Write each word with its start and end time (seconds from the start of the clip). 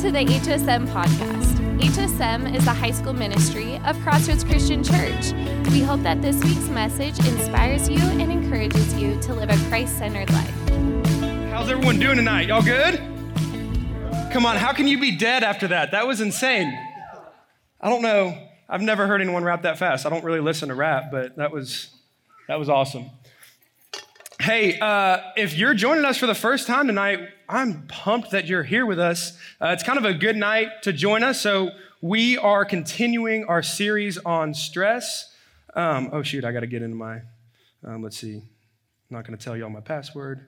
to 0.00 0.10
the 0.10 0.24
HSM 0.24 0.88
podcast. 0.88 1.78
HSM 1.78 2.54
is 2.54 2.64
the 2.64 2.72
high 2.72 2.90
school 2.90 3.12
ministry 3.12 3.78
of 3.84 4.00
Crossroads 4.00 4.42
Christian 4.42 4.82
Church. 4.82 5.32
We 5.72 5.82
hope 5.82 6.00
that 6.04 6.22
this 6.22 6.42
week's 6.42 6.70
message 6.70 7.18
inspires 7.18 7.86
you 7.86 7.98
and 7.98 8.32
encourages 8.32 8.94
you 8.94 9.20
to 9.20 9.34
live 9.34 9.50
a 9.50 9.68
Christ 9.68 9.98
centered 9.98 10.30
life. 10.30 11.50
How's 11.50 11.68
everyone 11.68 11.98
doing 11.98 12.16
tonight? 12.16 12.48
Y'all 12.48 12.62
good? 12.62 12.94
Come 14.32 14.46
on, 14.46 14.56
how 14.56 14.72
can 14.72 14.88
you 14.88 14.98
be 14.98 15.18
dead 15.18 15.44
after 15.44 15.68
that? 15.68 15.90
That 15.90 16.06
was 16.06 16.22
insane. 16.22 16.72
I 17.78 17.90
don't 17.90 18.00
know. 18.00 18.48
I've 18.70 18.80
never 18.80 19.06
heard 19.06 19.20
anyone 19.20 19.44
rap 19.44 19.64
that 19.64 19.76
fast. 19.76 20.06
I 20.06 20.08
don't 20.08 20.24
really 20.24 20.40
listen 20.40 20.70
to 20.70 20.74
rap, 20.74 21.10
but 21.12 21.36
that 21.36 21.52
was 21.52 21.90
that 22.48 22.58
was 22.58 22.70
awesome. 22.70 23.10
Hey, 24.40 24.78
uh, 24.78 25.18
if 25.36 25.58
you're 25.58 25.74
joining 25.74 26.06
us 26.06 26.16
for 26.16 26.26
the 26.26 26.34
first 26.34 26.66
time 26.66 26.86
tonight, 26.86 27.28
I'm 27.50 27.86
pumped 27.88 28.30
that 28.30 28.46
you're 28.46 28.62
here 28.62 28.86
with 28.86 28.98
us. 28.98 29.36
Uh, 29.60 29.68
it's 29.68 29.82
kind 29.82 29.98
of 29.98 30.04
a 30.04 30.14
good 30.14 30.36
night 30.36 30.82
to 30.82 30.92
join 30.92 31.22
us. 31.22 31.40
So, 31.40 31.70
we 32.02 32.38
are 32.38 32.64
continuing 32.64 33.44
our 33.44 33.62
series 33.62 34.16
on 34.16 34.54
stress. 34.54 35.34
Um, 35.74 36.08
oh, 36.12 36.22
shoot, 36.22 36.46
I 36.46 36.52
got 36.52 36.60
to 36.60 36.66
get 36.66 36.80
into 36.80 36.96
my, 36.96 37.20
um, 37.84 38.02
let's 38.02 38.16
see, 38.16 38.36
I'm 38.36 38.42
not 39.10 39.26
going 39.26 39.36
to 39.36 39.44
tell 39.44 39.54
you 39.54 39.64
all 39.64 39.70
my 39.70 39.80
password. 39.80 40.46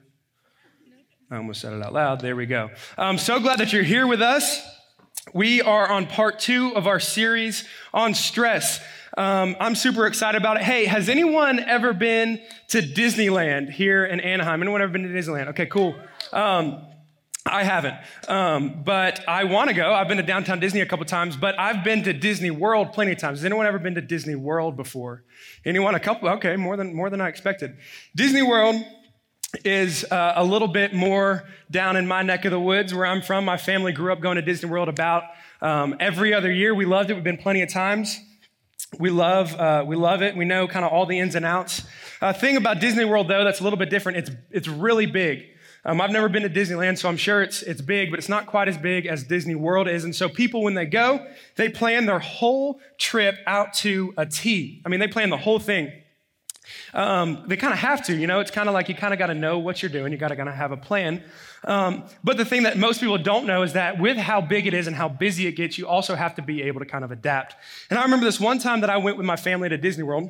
I 1.29 1.37
almost 1.37 1.61
said 1.61 1.73
it 1.73 1.83
out 1.83 1.93
loud. 1.93 2.21
There 2.21 2.35
we 2.35 2.47
go. 2.47 2.71
I'm 2.97 3.19
so 3.19 3.39
glad 3.39 3.59
that 3.59 3.71
you're 3.71 3.83
here 3.83 4.07
with 4.07 4.21
us. 4.21 4.61
We 5.33 5.61
are 5.61 5.87
on 5.87 6.07
part 6.07 6.39
two 6.39 6.75
of 6.75 6.87
our 6.87 6.99
series 6.99 7.65
on 7.93 8.15
stress. 8.15 8.79
Um, 9.15 9.55
I'm 9.59 9.75
super 9.75 10.07
excited 10.07 10.41
about 10.41 10.57
it. 10.57 10.63
Hey, 10.63 10.85
has 10.85 11.07
anyone 11.07 11.59
ever 11.59 11.93
been 11.93 12.41
to 12.69 12.81
Disneyland 12.81 13.69
here 13.69 14.05
in 14.05 14.19
Anaheim? 14.19 14.61
Anyone 14.63 14.81
ever 14.81 14.91
been 14.91 15.03
to 15.03 15.09
Disneyland? 15.09 15.49
Okay, 15.49 15.67
cool. 15.67 15.95
Um, 16.31 16.81
I 17.45 17.63
haven't, 17.65 17.95
um, 18.29 18.83
but 18.85 19.27
I 19.27 19.43
want 19.43 19.67
to 19.67 19.75
go. 19.75 19.93
I've 19.93 20.07
been 20.07 20.17
to 20.17 20.23
downtown 20.23 20.61
Disney 20.61 20.79
a 20.79 20.85
couple 20.85 21.05
times, 21.05 21.35
but 21.35 21.59
I've 21.59 21.83
been 21.83 22.03
to 22.03 22.13
Disney 22.13 22.51
World 22.51 22.93
plenty 22.93 23.11
of 23.11 23.17
times. 23.17 23.39
Has 23.39 23.45
anyone 23.45 23.65
ever 23.65 23.79
been 23.79 23.95
to 23.95 24.01
Disney 24.01 24.35
World 24.35 24.77
before? 24.77 25.23
Anyone? 25.65 25.93
A 25.93 25.99
couple? 25.99 26.29
Okay, 26.29 26.55
more 26.55 26.77
than 26.77 26.95
more 26.95 27.09
than 27.09 27.19
I 27.19 27.27
expected. 27.27 27.75
Disney 28.15 28.43
World 28.43 28.77
is 29.65 30.05
uh, 30.05 30.33
a 30.37 30.43
little 30.43 30.69
bit 30.69 30.93
more 30.93 31.43
down 31.69 31.97
in 31.97 32.07
my 32.07 32.21
neck 32.21 32.45
of 32.45 32.51
the 32.51 32.59
woods 32.59 32.93
where 32.93 33.05
I'm 33.05 33.21
from. 33.21 33.43
My 33.43 33.57
family 33.57 33.91
grew 33.91 34.13
up 34.13 34.21
going 34.21 34.37
to 34.37 34.41
Disney 34.41 34.69
World 34.69 34.87
about 34.87 35.23
um, 35.61 35.95
every 35.99 36.33
other 36.33 36.51
year. 36.51 36.73
We 36.73 36.85
loved 36.85 37.11
it. 37.11 37.15
We've 37.15 37.23
been 37.23 37.37
plenty 37.37 37.61
of 37.61 37.69
times. 37.69 38.19
We 38.99 39.09
love, 39.09 39.53
uh, 39.55 39.83
we 39.85 39.95
love 39.95 40.21
it. 40.21 40.35
We 40.37 40.45
know 40.45 40.67
kind 40.67 40.85
of 40.85 40.91
all 40.91 41.05
the 41.05 41.19
ins 41.19 41.35
and 41.35 41.45
outs. 41.45 41.83
Uh, 42.21 42.31
thing 42.31 42.57
about 42.57 42.79
Disney 42.79 43.05
World, 43.05 43.27
though, 43.27 43.43
that's 43.43 43.59
a 43.59 43.63
little 43.63 43.77
bit 43.77 43.89
different. 43.89 44.19
It's, 44.19 44.31
it's 44.51 44.67
really 44.67 45.07
big. 45.07 45.45
Um, 45.85 45.99
I've 45.99 46.11
never 46.11 46.29
been 46.29 46.43
to 46.43 46.49
Disneyland, 46.49 46.97
so 46.97 47.09
I'm 47.09 47.17
sure 47.17 47.41
it's, 47.41 47.61
it's 47.61 47.81
big, 47.81 48.09
but 48.09 48.17
it's 48.17 48.29
not 48.29 48.45
quite 48.45 48.69
as 48.69 48.77
big 48.77 49.05
as 49.05 49.23
Disney 49.23 49.55
World 49.55 49.89
is. 49.89 50.05
And 50.05 50.15
so 50.15 50.29
people, 50.29 50.63
when 50.63 50.75
they 50.75 50.85
go, 50.85 51.25
they 51.55 51.67
plan 51.67 52.05
their 52.05 52.19
whole 52.19 52.79
trip 52.97 53.35
out 53.45 53.73
to 53.75 54.13
a 54.15 54.25
T. 54.25 54.81
I 54.85 54.89
mean, 54.89 55.01
they 55.01 55.09
plan 55.09 55.29
the 55.29 55.37
whole 55.37 55.59
thing. 55.59 55.91
Um, 56.93 57.43
they 57.47 57.57
kind 57.57 57.73
of 57.73 57.79
have 57.79 58.05
to, 58.05 58.15
you 58.15 58.27
know, 58.27 58.39
it's 58.39 58.51
kind 58.51 58.69
of 58.69 58.73
like 58.73 58.87
you 58.87 58.95
kind 58.95 59.13
of 59.13 59.19
got 59.19 59.27
to 59.27 59.33
know 59.33 59.59
what 59.59 59.81
you're 59.81 59.91
doing. 59.91 60.13
You 60.13 60.17
got 60.17 60.29
to 60.29 60.37
kind 60.37 60.47
of 60.47 60.55
have 60.55 60.71
a 60.71 60.77
plan. 60.77 61.21
Um, 61.65 62.05
but 62.23 62.37
the 62.37 62.45
thing 62.45 62.63
that 62.63 62.77
most 62.77 63.01
people 63.01 63.17
don't 63.17 63.45
know 63.45 63.63
is 63.63 63.73
that 63.73 63.99
with 63.99 64.15
how 64.15 64.39
big 64.39 64.67
it 64.67 64.73
is 64.73 64.87
and 64.87 64.95
how 64.95 65.09
busy 65.09 65.47
it 65.47 65.53
gets, 65.53 65.77
you 65.77 65.87
also 65.87 66.15
have 66.15 66.35
to 66.35 66.41
be 66.41 66.61
able 66.63 66.79
to 66.79 66.85
kind 66.85 67.03
of 67.03 67.11
adapt. 67.11 67.55
And 67.89 67.99
I 67.99 68.03
remember 68.03 68.25
this 68.25 68.39
one 68.39 68.59
time 68.59 68.81
that 68.81 68.89
I 68.89 68.97
went 68.97 69.17
with 69.17 69.25
my 69.25 69.35
family 69.35 69.67
to 69.67 69.77
Disney 69.77 70.03
World. 70.03 70.29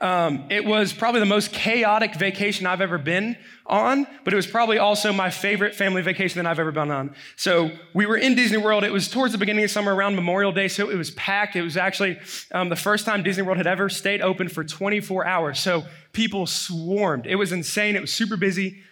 Um, 0.00 0.46
it 0.50 0.64
was 0.64 0.92
probably 0.92 1.20
the 1.20 1.26
most 1.26 1.52
chaotic 1.52 2.16
vacation 2.16 2.66
I've 2.66 2.80
ever 2.80 2.98
been 2.98 3.36
on, 3.66 4.06
but 4.24 4.32
it 4.32 4.36
was 4.36 4.46
probably 4.46 4.78
also 4.78 5.12
my 5.12 5.30
favorite 5.30 5.74
family 5.74 6.02
vacation 6.02 6.42
that 6.42 6.50
I've 6.50 6.58
ever 6.58 6.72
been 6.72 6.90
on. 6.90 7.14
So 7.36 7.70
we 7.94 8.04
were 8.04 8.16
in 8.16 8.34
Disney 8.34 8.58
World. 8.58 8.82
It 8.84 8.92
was 8.92 9.08
towards 9.08 9.32
the 9.32 9.38
beginning 9.38 9.64
of 9.64 9.70
summer, 9.70 9.94
around 9.94 10.16
Memorial 10.16 10.52
Day, 10.52 10.68
so 10.68 10.90
it 10.90 10.96
was 10.96 11.12
packed. 11.12 11.54
It 11.54 11.62
was 11.62 11.76
actually 11.76 12.18
um, 12.52 12.68
the 12.68 12.76
first 12.76 13.06
time 13.06 13.22
Disney 13.22 13.44
World 13.44 13.58
had 13.58 13.68
ever 13.68 13.88
stayed 13.88 14.20
open 14.20 14.48
for 14.48 14.64
24 14.64 15.26
hours. 15.26 15.60
So 15.60 15.84
people 16.12 16.46
swarmed. 16.46 17.26
It 17.26 17.36
was 17.36 17.52
insane. 17.52 17.94
It 17.94 18.00
was 18.00 18.12
super 18.12 18.36
busy. 18.36 18.82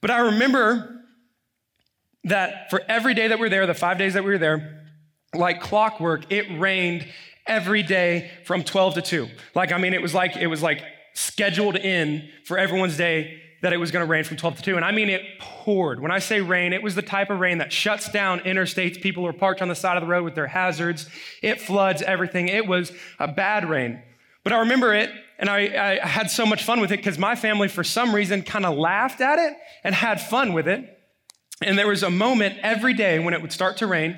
But 0.00 0.10
I 0.10 0.18
remember 0.20 1.04
that 2.24 2.68
for 2.70 2.82
every 2.88 3.14
day 3.14 3.28
that 3.28 3.38
we 3.38 3.46
were 3.46 3.50
there, 3.50 3.66
the 3.66 3.74
five 3.74 3.96
days 3.96 4.14
that 4.14 4.24
we 4.24 4.30
were 4.30 4.38
there, 4.38 4.86
like 5.34 5.60
clockwork, 5.60 6.30
it 6.32 6.58
rained 6.58 7.06
every 7.48 7.82
day 7.82 8.30
from 8.44 8.62
12 8.62 8.94
to 8.94 9.02
2. 9.02 9.28
Like, 9.54 9.72
I 9.72 9.78
mean, 9.78 9.94
it 9.94 10.02
was 10.02 10.14
like, 10.14 10.36
it 10.36 10.46
was 10.46 10.62
like 10.62 10.82
scheduled 11.14 11.76
in 11.76 12.28
for 12.44 12.58
everyone's 12.58 12.96
day 12.96 13.42
that 13.60 13.72
it 13.72 13.78
was 13.78 13.90
going 13.90 14.06
to 14.06 14.10
rain 14.10 14.22
from 14.22 14.36
12 14.36 14.56
to 14.58 14.62
2. 14.62 14.76
And 14.76 14.84
I 14.84 14.92
mean, 14.92 15.08
it 15.08 15.22
poured. 15.40 16.00
When 16.00 16.12
I 16.12 16.20
say 16.20 16.40
rain, 16.40 16.72
it 16.72 16.82
was 16.82 16.94
the 16.94 17.02
type 17.02 17.30
of 17.30 17.40
rain 17.40 17.58
that 17.58 17.72
shuts 17.72 18.08
down 18.08 18.40
interstates. 18.40 19.00
People 19.00 19.26
are 19.26 19.32
parked 19.32 19.60
on 19.60 19.68
the 19.68 19.74
side 19.74 19.96
of 19.96 20.02
the 20.02 20.06
road 20.06 20.24
with 20.24 20.36
their 20.36 20.46
hazards. 20.46 21.08
It 21.42 21.60
floods 21.60 22.02
everything. 22.02 22.48
It 22.48 22.68
was 22.68 22.92
a 23.18 23.26
bad 23.26 23.68
rain. 23.68 24.00
But 24.44 24.52
I 24.52 24.60
remember 24.60 24.94
it, 24.94 25.10
and 25.38 25.50
I, 25.50 25.98
I 26.02 26.06
had 26.06 26.30
so 26.30 26.46
much 26.46 26.62
fun 26.62 26.80
with 26.80 26.92
it 26.92 26.98
because 26.98 27.18
my 27.18 27.34
family, 27.34 27.68
for 27.68 27.82
some 27.82 28.14
reason, 28.14 28.42
kind 28.42 28.64
of 28.64 28.78
laughed 28.78 29.20
at 29.20 29.38
it 29.38 29.54
and 29.82 29.94
had 29.94 30.20
fun 30.20 30.52
with 30.52 30.68
it. 30.68 30.98
And 31.60 31.76
there 31.76 31.88
was 31.88 32.04
a 32.04 32.10
moment 32.10 32.58
every 32.62 32.94
day 32.94 33.18
when 33.18 33.34
it 33.34 33.42
would 33.42 33.52
start 33.52 33.78
to 33.78 33.86
rain 33.88 34.16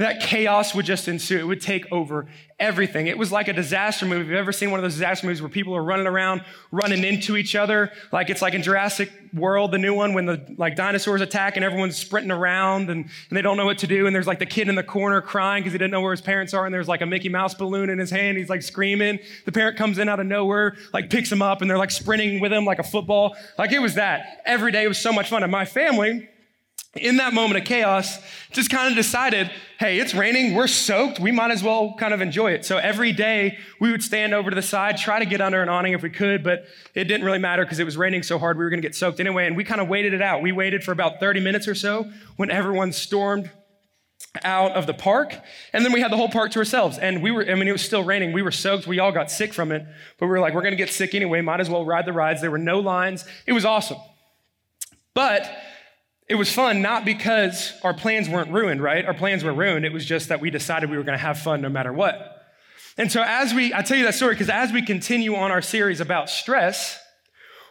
that 0.00 0.20
chaos 0.20 0.74
would 0.74 0.86
just 0.86 1.08
ensue. 1.08 1.38
It 1.38 1.46
would 1.46 1.60
take 1.60 1.90
over 1.92 2.26
everything. 2.58 3.06
It 3.06 3.18
was 3.18 3.30
like 3.30 3.48
a 3.48 3.52
disaster 3.52 4.06
movie. 4.06 4.20
Have 4.20 4.30
you 4.30 4.38
ever 4.38 4.50
seen 4.50 4.70
one 4.70 4.80
of 4.80 4.82
those 4.82 4.94
disaster 4.94 5.26
movies 5.26 5.42
where 5.42 5.50
people 5.50 5.76
are 5.76 5.82
running 5.82 6.06
around, 6.06 6.42
running 6.72 7.04
into 7.04 7.36
each 7.36 7.54
other? 7.54 7.92
Like 8.10 8.30
it's 8.30 8.40
like 8.40 8.54
in 8.54 8.62
Jurassic 8.62 9.12
World, 9.34 9.72
the 9.72 9.78
new 9.78 9.92
one, 9.92 10.14
when 10.14 10.24
the 10.24 10.54
like 10.56 10.74
dinosaurs 10.74 11.20
attack 11.20 11.56
and 11.56 11.64
everyone's 11.64 11.96
sprinting 11.96 12.30
around 12.30 12.88
and, 12.88 13.04
and 13.04 13.36
they 13.36 13.42
don't 13.42 13.58
know 13.58 13.66
what 13.66 13.76
to 13.78 13.86
do. 13.86 14.06
And 14.06 14.16
there's 14.16 14.26
like 14.26 14.38
the 14.38 14.46
kid 14.46 14.70
in 14.70 14.74
the 14.74 14.82
corner 14.82 15.20
crying 15.20 15.62
because 15.62 15.72
he 15.72 15.78
didn't 15.78 15.90
know 15.90 16.00
where 16.00 16.12
his 16.12 16.22
parents 16.22 16.54
are. 16.54 16.64
And 16.64 16.74
there's 16.74 16.88
like 16.88 17.02
a 17.02 17.06
Mickey 17.06 17.28
Mouse 17.28 17.52
balloon 17.52 17.90
in 17.90 17.98
his 17.98 18.10
hand. 18.10 18.38
He's 18.38 18.48
like 18.48 18.62
screaming. 18.62 19.18
The 19.44 19.52
parent 19.52 19.76
comes 19.76 19.98
in 19.98 20.08
out 20.08 20.18
of 20.18 20.26
nowhere, 20.26 20.78
like 20.94 21.10
picks 21.10 21.30
him 21.30 21.42
up, 21.42 21.60
and 21.60 21.70
they're 21.70 21.78
like 21.78 21.90
sprinting 21.90 22.40
with 22.40 22.54
him 22.54 22.64
like 22.64 22.78
a 22.78 22.84
football. 22.84 23.36
Like 23.58 23.72
it 23.72 23.80
was 23.80 23.96
that. 23.96 24.40
Every 24.46 24.72
day 24.72 24.88
was 24.88 24.98
so 24.98 25.12
much 25.12 25.28
fun. 25.28 25.42
And 25.42 25.52
my 25.52 25.66
family, 25.66 26.29
in 26.96 27.18
that 27.18 27.32
moment 27.32 27.60
of 27.60 27.64
chaos, 27.64 28.18
just 28.50 28.68
kind 28.68 28.88
of 28.88 28.96
decided, 28.96 29.50
hey, 29.78 30.00
it's 30.00 30.12
raining, 30.12 30.54
we're 30.54 30.66
soaked, 30.66 31.20
we 31.20 31.30
might 31.30 31.52
as 31.52 31.62
well 31.62 31.94
kind 31.96 32.12
of 32.12 32.20
enjoy 32.20 32.50
it. 32.50 32.64
So 32.64 32.78
every 32.78 33.12
day 33.12 33.58
we 33.80 33.92
would 33.92 34.02
stand 34.02 34.34
over 34.34 34.50
to 34.50 34.56
the 34.56 34.62
side, 34.62 34.96
try 34.96 35.20
to 35.20 35.24
get 35.24 35.40
under 35.40 35.62
an 35.62 35.68
awning 35.68 35.92
if 35.92 36.02
we 36.02 36.10
could, 36.10 36.42
but 36.42 36.64
it 36.94 37.04
didn't 37.04 37.24
really 37.24 37.38
matter 37.38 37.64
because 37.64 37.78
it 37.78 37.84
was 37.84 37.96
raining 37.96 38.24
so 38.24 38.38
hard 38.38 38.58
we 38.58 38.64
were 38.64 38.70
going 38.70 38.82
to 38.82 38.86
get 38.86 38.96
soaked 38.96 39.20
anyway. 39.20 39.46
And 39.46 39.56
we 39.56 39.62
kind 39.62 39.80
of 39.80 39.88
waited 39.88 40.14
it 40.14 40.22
out. 40.22 40.42
We 40.42 40.50
waited 40.50 40.82
for 40.82 40.90
about 40.90 41.20
30 41.20 41.40
minutes 41.40 41.68
or 41.68 41.76
so 41.76 42.10
when 42.36 42.50
everyone 42.50 42.92
stormed 42.92 43.50
out 44.42 44.72
of 44.72 44.86
the 44.86 44.94
park. 44.94 45.34
And 45.72 45.84
then 45.84 45.92
we 45.92 46.00
had 46.00 46.10
the 46.10 46.16
whole 46.16 46.28
park 46.28 46.50
to 46.52 46.58
ourselves. 46.58 46.98
And 46.98 47.22
we 47.22 47.30
were, 47.30 47.48
I 47.48 47.54
mean, 47.54 47.68
it 47.68 47.72
was 47.72 47.82
still 47.82 48.04
raining. 48.04 48.32
We 48.32 48.42
were 48.42 48.50
soaked. 48.50 48.86
We 48.86 48.98
all 48.98 49.12
got 49.12 49.30
sick 49.30 49.52
from 49.52 49.70
it. 49.72 49.84
But 50.18 50.26
we 50.26 50.30
were 50.30 50.40
like, 50.40 50.54
we're 50.54 50.62
going 50.62 50.72
to 50.72 50.76
get 50.76 50.90
sick 50.90 51.14
anyway. 51.14 51.40
Might 51.40 51.60
as 51.60 51.70
well 51.70 51.84
ride 51.84 52.04
the 52.06 52.12
rides. 52.12 52.40
There 52.40 52.50
were 52.50 52.58
no 52.58 52.80
lines. 52.80 53.24
It 53.46 53.52
was 53.52 53.64
awesome. 53.64 53.98
But 55.14 55.50
it 56.30 56.36
was 56.36 56.52
fun 56.52 56.80
not 56.80 57.04
because 57.04 57.72
our 57.82 57.92
plans 57.92 58.28
weren't 58.28 58.52
ruined, 58.52 58.80
right? 58.80 59.04
Our 59.04 59.14
plans 59.14 59.42
were 59.42 59.52
ruined. 59.52 59.84
It 59.84 59.92
was 59.92 60.06
just 60.06 60.28
that 60.28 60.40
we 60.40 60.48
decided 60.48 60.88
we 60.88 60.96
were 60.96 61.02
going 61.02 61.18
to 61.18 61.22
have 61.22 61.40
fun 61.40 61.60
no 61.60 61.68
matter 61.68 61.92
what. 61.92 62.46
And 62.96 63.10
so, 63.10 63.20
as 63.26 63.52
we, 63.52 63.74
I 63.74 63.82
tell 63.82 63.98
you 63.98 64.04
that 64.04 64.14
story 64.14 64.34
because 64.34 64.48
as 64.48 64.70
we 64.70 64.80
continue 64.80 65.34
on 65.34 65.50
our 65.50 65.60
series 65.60 66.00
about 66.00 66.30
stress, 66.30 66.96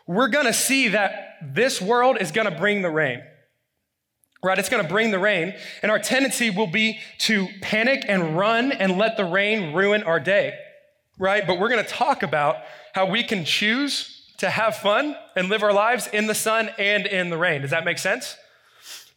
we're 0.07 0.27
going 0.27 0.45
to 0.45 0.51
see 0.51 0.89
that 0.89 1.37
this 1.41 1.81
world 1.81 2.17
is 2.19 2.33
going 2.33 2.51
to 2.51 2.59
bring 2.59 2.81
the 2.81 2.89
rain. 2.89 3.21
Right? 4.43 4.59
It's 4.59 4.67
going 4.67 4.83
to 4.83 4.89
bring 4.89 5.11
the 5.11 5.19
rain. 5.19 5.53
And 5.81 5.89
our 5.89 5.99
tendency 5.99 6.49
will 6.49 6.67
be 6.67 6.99
to 7.19 7.47
panic 7.61 8.03
and 8.09 8.37
run 8.37 8.73
and 8.73 8.97
let 8.97 9.15
the 9.15 9.25
rain 9.25 9.73
ruin 9.73 10.03
our 10.03 10.19
day. 10.19 10.53
Right? 11.17 11.47
But 11.47 11.59
we're 11.59 11.69
going 11.69 11.83
to 11.83 11.89
talk 11.89 12.23
about 12.23 12.57
how 12.93 13.05
we 13.05 13.23
can 13.23 13.45
choose 13.45 14.25
to 14.39 14.49
have 14.49 14.75
fun 14.75 15.15
and 15.37 15.47
live 15.47 15.63
our 15.63 15.73
lives 15.73 16.07
in 16.07 16.27
the 16.27 16.35
sun 16.35 16.69
and 16.77 17.05
in 17.05 17.29
the 17.29 17.37
rain. 17.37 17.61
Does 17.61 17.71
that 17.71 17.85
make 17.85 17.99
sense? 17.99 18.35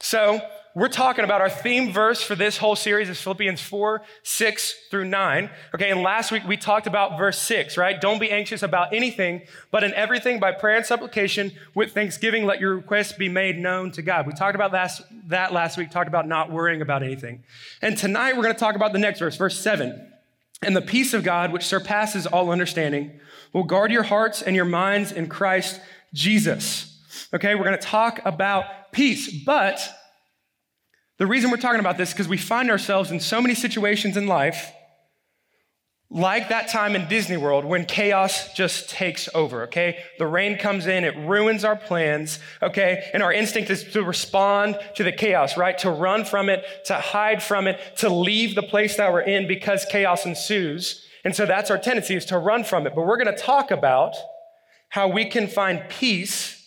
So, 0.04 0.40
we're 0.74 0.88
talking 0.88 1.22
about 1.22 1.40
our 1.40 1.48
theme 1.48 1.92
verse 1.92 2.21
for 2.22 2.34
this 2.34 2.56
whole 2.56 2.74
series 2.74 3.09
is 3.09 3.21
Philippians 3.21 3.60
4, 3.60 4.03
6 4.24 4.74
through 4.91 5.04
9. 5.04 5.48
Okay, 5.77 5.91
and 5.91 6.03
last 6.03 6.32
week 6.32 6.42
we 6.44 6.56
talked 6.56 6.88
about 6.88 7.16
verse 7.16 7.38
6, 7.38 7.77
right? 7.77 8.00
Don't 8.00 8.18
be 8.18 8.28
anxious 8.28 8.65
about 8.65 8.92
anything, 8.92 9.42
but 9.71 9.84
in 9.84 9.94
everything 9.94 10.41
by 10.41 10.50
prayer 10.50 10.77
and 10.77 10.84
supplication 10.84 11.53
with 11.77 11.92
thanksgiving, 11.92 12.47
let 12.47 12.59
your 12.59 12.74
requests 12.74 13.12
be 13.12 13.28
made 13.28 13.59
known 13.59 13.92
to 13.92 14.03
God. 14.03 14.27
We 14.27 14.32
talked 14.32 14.56
about 14.56 14.72
last, 14.72 15.03
that 15.28 15.53
last 15.53 15.78
week, 15.78 15.92
talked 15.92 16.09
about 16.09 16.27
not 16.27 16.50
worrying 16.50 16.82
about 16.82 17.04
anything. 17.04 17.44
And 17.80 17.97
tonight 17.97 18.36
we're 18.36 18.42
going 18.42 18.54
to 18.54 18.60
talk 18.60 18.74
about 18.74 18.92
the 18.92 18.98
next 18.98 19.21
verse, 19.21 19.36
verse 19.36 19.60
7. 19.60 20.10
And 20.62 20.74
the 20.74 20.82
peace 20.82 21.15
of 21.15 21.22
God, 21.22 21.53
which 21.53 21.65
surpasses 21.65 22.27
all 22.27 22.50
understanding, 22.50 23.21
will 23.53 23.65
guard 23.65 23.92
your 23.92 24.03
hearts 24.03 24.42
and 24.42 24.56
your 24.56 24.65
minds 24.65 25.12
in 25.12 25.28
Christ 25.28 25.80
Jesus. 26.12 26.98
Okay, 27.32 27.54
we're 27.54 27.65
going 27.65 27.78
to 27.78 27.86
talk 27.86 28.21
about 28.24 28.65
peace. 28.92 29.42
But 29.44 29.80
the 31.18 31.27
reason 31.27 31.50
we're 31.50 31.56
talking 31.56 31.80
about 31.80 31.98
this 31.98 32.10
is 32.10 32.15
because 32.15 32.28
we 32.28 32.36
find 32.36 32.71
ourselves 32.71 33.10
in 33.10 33.21
so 33.21 33.41
many 33.41 33.54
situations 33.54 34.16
in 34.16 34.27
life 34.27 34.72
like 36.15 36.50
that 36.50 36.68
time 36.68 36.94
in 36.94 37.09
Disney 37.09 37.39
World 37.39 37.65
when 37.65 37.86
chaos 37.86 38.53
just 38.53 38.91
takes 38.91 39.30
over, 39.34 39.62
okay? 39.65 40.04
The 40.18 40.27
rain 40.27 40.59
comes 40.59 40.86
in, 40.86 41.04
it 41.04 41.16
ruins 41.16 41.65
our 41.65 41.74
plans, 41.74 42.39
okay? 42.62 43.09
And 43.15 43.22
our 43.22 43.33
instinct 43.33 43.71
is 43.71 43.84
to 43.92 44.03
respond 44.03 44.78
to 44.97 45.04
the 45.04 45.12
chaos, 45.12 45.56
right? 45.56 45.77
To 45.78 45.91
run 45.91 46.27
from 46.27 46.50
it, 46.50 46.65
to 46.86 46.94
hide 46.94 47.42
from 47.42 47.66
it, 47.66 47.80
to 47.98 48.10
leave 48.10 48.54
the 48.54 48.62
place 48.62 48.97
that 48.97 49.10
we're 49.10 49.22
in 49.22 49.48
because 49.48 49.86
chaos 49.91 50.27
ensues. 50.27 51.06
And 51.24 51.34
so 51.34 51.47
that's 51.47 51.71
our 51.71 51.78
tendency 51.78 52.15
is 52.15 52.27
to 52.27 52.39
run 52.39 52.65
from 52.65 52.86
it. 52.86 52.94
But 52.94 53.06
we're 53.06 53.22
going 53.22 53.34
to 53.34 53.42
talk 53.42 53.71
about 53.71 54.15
how 54.91 55.09
we 55.09 55.24
can 55.24 55.47
find 55.47 55.89
peace 55.89 56.61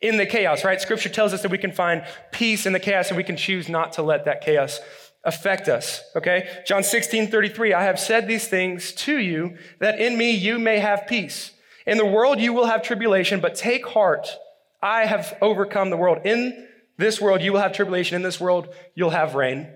in 0.00 0.16
the 0.16 0.26
chaos, 0.26 0.64
right? 0.64 0.80
Scripture 0.80 1.08
tells 1.08 1.32
us 1.34 1.42
that 1.42 1.50
we 1.50 1.58
can 1.58 1.72
find 1.72 2.04
peace 2.32 2.66
in 2.66 2.72
the 2.72 2.80
chaos 2.80 3.08
and 3.08 3.16
we 3.16 3.24
can 3.24 3.36
choose 3.36 3.68
not 3.68 3.92
to 3.94 4.02
let 4.02 4.24
that 4.24 4.40
chaos 4.40 4.80
affect 5.24 5.68
us. 5.68 6.02
Okay? 6.16 6.48
John 6.66 6.82
16, 6.82 7.30
33, 7.30 7.74
I 7.74 7.82
have 7.84 8.00
said 8.00 8.26
these 8.26 8.48
things 8.48 8.92
to 8.92 9.18
you 9.18 9.56
that 9.78 10.00
in 10.00 10.16
me 10.16 10.30
you 10.30 10.58
may 10.58 10.78
have 10.78 11.06
peace. 11.06 11.52
In 11.86 11.98
the 11.98 12.06
world 12.06 12.40
you 12.40 12.52
will 12.52 12.66
have 12.66 12.82
tribulation, 12.82 13.40
but 13.40 13.54
take 13.54 13.86
heart. 13.86 14.28
I 14.82 15.04
have 15.04 15.36
overcome 15.42 15.90
the 15.90 15.96
world. 15.96 16.20
In 16.24 16.68
this 16.96 17.20
world 17.20 17.42
you 17.42 17.52
will 17.52 17.60
have 17.60 17.74
tribulation. 17.74 18.16
In 18.16 18.22
this 18.22 18.40
world 18.40 18.74
you'll 18.94 19.10
have 19.10 19.34
rain. 19.34 19.68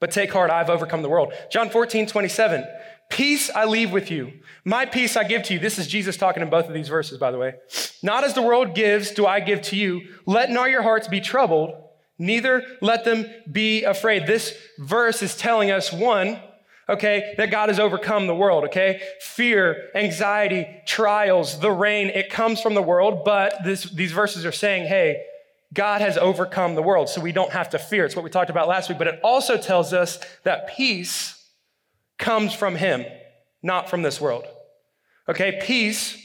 But 0.00 0.12
take 0.12 0.32
heart, 0.32 0.50
I've 0.50 0.70
overcome 0.70 1.02
the 1.02 1.08
world. 1.08 1.32
John 1.50 1.70
14, 1.70 2.06
27. 2.06 2.64
Peace 3.08 3.50
I 3.54 3.64
leave 3.64 3.90
with 3.90 4.10
you. 4.10 4.32
My 4.64 4.84
peace 4.86 5.16
I 5.16 5.24
give 5.24 5.42
to 5.44 5.54
you. 5.54 5.60
This 5.60 5.78
is 5.78 5.86
Jesus 5.86 6.16
talking 6.16 6.42
in 6.42 6.50
both 6.50 6.66
of 6.66 6.74
these 6.74 6.88
verses, 6.88 7.18
by 7.18 7.30
the 7.30 7.38
way. 7.38 7.54
Not 8.02 8.24
as 8.24 8.34
the 8.34 8.42
world 8.42 8.74
gives, 8.74 9.10
do 9.10 9.26
I 9.26 9.40
give 9.40 9.62
to 9.62 9.76
you. 9.76 10.02
Let 10.26 10.50
not 10.50 10.70
your 10.70 10.82
hearts 10.82 11.08
be 11.08 11.20
troubled 11.20 11.74
Neither 12.18 12.64
let 12.80 13.04
them 13.04 13.26
be 13.50 13.84
afraid. 13.84 14.26
This 14.26 14.54
verse 14.78 15.22
is 15.22 15.36
telling 15.36 15.70
us 15.70 15.92
one, 15.92 16.40
okay, 16.88 17.34
that 17.36 17.50
God 17.50 17.68
has 17.68 17.78
overcome 17.78 18.26
the 18.26 18.34
world, 18.34 18.64
okay? 18.64 19.00
Fear, 19.20 19.90
anxiety, 19.94 20.66
trials, 20.84 21.60
the 21.60 21.70
rain, 21.70 22.08
it 22.08 22.28
comes 22.28 22.60
from 22.60 22.74
the 22.74 22.82
world, 22.82 23.24
but 23.24 23.62
this, 23.64 23.84
these 23.84 24.10
verses 24.10 24.44
are 24.44 24.52
saying, 24.52 24.88
hey, 24.88 25.24
God 25.72 26.00
has 26.00 26.16
overcome 26.16 26.74
the 26.74 26.82
world, 26.82 27.08
so 27.08 27.20
we 27.20 27.30
don't 27.30 27.52
have 27.52 27.70
to 27.70 27.78
fear. 27.78 28.04
It's 28.04 28.16
what 28.16 28.24
we 28.24 28.30
talked 28.30 28.50
about 28.50 28.68
last 28.68 28.88
week, 28.88 28.98
but 28.98 29.06
it 29.06 29.20
also 29.22 29.56
tells 29.56 29.92
us 29.92 30.18
that 30.42 30.68
peace 30.68 31.37
comes 32.18 32.54
from 32.54 32.76
Him, 32.76 33.04
not 33.62 33.88
from 33.88 34.02
this 34.02 34.20
world. 34.20 34.44
Okay, 35.28 35.60
peace 35.62 36.16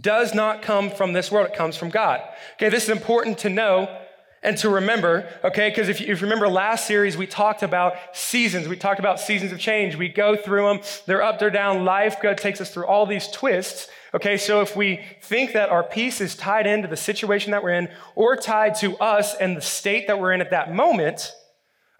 does 0.00 0.34
not 0.34 0.62
come 0.62 0.90
from 0.90 1.12
this 1.12 1.30
world, 1.30 1.48
it 1.48 1.56
comes 1.56 1.76
from 1.76 1.90
God. 1.90 2.20
Okay, 2.54 2.68
this 2.68 2.84
is 2.84 2.90
important 2.90 3.38
to 3.38 3.48
know 3.48 4.00
and 4.44 4.58
to 4.58 4.68
remember, 4.68 5.26
okay? 5.42 5.70
Because 5.70 5.88
if, 5.88 6.00
you, 6.00 6.12
if 6.12 6.20
you 6.20 6.26
remember 6.26 6.48
last 6.48 6.86
series, 6.86 7.16
we 7.16 7.26
talked 7.26 7.62
about 7.62 7.94
seasons. 8.12 8.68
We 8.68 8.76
talked 8.76 9.00
about 9.00 9.18
seasons 9.18 9.52
of 9.52 9.58
change. 9.58 9.96
We 9.96 10.08
go 10.08 10.36
through 10.36 10.68
them. 10.68 10.80
They're 11.06 11.22
up, 11.22 11.38
they're 11.38 11.48
down. 11.48 11.86
Life 11.86 12.20
God 12.20 12.36
takes 12.36 12.60
us 12.60 12.70
through 12.70 12.84
all 12.84 13.06
these 13.06 13.26
twists. 13.28 13.88
Okay, 14.12 14.36
so 14.36 14.60
if 14.60 14.76
we 14.76 15.00
think 15.22 15.54
that 15.54 15.70
our 15.70 15.82
peace 15.82 16.20
is 16.20 16.36
tied 16.36 16.66
into 16.66 16.86
the 16.86 16.96
situation 16.96 17.52
that 17.52 17.64
we're 17.64 17.70
in 17.70 17.88
or 18.14 18.36
tied 18.36 18.74
to 18.76 18.96
us 18.98 19.34
and 19.34 19.56
the 19.56 19.62
state 19.62 20.06
that 20.08 20.20
we're 20.20 20.32
in 20.32 20.42
at 20.42 20.50
that 20.50 20.74
moment, 20.74 21.32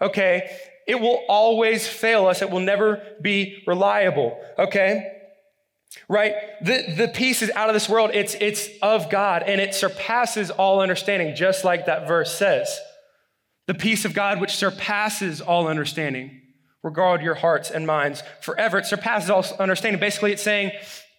okay, 0.02 0.54
it 0.86 1.00
will 1.00 1.24
always 1.28 1.86
fail 1.86 2.26
us. 2.26 2.42
It 2.42 2.50
will 2.50 2.60
never 2.60 3.02
be 3.20 3.62
reliable. 3.66 4.38
Okay? 4.58 5.14
right? 6.08 6.34
The, 6.62 6.94
the 6.96 7.08
peace 7.08 7.42
is 7.42 7.50
out 7.54 7.68
of 7.68 7.74
this 7.74 7.88
world. 7.88 8.10
It's, 8.14 8.34
it's 8.40 8.68
of 8.82 9.10
God 9.10 9.42
and 9.42 9.60
it 9.60 9.74
surpasses 9.74 10.50
all 10.50 10.80
understanding, 10.80 11.34
just 11.34 11.64
like 11.64 11.86
that 11.86 12.06
verse 12.06 12.36
says. 12.36 12.78
The 13.66 13.74
peace 13.74 14.04
of 14.04 14.12
God, 14.12 14.40
which 14.40 14.54
surpasses 14.56 15.40
all 15.40 15.68
understanding, 15.68 16.42
regard 16.82 17.22
your 17.22 17.34
hearts 17.34 17.70
and 17.70 17.86
minds 17.86 18.22
forever. 18.40 18.78
It 18.78 18.86
surpasses 18.86 19.30
all 19.30 19.44
understanding. 19.58 20.00
Basically, 20.00 20.32
it's 20.32 20.42
saying 20.42 20.72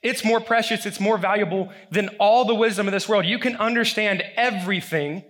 it's 0.03 0.23
more 0.23 0.39
precious, 0.39 0.85
it's 0.85 0.99
more 0.99 1.17
valuable 1.17 1.71
than 1.89 2.09
all 2.19 2.45
the 2.45 2.53
wisdom 2.53 2.87
of 2.87 2.91
this 2.91 3.09
world. 3.09 3.25
You 3.25 3.39
can 3.39 3.55
understand 3.55 4.23
everything 4.35 5.23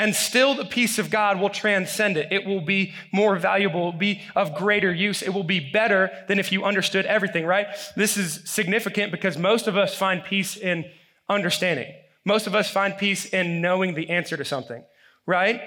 and 0.00 0.14
still, 0.14 0.54
the 0.54 0.64
peace 0.64 0.98
of 0.98 1.10
God 1.10 1.38
will 1.38 1.50
transcend 1.50 2.16
it. 2.16 2.32
It 2.32 2.46
will 2.46 2.62
be 2.62 2.94
more 3.12 3.36
valuable, 3.36 3.92
be 3.92 4.22
of 4.34 4.54
greater 4.54 4.90
use. 4.90 5.20
It 5.20 5.34
will 5.34 5.44
be 5.44 5.60
better 5.60 6.10
than 6.26 6.38
if 6.38 6.52
you 6.52 6.64
understood 6.64 7.04
everything, 7.04 7.44
right? 7.44 7.66
This 7.96 8.16
is 8.16 8.40
significant 8.46 9.12
because 9.12 9.36
most 9.36 9.66
of 9.66 9.76
us 9.76 9.94
find 9.94 10.24
peace 10.24 10.56
in 10.56 10.90
understanding. 11.28 11.92
Most 12.24 12.46
of 12.46 12.54
us 12.54 12.70
find 12.70 12.96
peace 12.96 13.26
in 13.26 13.60
knowing 13.60 13.92
the 13.92 14.08
answer 14.08 14.38
to 14.38 14.44
something, 14.44 14.82
right? 15.26 15.60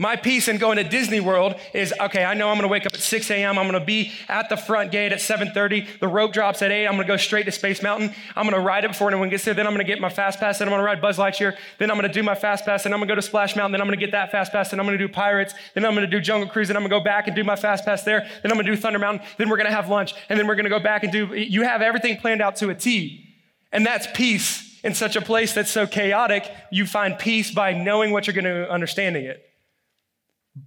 My 0.00 0.14
peace 0.14 0.46
in 0.46 0.58
going 0.58 0.76
to 0.76 0.84
Disney 0.84 1.18
World 1.18 1.56
is 1.74 1.92
okay. 1.98 2.24
I 2.24 2.34
know 2.34 2.50
I'm 2.50 2.60
to 2.60 2.68
wake 2.68 2.86
up 2.86 2.94
at 2.94 3.00
6 3.00 3.30
a.m. 3.32 3.58
I'm 3.58 3.72
to 3.72 3.80
be 3.80 4.12
at 4.28 4.48
the 4.48 4.56
front 4.56 4.92
gate 4.92 5.10
at 5.10 5.18
7:30. 5.18 5.98
The 5.98 6.06
rope 6.06 6.32
drops 6.32 6.62
at 6.62 6.70
8. 6.70 6.86
I'm 6.86 6.98
to 6.98 7.04
go 7.04 7.16
straight 7.16 7.46
to 7.46 7.50
Space 7.50 7.82
Mountain. 7.82 8.14
I'm 8.36 8.48
to 8.48 8.60
ride 8.60 8.84
it 8.84 8.92
before 8.92 9.08
anyone 9.08 9.28
gets 9.28 9.44
there. 9.44 9.54
Then 9.54 9.66
I'm 9.66 9.76
to 9.76 9.82
get 9.82 10.00
my 10.00 10.08
fast 10.08 10.38
pass. 10.38 10.60
Then 10.60 10.68
I'm 10.68 10.78
to 10.78 10.84
ride 10.84 11.00
Buzz 11.00 11.18
Lightyear. 11.18 11.56
Then 11.78 11.90
I'm 11.90 12.00
to 12.00 12.08
do 12.08 12.22
my 12.22 12.36
fast 12.36 12.64
pass. 12.64 12.84
Then 12.84 12.94
I'm 12.94 13.00
to 13.00 13.06
go 13.06 13.16
to 13.16 13.22
Splash 13.22 13.56
Mountain. 13.56 13.72
Then 13.72 13.80
I'm 13.80 13.90
to 13.90 13.96
get 13.96 14.12
that 14.12 14.30
fast 14.30 14.52
pass. 14.52 14.70
Then 14.70 14.78
I'm 14.78 14.86
to 14.86 14.98
do 14.98 15.08
Pirates. 15.08 15.52
Then 15.74 15.84
I'm 15.84 15.96
to 15.96 16.06
do 16.06 16.20
Jungle 16.20 16.48
Cruise. 16.48 16.68
Then 16.68 16.76
I'm 16.76 16.84
to 16.84 16.88
go 16.88 17.00
back 17.00 17.26
and 17.26 17.34
do 17.34 17.42
my 17.42 17.56
fast 17.56 17.84
pass 17.84 18.04
there. 18.04 18.28
Then 18.44 18.52
I'm 18.52 18.58
to 18.58 18.64
do 18.64 18.76
Thunder 18.76 19.00
Mountain. 19.00 19.26
Then 19.36 19.48
we're 19.48 19.56
to 19.56 19.68
have 19.68 19.88
lunch. 19.88 20.14
And 20.28 20.38
then 20.38 20.46
we're 20.46 20.54
to 20.54 20.70
go 20.70 20.78
back 20.78 21.02
and 21.02 21.10
do. 21.10 21.34
You 21.34 21.62
have 21.62 21.82
everything 21.82 22.18
planned 22.18 22.40
out 22.40 22.54
to 22.56 22.70
a 22.70 22.74
T, 22.74 23.34
and 23.72 23.84
that's 23.84 24.06
peace 24.14 24.78
in 24.84 24.94
such 24.94 25.16
a 25.16 25.20
place 25.20 25.54
that's 25.54 25.72
so 25.72 25.88
chaotic. 25.88 26.48
You 26.70 26.86
find 26.86 27.18
peace 27.18 27.50
by 27.50 27.72
knowing 27.72 28.12
what 28.12 28.28
you're 28.28 28.40
to 28.44 28.70
understanding 28.70 29.24
it. 29.24 29.44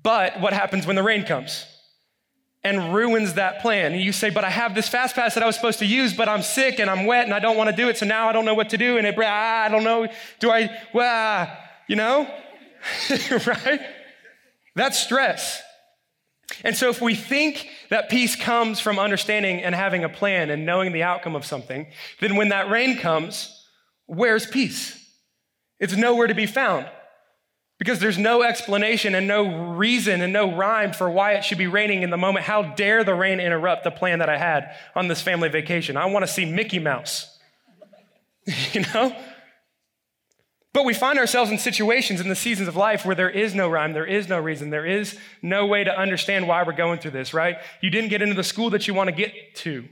But 0.03 0.39
what 0.39 0.53
happens 0.53 0.85
when 0.85 0.95
the 0.95 1.03
rain 1.03 1.23
comes? 1.23 1.65
And 2.63 2.93
ruins 2.93 3.33
that 3.33 3.61
plan. 3.61 3.93
And 3.93 4.01
you 4.01 4.11
say, 4.11 4.29
but 4.29 4.43
I 4.43 4.49
have 4.49 4.75
this 4.75 4.88
fast 4.88 5.15
pass 5.15 5.33
that 5.33 5.41
I 5.41 5.47
was 5.47 5.55
supposed 5.55 5.79
to 5.79 5.85
use, 5.85 6.13
but 6.13 6.29
I'm 6.29 6.43
sick 6.43 6.79
and 6.79 6.89
I'm 6.89 7.05
wet 7.07 7.25
and 7.25 7.33
I 7.33 7.39
don't 7.39 7.57
want 7.57 7.71
to 7.71 7.75
do 7.75 7.89
it. 7.89 7.97
So 7.97 8.05
now 8.05 8.29
I 8.29 8.33
don't 8.33 8.45
know 8.45 8.53
what 8.53 8.69
to 8.69 8.77
do. 8.77 8.97
And 8.97 9.07
it, 9.07 9.15
ah, 9.17 9.63
I 9.63 9.69
don't 9.69 9.83
know. 9.83 10.07
Do 10.39 10.51
I, 10.51 10.69
well, 10.93 11.57
you 11.88 11.95
know? 11.95 12.31
right? 13.45 13.81
That's 14.75 14.99
stress. 14.99 15.61
And 16.63 16.75
so, 16.75 16.89
if 16.89 17.01
we 17.01 17.15
think 17.15 17.69
that 17.89 18.09
peace 18.09 18.35
comes 18.35 18.81
from 18.81 18.99
understanding 18.99 19.61
and 19.63 19.73
having 19.73 20.03
a 20.03 20.09
plan 20.09 20.49
and 20.49 20.65
knowing 20.65 20.91
the 20.91 21.03
outcome 21.03 21.33
of 21.33 21.45
something, 21.45 21.88
then 22.19 22.35
when 22.35 22.49
that 22.49 22.69
rain 22.69 22.97
comes, 22.97 23.65
where's 24.05 24.45
peace? 24.45 24.97
It's 25.79 25.95
nowhere 25.95 26.27
to 26.27 26.35
be 26.35 26.45
found 26.45 26.88
because 27.81 27.97
there's 27.97 28.19
no 28.19 28.43
explanation 28.43 29.15
and 29.15 29.27
no 29.27 29.73
reason 29.73 30.21
and 30.21 30.31
no 30.31 30.55
rhyme 30.55 30.93
for 30.93 31.09
why 31.09 31.31
it 31.31 31.43
should 31.43 31.57
be 31.57 31.65
raining 31.65 32.03
in 32.03 32.11
the 32.11 32.17
moment. 32.17 32.45
How 32.45 32.61
dare 32.61 33.03
the 33.03 33.15
rain 33.15 33.39
interrupt 33.39 33.83
the 33.83 33.89
plan 33.89 34.19
that 34.19 34.29
I 34.29 34.37
had 34.37 34.75
on 34.95 35.07
this 35.07 35.19
family 35.23 35.49
vacation? 35.49 35.97
I 35.97 36.05
want 36.05 36.21
to 36.21 36.31
see 36.31 36.45
Mickey 36.45 36.77
Mouse, 36.77 37.39
you 38.73 38.81
know? 38.93 39.15
But 40.73 40.85
we 40.85 40.93
find 40.93 41.17
ourselves 41.17 41.49
in 41.49 41.57
situations 41.57 42.21
in 42.21 42.29
the 42.29 42.35
seasons 42.35 42.67
of 42.67 42.75
life 42.75 43.03
where 43.03 43.15
there 43.15 43.31
is 43.31 43.55
no 43.55 43.67
rhyme, 43.67 43.93
there 43.93 44.05
is 44.05 44.29
no 44.29 44.39
reason, 44.39 44.69
there 44.69 44.85
is 44.85 45.17
no 45.41 45.65
way 45.65 45.83
to 45.83 46.00
understand 46.00 46.47
why 46.47 46.61
we're 46.61 46.73
going 46.73 47.00
through 47.00 47.11
this, 47.11 47.33
right? 47.33 47.57
You 47.81 47.89
didn't 47.89 48.11
get 48.11 48.21
into 48.21 48.35
the 48.35 48.43
school 48.43 48.69
that 48.69 48.88
you 48.88 48.93
want 48.93 49.07
to 49.07 49.15
get 49.15 49.55
to. 49.55 49.89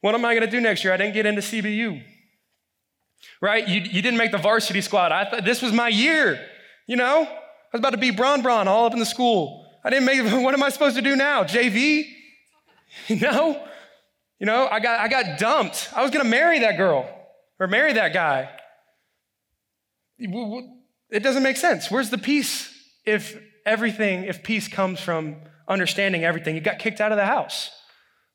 What 0.00 0.16
am 0.16 0.24
I 0.24 0.34
going 0.34 0.44
to 0.44 0.50
do 0.50 0.60
next 0.60 0.82
year? 0.82 0.92
I 0.92 0.96
didn't 0.96 1.14
get 1.14 1.26
into 1.26 1.42
CBU. 1.42 2.02
Right? 3.40 3.68
You, 3.68 3.82
you 3.82 4.02
didn't 4.02 4.18
make 4.18 4.32
the 4.32 4.38
varsity 4.38 4.80
squad. 4.80 5.12
I 5.12 5.30
thought 5.30 5.44
this 5.44 5.62
was 5.62 5.72
my 5.72 5.86
year. 5.86 6.44
You 6.86 6.96
know, 6.96 7.22
I 7.22 7.76
was 7.76 7.80
about 7.80 7.90
to 7.90 7.98
be 7.98 8.10
Bron 8.10 8.42
Bron 8.42 8.68
all 8.68 8.86
up 8.86 8.92
in 8.92 8.98
the 8.98 9.06
school. 9.06 9.66
I 9.84 9.90
didn't 9.90 10.04
make, 10.04 10.20
what 10.44 10.54
am 10.54 10.62
I 10.62 10.68
supposed 10.68 10.96
to 10.96 11.02
do 11.02 11.16
now? 11.16 11.44
JV? 11.44 12.04
You 13.06 13.16
know? 13.16 13.66
You 14.38 14.46
know, 14.46 14.68
I 14.68 14.80
got, 14.80 15.00
I 15.00 15.08
got 15.08 15.38
dumped. 15.38 15.88
I 15.94 16.02
was 16.02 16.10
going 16.10 16.24
to 16.24 16.30
marry 16.30 16.58
that 16.58 16.76
girl 16.76 17.08
or 17.58 17.66
marry 17.66 17.92
that 17.94 18.12
guy. 18.12 18.50
It 20.18 21.22
doesn't 21.22 21.42
make 21.42 21.56
sense. 21.56 21.90
Where's 21.90 22.10
the 22.10 22.18
peace 22.18 22.70
if 23.06 23.40
everything, 23.64 24.24
if 24.24 24.42
peace 24.42 24.68
comes 24.68 25.00
from 25.00 25.36
understanding 25.68 26.24
everything? 26.24 26.54
You 26.54 26.60
got 26.60 26.78
kicked 26.78 27.00
out 27.00 27.12
of 27.12 27.18
the 27.18 27.24
house. 27.24 27.70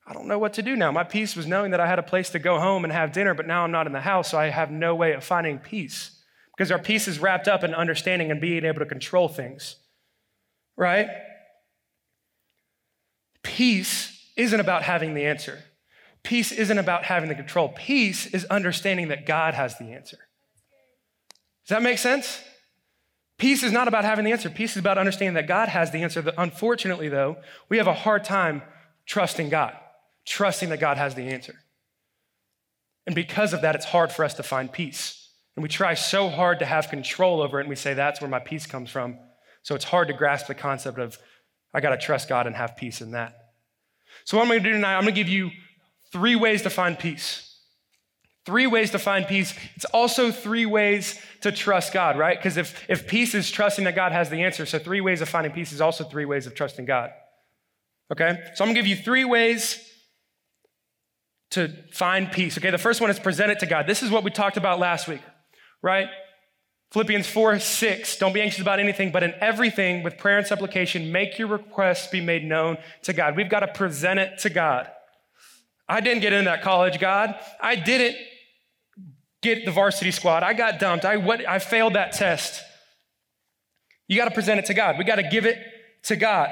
I 0.08 0.13
don't 0.13 0.27
know 0.27 0.39
what 0.39 0.54
to 0.54 0.62
do 0.62 0.75
now. 0.75 0.92
My 0.92 1.04
peace 1.04 1.36
was 1.36 1.46
knowing 1.46 1.72
that 1.72 1.82
I 1.82 1.88
had 1.88 2.00
a 2.00 2.04
place 2.04 2.30
to 2.30 2.39
go 2.39 2.60
home 2.60 2.86
and 2.86 2.94
have 2.94 3.12
dinner, 3.12 3.34
but 3.34 3.46
now 3.46 3.63
I'm 3.63 3.72
not 3.72 3.88
in 3.88 3.94
the 3.94 4.01
house, 4.01 4.32
so 4.32 4.38
I 4.38 4.48
have 4.48 4.72
no 4.72 4.96
way 4.96 5.12
of 5.13 5.24
finding 5.24 5.60
peace. 5.60 6.17
Because 6.58 6.72
our 6.72 6.80
peace 6.80 7.08
is 7.08 7.20
wrapped 7.20 7.48
up 7.48 7.64
in 7.64 7.76
understanding 7.76 8.32
and 8.32 8.42
being 8.42 8.66
able 8.66 8.80
to 8.80 8.86
control 8.86 9.30
things, 9.30 9.76
right? 10.76 11.08
Peace 13.44 14.28
isn't 14.36 14.60
about 14.60 14.82
having 14.82 15.14
the 15.14 15.26
answer. 15.26 15.60
Peace 16.24 16.52
isn't 16.52 16.78
about 16.78 17.04
having 17.04 17.30
the 17.30 17.36
control. 17.36 17.70
Peace 17.70 18.26
is 18.26 18.44
understanding 18.46 19.10
that 19.10 19.26
God 19.26 19.54
has 19.54 19.78
the 19.78 19.94
answer. 19.94 20.18
Does 21.64 21.70
that 21.70 21.84
make 21.84 22.00
sense? 22.00 22.42
Peace 23.38 23.62
is 23.62 23.72
not 23.72 23.88
about 23.88 24.04
having 24.04 24.26
the 24.26 24.32
answer. 24.32 24.50
Peace 24.50 24.72
is 24.72 24.78
about 24.78 24.98
understanding 24.98 25.36
that 25.36 25.48
God 25.48 25.70
has 25.70 25.92
the 25.92 26.02
answer. 26.02 26.34
Unfortunately, 26.38 27.08
though, 27.08 27.38
we 27.70 27.78
have 27.78 27.88
a 27.88 27.94
hard 27.94 28.24
time 28.24 28.64
trusting 29.06 29.50
God, 29.50 29.78
trusting 30.26 30.70
that 30.70 30.80
God 30.80 30.98
has 30.98 31.14
the 31.14 31.30
answer. 31.30 31.54
And 33.06 33.14
because 33.14 33.54
of 33.54 33.62
that, 33.62 33.76
it's 33.76 33.86
hard 33.86 34.12
for 34.12 34.26
us 34.26 34.34
to 34.34 34.44
find 34.44 34.72
peace. 34.72 35.17
And 35.58 35.64
we 35.64 35.70
try 35.70 35.96
so 35.96 36.30
hard 36.30 36.60
to 36.60 36.66
have 36.66 36.88
control 36.88 37.42
over 37.42 37.58
it, 37.58 37.64
and 37.64 37.70
we 37.70 37.76
say, 37.76 37.94
that's 37.94 38.22
where 38.22 38.30
my 38.30 38.40
peace 38.40 38.66
comes 38.66 38.90
from. 38.90 39.18
So 39.64 39.76
it's 39.76 39.84
hard 39.84 40.08
to 40.08 40.14
grasp 40.14 40.48
the 40.48 40.56
concept 40.56 41.00
of, 41.00 41.18
I 41.74 41.82
got 41.82 41.90
to 41.90 41.98
trust 41.98 42.30
God 42.30 42.48
and 42.48 42.56
have 42.56 42.78
peace 42.78 43.02
in 43.02 43.12
that. 43.12 43.36
So, 44.24 44.38
what 44.38 44.44
I'm 44.44 44.50
going 44.50 44.64
to 44.64 44.70
do 44.70 44.74
tonight, 44.74 44.96
I'm 44.96 45.04
going 45.04 45.14
to 45.14 45.20
give 45.20 45.28
you 45.28 45.50
three 46.12 46.36
ways 46.36 46.62
to 46.62 46.70
find 46.70 46.98
peace. 46.98 47.44
Three 48.46 48.68
ways 48.68 48.92
to 48.92 49.00
find 49.00 49.28
peace. 49.28 49.54
It's 49.76 49.84
also 49.86 50.32
three 50.32 50.66
ways 50.66 51.20
to 51.42 51.52
trust 51.52 51.92
God, 51.92 52.18
right? 52.18 52.38
Because 52.38 52.56
if, 52.56 52.86
if 52.88 53.08
peace 53.08 53.36
is 53.36 53.52
trusting 53.52 53.84
that 53.86 53.96
God 53.96 54.14
has 54.14 54.30
the 54.30 54.44
answer, 54.44 54.66
so 54.66 54.80
three 54.80 55.02
ways 55.02 55.22
of 55.22 55.28
finding 55.28 55.52
peace 55.52 55.74
is 55.74 55.82
also 55.82 56.06
three 56.06 56.26
ways 56.26 56.48
of 56.48 56.56
trusting 56.56 56.86
God. 56.86 57.10
Okay? 58.12 58.40
So 58.54 58.64
I'm 58.64 58.70
gonna 58.70 58.80
give 58.80 58.88
you 58.88 58.96
three 58.96 59.26
ways 59.26 59.84
to 61.52 61.74
find 61.92 62.32
peace. 62.32 62.58
Okay, 62.58 62.72
the 62.72 62.78
first 62.78 63.02
one 63.02 63.10
is 63.10 63.20
present 63.20 63.52
it 63.52 63.60
to 63.60 63.66
God. 63.66 63.88
This 63.88 64.04
is 64.04 64.12
what 64.12 64.24
we 64.24 64.32
talked 64.32 64.58
about 64.58 64.80
last 64.80 65.08
week, 65.08 65.22
right? 65.82 66.08
Philippians 66.92 67.28
4 67.28 67.60
6, 67.60 68.18
don't 68.18 68.34
be 68.34 68.42
anxious 68.42 68.62
about 68.62 68.80
anything, 68.80 69.12
but 69.12 69.24
in 69.24 69.34
everything, 69.42 70.04
with 70.04 70.18
prayer 70.18 70.38
and 70.38 70.48
supplication, 70.48 71.12
make 71.12 71.38
your 71.38 71.50
requests 71.50 72.08
be 72.08 72.22
made 72.22 72.46
known 72.46 72.78
to 73.04 73.14
God. 73.14 73.36
We've 73.36 73.50
got 73.50 73.60
to 73.60 73.68
present 73.68 74.20
it 74.20 74.40
to 74.40 74.50
God. 74.50 74.90
I 75.90 76.02
didn't 76.02 76.22
get 76.22 76.34
into 76.34 76.50
that 76.50 76.62
college, 76.62 77.00
God. 77.00 77.36
I 77.62 77.76
didn't 77.76 78.18
get 79.42 79.66
the 79.66 79.72
varsity 79.72 80.12
squad. 80.12 80.44
I 80.44 80.54
got 80.54 80.80
dumped. 80.80 81.06
I, 81.06 81.18
what, 81.18 81.48
I 81.48 81.60
failed 81.60 81.94
that 81.94 82.14
test. 82.14 82.62
You 84.08 84.18
got 84.18 84.26
to 84.26 84.34
present 84.34 84.60
it 84.60 84.66
to 84.66 84.74
God. 84.74 84.98
We 84.98 85.04
got 85.04 85.16
to 85.16 85.24
give 85.24 85.46
it 85.46 85.58
to 86.04 86.16
God. 86.16 86.52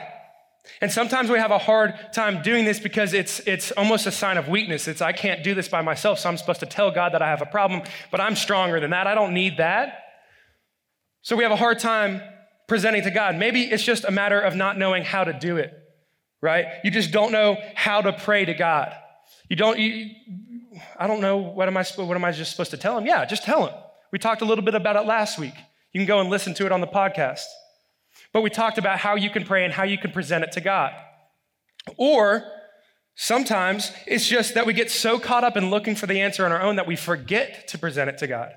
And 0.82 0.92
sometimes 0.92 1.30
we 1.30 1.40
have 1.40 1.52
a 1.52 1.58
hard 1.58 1.94
time 2.14 2.42
doing 2.42 2.66
this 2.66 2.80
because 2.80 3.14
it's, 3.14 3.40
it's 3.42 3.72
almost 3.72 4.06
a 4.06 4.12
sign 4.12 4.38
of 4.38 4.48
weakness. 4.48 4.88
It's, 4.88 5.02
I 5.02 5.12
can't 5.12 5.44
do 5.44 5.54
this 5.54 5.68
by 5.68 5.82
myself, 5.82 6.20
so 6.20 6.30
I'm 6.30 6.38
supposed 6.38 6.60
to 6.62 6.66
tell 6.66 6.92
God 6.92 7.14
that 7.14 7.22
I 7.22 7.30
have 7.30 7.42
a 7.42 7.46
problem, 7.46 7.82
but 8.12 8.20
I'm 8.20 8.36
stronger 8.36 8.80
than 8.80 8.92
that. 8.92 9.08
I 9.08 9.16
don't 9.16 9.34
need 9.34 9.58
that. 9.58 10.04
So 11.22 11.36
we 11.36 11.44
have 11.44 11.52
a 11.52 11.58
hard 11.58 11.80
time 11.80 12.22
presenting 12.68 13.04
to 13.04 13.12
God. 13.12 13.36
Maybe 13.36 13.64
it's 13.64 13.84
just 13.84 14.04
a 14.06 14.12
matter 14.12 14.40
of 14.40 14.56
not 14.56 14.78
knowing 14.78 15.04
how 15.04 15.24
to 15.24 15.34
do 15.34 15.58
it, 15.58 15.74
right? 16.42 16.66
You 16.84 16.92
just 16.92 17.12
don't 17.12 17.32
know 17.32 17.58
how 17.76 18.02
to 18.02 18.14
pray 18.14 18.46
to 18.46 18.54
God. 18.54 18.94
You 19.50 19.56
don't, 19.56 19.80
you, 19.80 20.12
I 21.00 21.08
don't 21.08 21.22
know, 21.22 21.38
what 21.38 21.68
am 21.68 21.78
I, 21.78 21.84
what 21.96 22.16
am 22.16 22.26
I 22.26 22.32
just 22.32 22.52
supposed 22.52 22.72
to 22.72 22.78
tell 22.78 22.98
him? 22.98 23.06
Yeah, 23.06 23.26
just 23.26 23.44
tell 23.44 23.68
him. 23.68 23.76
We 24.12 24.20
talked 24.20 24.42
a 24.42 24.46
little 24.46 24.64
bit 24.64 24.76
about 24.76 24.96
it 24.96 25.06
last 25.06 25.40
week. 25.40 25.54
You 25.94 26.00
can 26.00 26.08
go 26.08 26.20
and 26.20 26.30
listen 26.30 26.54
to 26.56 26.66
it 26.66 26.72
on 26.72 26.82
the 26.82 26.88
podcast. 26.88 27.46
But 28.36 28.42
we 28.42 28.50
talked 28.50 28.78
about 28.78 29.00
how 29.00 29.16
you 29.16 29.30
can 29.30 29.46
pray 29.46 29.64
and 29.64 29.74
how 29.74 29.84
you 29.84 29.98
can 29.98 30.12
present 30.12 30.44
it 30.44 30.52
to 30.52 30.60
God. 30.60 30.92
Or 31.96 32.44
sometimes 33.16 33.94
it's 34.06 34.28
just 34.28 34.56
that 34.56 34.66
we 34.66 34.74
get 34.74 34.92
so 34.92 35.20
caught 35.20 35.46
up 35.46 35.56
in 35.56 35.70
looking 35.70 35.96
for 35.96 36.06
the 36.06 36.20
answer 36.20 36.44
on 36.44 36.52
our 36.52 36.62
own 36.62 36.76
that 36.76 36.86
we 36.86 36.98
forget 36.98 37.66
to 37.70 37.78
present 37.78 38.10
it 38.10 38.18
to 38.18 38.28
God 38.28 38.52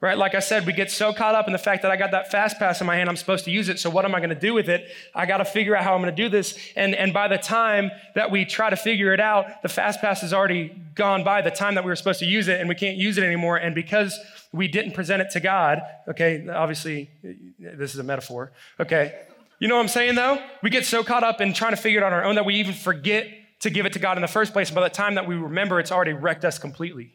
right? 0.00 0.18
Like 0.18 0.34
I 0.34 0.40
said, 0.40 0.66
we 0.66 0.72
get 0.72 0.90
so 0.90 1.12
caught 1.12 1.34
up 1.34 1.46
in 1.46 1.52
the 1.52 1.58
fact 1.58 1.82
that 1.82 1.90
I 1.90 1.96
got 1.96 2.10
that 2.10 2.30
fast 2.30 2.58
pass 2.58 2.80
in 2.80 2.86
my 2.86 2.96
hand, 2.96 3.08
I'm 3.08 3.16
supposed 3.16 3.44
to 3.46 3.50
use 3.50 3.68
it. 3.68 3.78
So 3.78 3.88
what 3.88 4.04
am 4.04 4.14
I 4.14 4.18
going 4.20 4.30
to 4.30 4.34
do 4.34 4.52
with 4.52 4.68
it? 4.68 4.88
I 5.14 5.26
got 5.26 5.38
to 5.38 5.44
figure 5.44 5.76
out 5.76 5.84
how 5.84 5.94
I'm 5.94 6.02
going 6.02 6.14
to 6.14 6.22
do 6.22 6.28
this. 6.28 6.58
And, 6.76 6.94
and 6.94 7.12
by 7.12 7.28
the 7.28 7.38
time 7.38 7.90
that 8.14 8.30
we 8.30 8.44
try 8.44 8.70
to 8.70 8.76
figure 8.76 9.14
it 9.14 9.20
out, 9.20 9.62
the 9.62 9.68
fast 9.68 10.00
pass 10.00 10.20
has 10.20 10.32
already 10.32 10.74
gone 10.94 11.24
by 11.24 11.42
the 11.42 11.50
time 11.50 11.74
that 11.76 11.84
we 11.84 11.88
were 11.88 11.96
supposed 11.96 12.20
to 12.20 12.26
use 12.26 12.48
it 12.48 12.60
and 12.60 12.68
we 12.68 12.74
can't 12.74 12.96
use 12.96 13.18
it 13.18 13.24
anymore. 13.24 13.56
And 13.56 13.74
because 13.74 14.18
we 14.52 14.68
didn't 14.68 14.92
present 14.92 15.22
it 15.22 15.30
to 15.30 15.40
God, 15.40 15.80
okay, 16.08 16.46
obviously 16.48 17.10
this 17.58 17.94
is 17.94 17.98
a 17.98 18.04
metaphor, 18.04 18.52
okay. 18.78 19.22
You 19.58 19.68
know 19.68 19.76
what 19.76 19.82
I'm 19.82 19.88
saying 19.88 20.16
though? 20.16 20.38
We 20.62 20.68
get 20.68 20.84
so 20.84 21.02
caught 21.02 21.24
up 21.24 21.40
in 21.40 21.54
trying 21.54 21.72
to 21.72 21.80
figure 21.80 22.00
it 22.00 22.04
out 22.04 22.12
on 22.12 22.18
our 22.18 22.24
own 22.24 22.34
that 22.34 22.44
we 22.44 22.56
even 22.56 22.74
forget 22.74 23.26
to 23.60 23.70
give 23.70 23.86
it 23.86 23.94
to 23.94 23.98
God 23.98 24.18
in 24.18 24.22
the 24.22 24.28
first 24.28 24.52
place. 24.52 24.68
And 24.68 24.74
by 24.74 24.82
the 24.82 24.94
time 24.94 25.14
that 25.14 25.26
we 25.26 25.36
remember, 25.36 25.80
it's 25.80 25.90
already 25.90 26.12
wrecked 26.12 26.44
us 26.44 26.58
completely. 26.58 27.13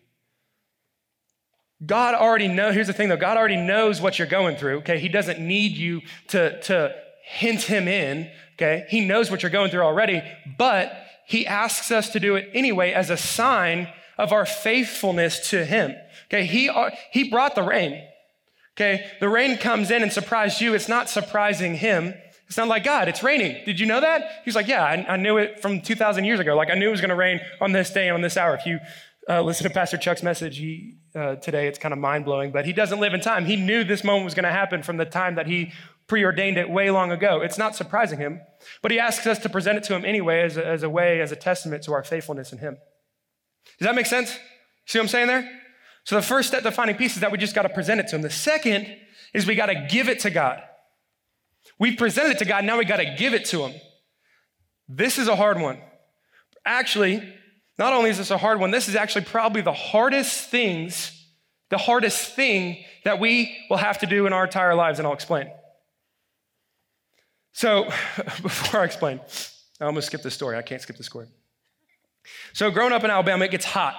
God 1.85 2.13
already 2.13 2.47
knows, 2.47 2.73
here's 2.73 2.87
the 2.87 2.93
thing 2.93 3.09
though, 3.09 3.17
God 3.17 3.37
already 3.37 3.55
knows 3.55 4.01
what 4.01 4.19
you're 4.19 4.27
going 4.27 4.57
through, 4.57 4.79
okay? 4.79 4.99
He 4.99 5.07
doesn't 5.07 5.39
need 5.39 5.77
you 5.77 6.01
to, 6.29 6.59
to 6.63 6.93
hint 7.23 7.61
him 7.61 7.87
in, 7.87 8.29
okay? 8.55 8.85
He 8.89 9.05
knows 9.05 9.31
what 9.31 9.43
you're 9.43 9.49
going 9.49 9.71
through 9.71 9.83
already, 9.83 10.21
but 10.57 10.91
he 11.25 11.45
asks 11.45 11.91
us 11.91 12.09
to 12.09 12.19
do 12.19 12.35
it 12.35 12.49
anyway 12.53 12.91
as 12.91 13.09
a 13.09 13.17
sign 13.17 13.87
of 14.17 14.33
our 14.33 14.45
faithfulness 14.45 15.49
to 15.51 15.63
him. 15.63 15.95
Okay, 16.25 16.45
he, 16.45 16.69
he 17.11 17.29
brought 17.29 17.55
the 17.55 17.63
rain. 17.63 18.03
Okay, 18.75 19.05
the 19.19 19.29
rain 19.29 19.57
comes 19.57 19.91
in 19.91 20.03
and 20.03 20.11
surprised 20.11 20.59
you. 20.59 20.73
It's 20.73 20.89
not 20.89 21.09
surprising 21.09 21.75
him. 21.75 22.13
It's 22.47 22.57
not 22.57 22.67
like 22.67 22.83
God, 22.83 23.07
it's 23.07 23.23
raining. 23.23 23.63
Did 23.65 23.79
you 23.79 23.85
know 23.85 24.01
that? 24.01 24.41
He's 24.43 24.55
like, 24.55 24.67
Yeah, 24.67 24.83
I, 24.83 25.13
I 25.13 25.17
knew 25.17 25.37
it 25.37 25.61
from 25.61 25.81
2,000 25.81 26.25
years 26.25 26.39
ago. 26.39 26.55
Like, 26.55 26.69
I 26.69 26.75
knew 26.75 26.87
it 26.87 26.91
was 26.91 27.01
going 27.01 27.09
to 27.09 27.15
rain 27.15 27.39
on 27.61 27.71
this 27.71 27.91
day 27.91 28.07
and 28.07 28.15
on 28.15 28.21
this 28.21 28.37
hour. 28.37 28.55
If 28.55 28.65
you 28.65 28.79
uh, 29.29 29.41
listen 29.41 29.67
to 29.67 29.73
Pastor 29.73 29.97
Chuck's 29.97 30.23
message 30.23 30.57
he, 30.57 30.97
uh, 31.15 31.35
today. 31.35 31.67
It's 31.67 31.79
kind 31.79 31.93
of 31.93 31.99
mind 31.99 32.25
blowing, 32.25 32.51
but 32.51 32.65
he 32.65 32.73
doesn't 32.73 32.99
live 32.99 33.13
in 33.13 33.21
time. 33.21 33.45
He 33.45 33.55
knew 33.55 33.83
this 33.83 34.03
moment 34.03 34.25
was 34.25 34.33
going 34.33 34.45
to 34.45 34.51
happen 34.51 34.83
from 34.83 34.97
the 34.97 35.05
time 35.05 35.35
that 35.35 35.47
he 35.47 35.71
preordained 36.07 36.57
it 36.57 36.69
way 36.69 36.89
long 36.91 37.11
ago. 37.11 37.41
It's 37.41 37.57
not 37.57 37.75
surprising 37.75 38.19
him, 38.19 38.41
but 38.81 38.91
he 38.91 38.99
asks 38.99 39.25
us 39.27 39.39
to 39.39 39.49
present 39.49 39.77
it 39.77 39.83
to 39.85 39.95
him 39.95 40.03
anyway 40.03 40.41
as 40.41 40.57
a, 40.57 40.65
as 40.65 40.83
a 40.83 40.89
way, 40.89 41.21
as 41.21 41.31
a 41.31 41.35
testament 41.35 41.83
to 41.83 41.93
our 41.93 42.03
faithfulness 42.03 42.51
in 42.51 42.57
him. 42.57 42.77
Does 43.77 43.85
that 43.85 43.95
make 43.95 44.07
sense? 44.07 44.37
See 44.85 44.97
what 44.97 45.03
I'm 45.03 45.07
saying 45.09 45.27
there? 45.27 45.49
So 46.03 46.15
the 46.15 46.21
first 46.21 46.47
step 46.47 46.63
to 46.63 46.71
finding 46.71 46.97
peace 46.97 47.13
is 47.13 47.21
that 47.21 47.31
we 47.31 47.37
just 47.37 47.53
got 47.53 47.63
to 47.63 47.69
present 47.69 47.99
it 47.99 48.07
to 48.07 48.15
him. 48.15 48.23
The 48.23 48.29
second 48.29 48.87
is 49.33 49.45
we 49.45 49.55
got 49.55 49.67
to 49.67 49.87
give 49.89 50.09
it 50.09 50.19
to 50.21 50.29
God. 50.29 50.63
We 51.77 51.95
presented 51.95 52.31
it 52.31 52.39
to 52.39 52.45
God, 52.45 52.65
now 52.65 52.77
we 52.77 52.85
got 52.85 52.97
to 52.97 53.15
give 53.17 53.33
it 53.33 53.45
to 53.45 53.65
him. 53.65 53.79
This 54.87 55.17
is 55.17 55.27
a 55.27 55.35
hard 55.35 55.61
one. 55.61 55.79
Actually, 56.65 57.21
not 57.79 57.93
only 57.93 58.09
is 58.09 58.17
this 58.17 58.29
a 58.29 58.37
hard 58.37 58.59
one, 58.59 58.71
this 58.71 58.89
is 58.89 58.95
actually 58.95 59.23
probably 59.23 59.61
the 59.61 59.73
hardest 59.73 60.49
things, 60.49 61.25
the 61.69 61.77
hardest 61.77 62.35
thing 62.35 62.83
that 63.05 63.19
we 63.21 63.57
will 63.69 63.77
have 63.77 63.99
to 63.99 64.05
do 64.05 64.27
in 64.27 64.33
our 64.33 64.43
entire 64.43 64.75
lives, 64.75 64.99
and 64.99 65.07
I'll 65.07 65.13
explain. 65.13 65.49
So, 67.53 67.85
before 68.41 68.81
I 68.81 68.83
explain, 68.83 69.21
I 69.79 69.85
almost 69.85 70.07
skipped 70.07 70.23
the 70.23 70.31
story. 70.31 70.57
I 70.57 70.61
can't 70.61 70.81
skip 70.81 70.97
the 70.97 71.03
story. 71.03 71.27
So, 72.51 72.69
growing 72.69 72.91
up 72.91 73.05
in 73.05 73.11
Alabama, 73.11 73.45
it 73.45 73.51
gets 73.51 73.65
hot, 73.65 73.95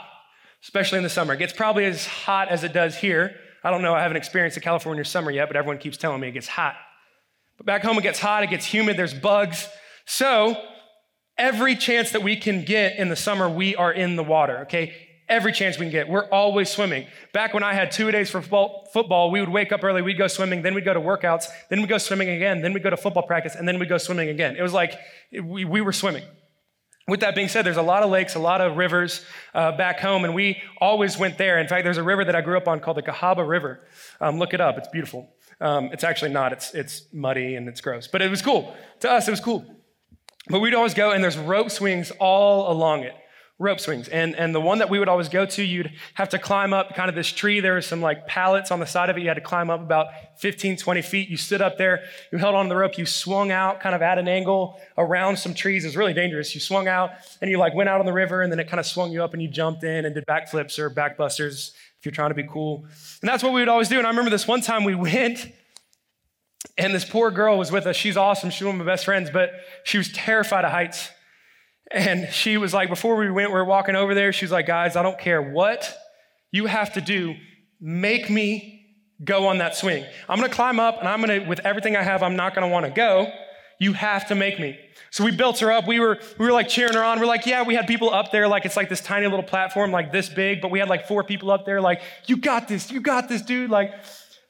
especially 0.62 0.99
in 0.99 1.02
the 1.02 1.10
summer. 1.10 1.32
It 1.32 1.38
gets 1.38 1.54
probably 1.54 1.87
as 1.87 2.06
hot 2.06 2.49
as 2.49 2.64
it 2.64 2.75
does 2.75 2.96
here. 2.96 3.34
I 3.64 3.70
don't 3.70 3.80
know, 3.80 3.94
I 3.94 4.02
haven't 4.02 4.18
experienced 4.18 4.58
a 4.58 4.60
California 4.60 5.06
summer 5.06 5.30
yet, 5.30 5.49
but 5.49 5.56
everyone 5.56 5.78
keeps 5.78 5.96
telling 5.96 6.20
me 6.20 6.28
it 6.28 6.32
gets 6.32 6.49
hot. 6.49 6.76
But 7.56 7.64
back 7.64 7.82
home, 7.82 7.96
it 7.99 8.02
gets 8.02 8.18
hot, 8.18 8.42
it 8.42 8.50
gets 8.50 8.66
humid, 8.66 8.99
there's 8.99 9.14
bugs. 9.14 9.68
So, 10.06 10.54
every 11.40 11.75
chance 11.75 12.12
that 12.12 12.23
we 12.23 12.37
can 12.37 12.64
get 12.64 12.99
in 12.99 13.09
the 13.09 13.16
summer, 13.16 13.49
we 13.49 13.75
are 13.75 13.90
in 13.90 14.14
the 14.14 14.23
water, 14.23 14.59
okay? 14.59 14.92
Every 15.26 15.52
chance 15.52 15.78
we 15.78 15.87
can 15.87 15.92
get. 15.92 16.09
We're 16.09 16.28
always 16.28 16.68
swimming. 16.68 17.06
Back 17.32 17.54
when 17.54 17.62
I 17.62 17.73
had 17.73 17.90
two 17.90 18.11
days 18.11 18.28
for 18.30 18.42
football, 18.42 19.30
we 19.30 19.40
would 19.40 19.49
wake 19.49 19.73
up 19.73 19.82
early, 19.82 20.02
we'd 20.02 20.18
go 20.18 20.26
swimming, 20.26 20.61
then 20.61 20.75
we'd 20.75 20.85
go 20.85 20.92
to 20.92 21.00
workouts, 21.00 21.47
then 21.70 21.80
we'd 21.80 21.88
go 21.88 21.99
swimming 21.99 22.28
again, 22.28 22.61
then 22.61 22.75
we'd 22.75 22.82
go 22.82 22.90
to 22.90 22.97
football 22.97 23.23
practice, 23.23 23.54
and 23.54 23.66
then 23.66 23.78
we'd 23.78 23.88
go 23.88 23.97
swimming 23.97 24.28
again. 24.28 24.54
It 24.56 24.62
was 24.62 24.75
like 24.75 24.99
we, 25.32 25.64
we 25.64 25.80
were 25.80 25.92
swimming. 25.92 26.25
With 27.09 27.20
that 27.20 27.35
being 27.35 27.49
said, 27.49 27.64
there's 27.64 27.78
a 27.78 27.82
lot 27.82 28.02
of 28.02 28.11
lakes, 28.11 28.35
a 28.35 28.38
lot 28.38 28.61
of 28.61 28.76
rivers 28.76 29.25
uh, 29.54 29.73
back 29.73 29.99
home, 29.99 30.25
and 30.25 30.35
we 30.35 30.61
always 30.80 31.16
went 31.16 31.38
there. 31.38 31.59
In 31.59 31.68
fact, 31.68 31.85
there's 31.85 31.97
a 31.97 32.02
river 32.02 32.25
that 32.25 32.37
I 32.37 32.40
grew 32.40 32.56
up 32.56 32.68
on 32.68 32.80
called 32.80 32.99
the 32.99 33.02
Cahaba 33.02 33.49
River. 33.49 33.80
Um, 34.20 34.38
look 34.38 34.52
it 34.52 34.61
up, 34.61 34.76
it's 34.76 34.88
beautiful. 34.88 35.32
Um, 35.61 35.87
it's 35.92 36.04
actually 36.04 36.32
not, 36.32 36.52
it's, 36.52 36.75
it's 36.75 37.04
muddy 37.12 37.54
and 37.54 37.68
it's 37.68 37.80
gross, 37.80 38.09
but 38.09 38.20
it 38.20 38.30
was 38.30 38.42
cool. 38.42 38.75
To 39.00 39.11
us, 39.11 39.26
it 39.26 39.30
was 39.30 39.40
cool. 39.40 39.64
But 40.49 40.61
we'd 40.61 40.75
always 40.75 40.94
go, 40.94 41.11
and 41.12 41.23
there's 41.23 41.38
rope 41.38 41.70
swings 41.70 42.11
all 42.18 42.73
along 42.73 43.04
it. 43.04 43.14
Rope 43.59 43.78
swings. 43.78 44.09
And, 44.09 44.35
and 44.37 44.54
the 44.54 44.61
one 44.61 44.78
that 44.78 44.88
we 44.88 44.99
would 44.99 45.09
always 45.09 45.28
go 45.28 45.44
to, 45.44 45.62
you'd 45.62 45.92
have 46.14 46.30
to 46.30 46.38
climb 46.38 46.73
up 46.73 46.94
kind 46.94 47.11
of 47.11 47.14
this 47.14 47.30
tree. 47.30 47.61
There 47.61 47.75
was 47.75 47.85
some 47.85 48.00
like 48.00 48.26
pallets 48.26 48.70
on 48.70 48.80
the 48.80 48.87
side 48.87 49.11
of 49.11 49.18
it. 49.18 49.20
You 49.20 49.28
had 49.28 49.35
to 49.35 49.42
climb 49.42 49.68
up 49.68 49.82
about 49.82 50.06
15, 50.38 50.78
20 50.78 51.02
feet. 51.02 51.28
You 51.28 51.37
stood 51.37 51.61
up 51.61 51.76
there, 51.76 52.02
you 52.32 52.38
held 52.38 52.54
on 52.54 52.64
to 52.64 52.68
the 52.70 52.76
rope, 52.76 52.97
you 52.97 53.04
swung 53.04 53.50
out 53.50 53.80
kind 53.80 53.94
of 53.94 54.00
at 54.00 54.18
an 54.18 54.28
angle 54.28 54.80
around 54.97 55.37
some 55.37 55.52
trees. 55.52 55.85
It 55.85 55.88
was 55.88 55.97
really 55.97 56.14
dangerous. 56.14 56.54
You 56.54 56.61
swung 56.61 56.88
out 56.88 57.11
and 57.42 57.50
you 57.50 57.59
like 57.59 57.75
went 57.75 57.90
out 57.90 58.00
on 58.00 58.06
the 58.06 58.14
river, 58.14 58.40
and 58.40 58.50
then 58.50 58.59
it 58.61 58.66
kind 58.66 58.80
of 58.80 58.87
swung 58.87 59.12
you 59.12 59.23
up, 59.23 59.35
and 59.35 59.42
you 59.42 59.49
jumped 59.49 59.85
in 59.85 60.06
and 60.06 60.14
did 60.14 60.25
backflips 60.25 60.78
or 60.78 60.88
backbusters 60.88 61.73
if 61.99 62.06
you're 62.06 62.12
trying 62.12 62.30
to 62.30 62.35
be 62.35 62.49
cool. 62.49 62.87
And 63.20 63.28
that's 63.28 63.42
what 63.42 63.52
we 63.52 63.61
would 63.61 63.68
always 63.68 63.90
do. 63.90 63.99
And 63.99 64.06
I 64.06 64.11
remember 64.11 64.30
this 64.30 64.49
one 64.49 64.62
time 64.62 64.85
we 64.85 64.94
went 65.11 65.52
and 66.76 66.95
this 66.95 67.05
poor 67.05 67.31
girl 67.31 67.59
was 67.59 67.73
with 67.73 67.87
us. 67.87 67.97
She's 67.97 68.17
awesome. 68.17 68.50
She's 68.50 68.64
one 68.64 68.75
of 68.75 68.87
my 68.87 68.93
best 68.93 69.05
friends, 69.05 69.31
but 69.31 69.50
she 69.85 69.99
was 69.99 70.11
terrified 70.12 70.64
of 70.64 70.71
heights. 70.71 71.11
And 71.90 72.33
she 72.33 72.57
was 72.57 72.73
like, 72.73 72.88
before 72.88 73.17
we 73.17 73.31
went, 73.31 73.50
we 73.50 73.55
were 73.55 73.64
walking 73.64 73.97
over 73.97 74.14
there. 74.14 74.33
She 74.33 74.45
was 74.45 74.52
like, 74.52 74.67
guys, 74.67 74.95
I 74.95 75.02
don't 75.02 75.19
care 75.19 75.43
what 75.43 75.97
you 76.52 76.67
have 76.67 76.93
to 76.95 77.00
do, 77.00 77.35
make 77.81 78.29
me 78.29 78.87
go 79.23 79.47
on 79.47 79.59
that 79.59 79.76
swing. 79.76 80.05
I'm 80.29 80.38
gonna 80.38 80.52
climb 80.52 80.81
up 80.81 80.99
and 80.99 81.09
I'm 81.09 81.21
gonna, 81.21 81.47
with 81.47 81.61
everything 81.61 81.97
I 81.97 82.02
have, 82.02 82.23
I'm 82.23 82.37
not 82.37 82.55
gonna 82.55 82.69
wanna 82.69 82.90
go. 82.90 83.31
You 83.79 83.93
have 83.93 84.29
to 84.29 84.35
make 84.35 84.59
me. 84.59 84.79
So 85.11 85.25
we 85.25 85.31
built 85.31 85.59
her 85.61 85.73
up. 85.73 85.87
We 85.87 86.00
were, 86.00 86.21
we 86.38 86.47
were 86.47 86.52
like 86.52 86.69
cheering 86.69 86.95
her 86.95 87.02
on. 87.02 87.19
We're 87.19 87.26
like, 87.26 87.47
yeah, 87.47 87.62
we 87.62 87.75
had 87.75 87.87
people 87.87 88.12
up 88.12 88.31
there, 88.31 88.49
like 88.49 88.64
it's 88.64 88.76
like 88.76 88.88
this 88.88 89.00
tiny 89.00 89.26
little 89.26 89.43
platform, 89.43 89.90
like 89.90 90.12
this 90.12 90.29
big, 90.29 90.61
but 90.61 90.71
we 90.71 90.79
had 90.79 90.88
like 90.88 91.07
four 91.07 91.25
people 91.25 91.50
up 91.50 91.67
there, 91.67 91.81
like, 91.81 92.02
you 92.26 92.37
got 92.37 92.69
this, 92.69 92.90
you 92.90 93.00
got 93.00 93.29
this, 93.29 93.43
dude. 93.43 93.71
Like, 93.71 93.93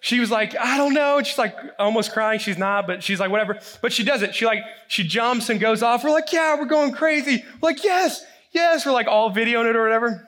she 0.00 0.18
was 0.18 0.30
like, 0.30 0.56
I 0.56 0.78
don't 0.78 0.94
know. 0.94 1.18
And 1.18 1.26
she's 1.26 1.38
like 1.38 1.54
almost 1.78 2.12
crying. 2.12 2.38
She's 2.40 2.56
not, 2.58 2.86
but 2.86 3.02
she's 3.02 3.20
like, 3.20 3.30
whatever. 3.30 3.58
But 3.82 3.92
she 3.92 4.02
does 4.02 4.22
it. 4.22 4.34
She 4.34 4.46
like, 4.46 4.62
she 4.88 5.04
jumps 5.04 5.50
and 5.50 5.60
goes 5.60 5.82
off. 5.82 6.02
We're 6.02 6.10
like, 6.10 6.32
yeah, 6.32 6.58
we're 6.58 6.64
going 6.64 6.92
crazy. 6.92 7.44
We're 7.60 7.70
like, 7.70 7.84
yes, 7.84 8.24
yes. 8.52 8.86
We're 8.86 8.92
like 8.92 9.06
all 9.08 9.30
videoing 9.30 9.68
it 9.68 9.76
or 9.76 9.82
whatever. 9.82 10.26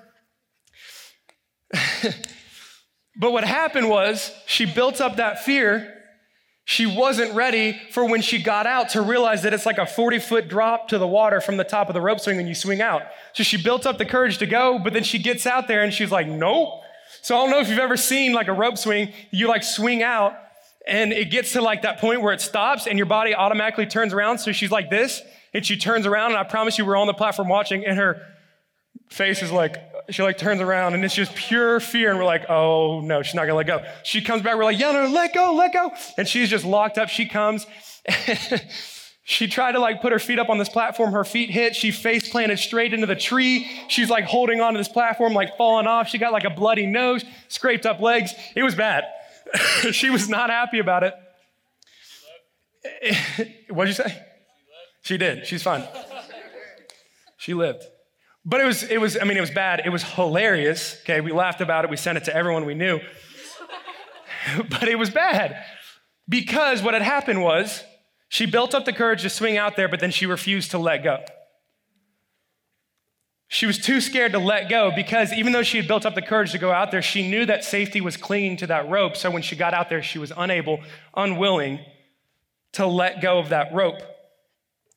but 3.17 3.33
what 3.33 3.45
happened 3.45 3.89
was 3.89 4.31
she 4.47 4.67
built 4.67 5.01
up 5.01 5.17
that 5.17 5.43
fear 5.43 6.03
She 6.65 6.87
wasn't 6.87 7.35
ready 7.35 7.81
for 7.91 8.05
when 8.05 8.23
she 8.23 8.43
got 8.43 8.67
out 8.67 8.91
to 8.91 9.01
realize 9.01 9.43
that 9.43 9.53
it's 9.55 9.67
like 9.67 9.79
a 9.79 9.87
40 9.87 10.19
foot 10.21 10.49
drop 10.49 10.89
to 10.89 10.99
the 10.99 11.09
water 11.09 11.41
from 11.41 11.57
the 11.57 11.65
top 11.65 11.89
of 11.89 11.95
the 11.95 12.01
rope 12.01 12.21
swing 12.21 12.37
when 12.37 12.47
you 12.47 12.55
swing 12.55 12.81
out. 12.81 13.03
So 13.33 13.43
she 13.43 13.61
built 13.61 13.85
up 13.87 13.99
the 13.99 14.05
courage 14.05 14.39
to 14.39 14.47
go, 14.47 14.79
but 14.79 14.93
then 14.93 15.03
she 15.03 15.19
gets 15.19 15.47
out 15.47 15.67
there 15.67 15.83
and 15.83 15.93
she's 15.93 16.11
like, 16.11 16.29
nope. 16.29 16.82
So 17.23 17.37
I 17.37 17.39
don't 17.41 17.51
know 17.51 17.61
if 17.61 17.69
you've 17.69 17.79
ever 17.79 17.97
seen 17.97 18.33
like 18.33 18.49
a 18.49 18.53
rope 18.53 18.77
swing, 18.77 19.13
you 19.31 19.47
like 19.47 19.63
swing 19.63 20.03
out 20.03 20.35
and 20.87 21.13
it 21.13 21.31
gets 21.31 21.53
to 21.53 21.63
like 21.63 21.83
that 21.83 21.99
point 21.99 22.21
where 22.21 22.33
it 22.33 22.41
stops 22.41 22.89
and 22.89 22.99
your 22.99 23.07
body 23.07 23.33
automatically 23.33 23.87
turns 23.87 24.13
around. 24.13 24.39
So 24.39 24.51
she's 24.51 24.73
like 24.73 24.91
this 24.91 25.23
and 25.55 25.65
she 25.65 25.77
turns 25.77 26.05
around 26.05 26.33
and 26.33 26.39
I 26.39 26.43
promise 26.43 26.79
you 26.79 26.85
we're 26.85 26.97
on 26.97 27.07
the 27.07 27.15
platform 27.15 27.49
watching 27.49 27.87
and 27.87 27.97
her 27.97 28.21
face 29.09 29.41
is 29.41 29.53
like, 29.53 29.77
she 30.11 30.25
like 30.25 30.37
turns 30.37 30.61
around 30.61 30.95
and 30.95 31.05
it's 31.05 31.15
just 31.15 31.33
pure 31.37 31.79
fear. 31.79 32.11
And 32.11 32.19
we're 32.19 32.25
like, 32.25 32.51
oh 32.51 33.01
no, 33.01 33.23
she's 33.23 33.35
not 33.35 33.43
gonna 33.43 33.55
let 33.55 33.69
go. 33.69 33.85
She 34.03 34.21
comes 34.21 34.43
back, 34.43 34.57
we're 34.57 34.65
like, 34.65 34.81
yeah, 34.81 34.91
no, 34.91 35.07
let 35.07 35.33
go, 35.33 35.55
let 35.55 35.73
go. 35.73 35.93
And 36.19 36.27
she's 36.27 36.51
just 36.51 36.65
locked 36.65 36.99
up. 36.99 37.09
She 37.09 37.27
comes. 37.27 37.67
she 39.25 39.47
tried 39.47 39.73
to 39.73 39.79
like 39.79 40.03
put 40.03 40.13
her 40.13 40.19
feet 40.19 40.39
up 40.39 40.49
on 40.49 40.59
this 40.59 40.69
platform. 40.69 41.13
Her 41.13 41.25
feet 41.25 41.51
hit. 41.51 41.77
She 41.77 41.93
face 41.93 42.29
planted 42.29 42.59
straight 42.59 42.93
into 42.93 43.07
the 43.07 43.15
tree. 43.15 43.71
She's 43.89 44.11
like 44.11 44.25
holding 44.25 44.61
onto 44.61 44.79
this 44.79 44.89
platform, 44.89 45.33
like 45.33 45.57
falling 45.57 45.87
off. 45.87 46.09
She 46.09 46.19
got 46.19 46.33
like 46.33 46.45
a 46.45 46.51
bloody 46.51 46.87
nose, 46.87 47.25
scraped 47.49 47.87
up 47.87 48.01
legs. 48.01 48.33
It 48.57 48.65
was 48.65 48.75
bad. 48.75 49.05
she 49.93 50.11
was 50.11 50.29
not 50.29 50.51
happy 50.51 50.81
about 50.81 51.05
it. 51.05 51.15
What'd 53.71 53.97
you 53.97 54.05
say? 54.05 54.23
She 55.03 55.17
did. 55.19 55.47
She's 55.47 55.63
fine. 55.63 55.87
She 57.37 57.55
lived. 57.55 57.85
But 58.45 58.61
it 58.61 58.65
was, 58.65 58.83
it 58.83 59.01
was, 59.01 59.17
I 59.17 59.23
mean, 59.25 59.37
it 59.37 59.41
was 59.41 59.53
bad. 59.53 59.83
It 59.85 59.91
was 59.91 60.03
hilarious. 60.03 61.01
Okay, 61.03 61.21
we 61.21 61.31
laughed 61.31 61.61
about 61.61 61.85
it. 61.85 61.91
We 61.91 61.97
sent 61.97 62.19
it 62.19 62.25
to 62.25 62.35
everyone 62.35 62.65
we 62.65 62.75
knew. 62.75 62.99
but 64.69 64.89
it 64.89 64.99
was 64.99 65.11
bad 65.11 65.65
because 66.29 66.83
what 66.83 66.95
had 66.95 67.03
happened 67.03 67.41
was 67.41 67.85
she 68.33 68.47
built 68.47 68.75
up 68.75 68.87
the 68.87 68.95
courage 68.95 69.21
to 69.25 69.29
swing 69.29 69.59
out 69.59 69.77
there, 69.77 69.89
but 69.89 70.01
then 70.01 70.11
she 70.11 70.25
refused 70.25 70.71
to 70.71 70.79
let 70.79 71.05
go. 71.05 71.23
She 73.47 73.67
was 73.67 73.77
too 73.77 74.01
scared 74.01 74.33
to 74.33 74.39
let 74.39 74.71
go 74.71 74.91
because 74.91 75.35
even 75.35 75.53
though 75.53 75.63
she 75.63 75.77
had 75.77 75.87
built 75.87 76.07
up 76.07 76.15
the 76.15 76.23
courage 76.23 76.53
to 76.53 76.59
go 76.59 76.73
out 76.73 76.91
there, 76.91 77.03
she 77.03 77.29
knew 77.29 77.45
that 77.45 77.63
safety 77.63 78.01
was 78.01 78.17
clinging 78.17 78.57
to 78.57 78.69
that 78.69 78.89
rope. 78.89 79.19
So 79.19 79.31
when 79.31 79.43
she 79.43 79.55
got 79.55 79.75
out 79.75 79.91
there, 79.91 80.03
she 80.03 80.19
was 80.19 80.33
unable, 80.35 80.81
unwilling 81.15 81.81
to 82.73 82.87
let 82.87 83.21
go 83.21 83.39
of 83.39 83.51
that 83.51 83.75
rope. 83.75 84.01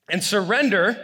And 0.07 0.23
surrender 0.23 0.95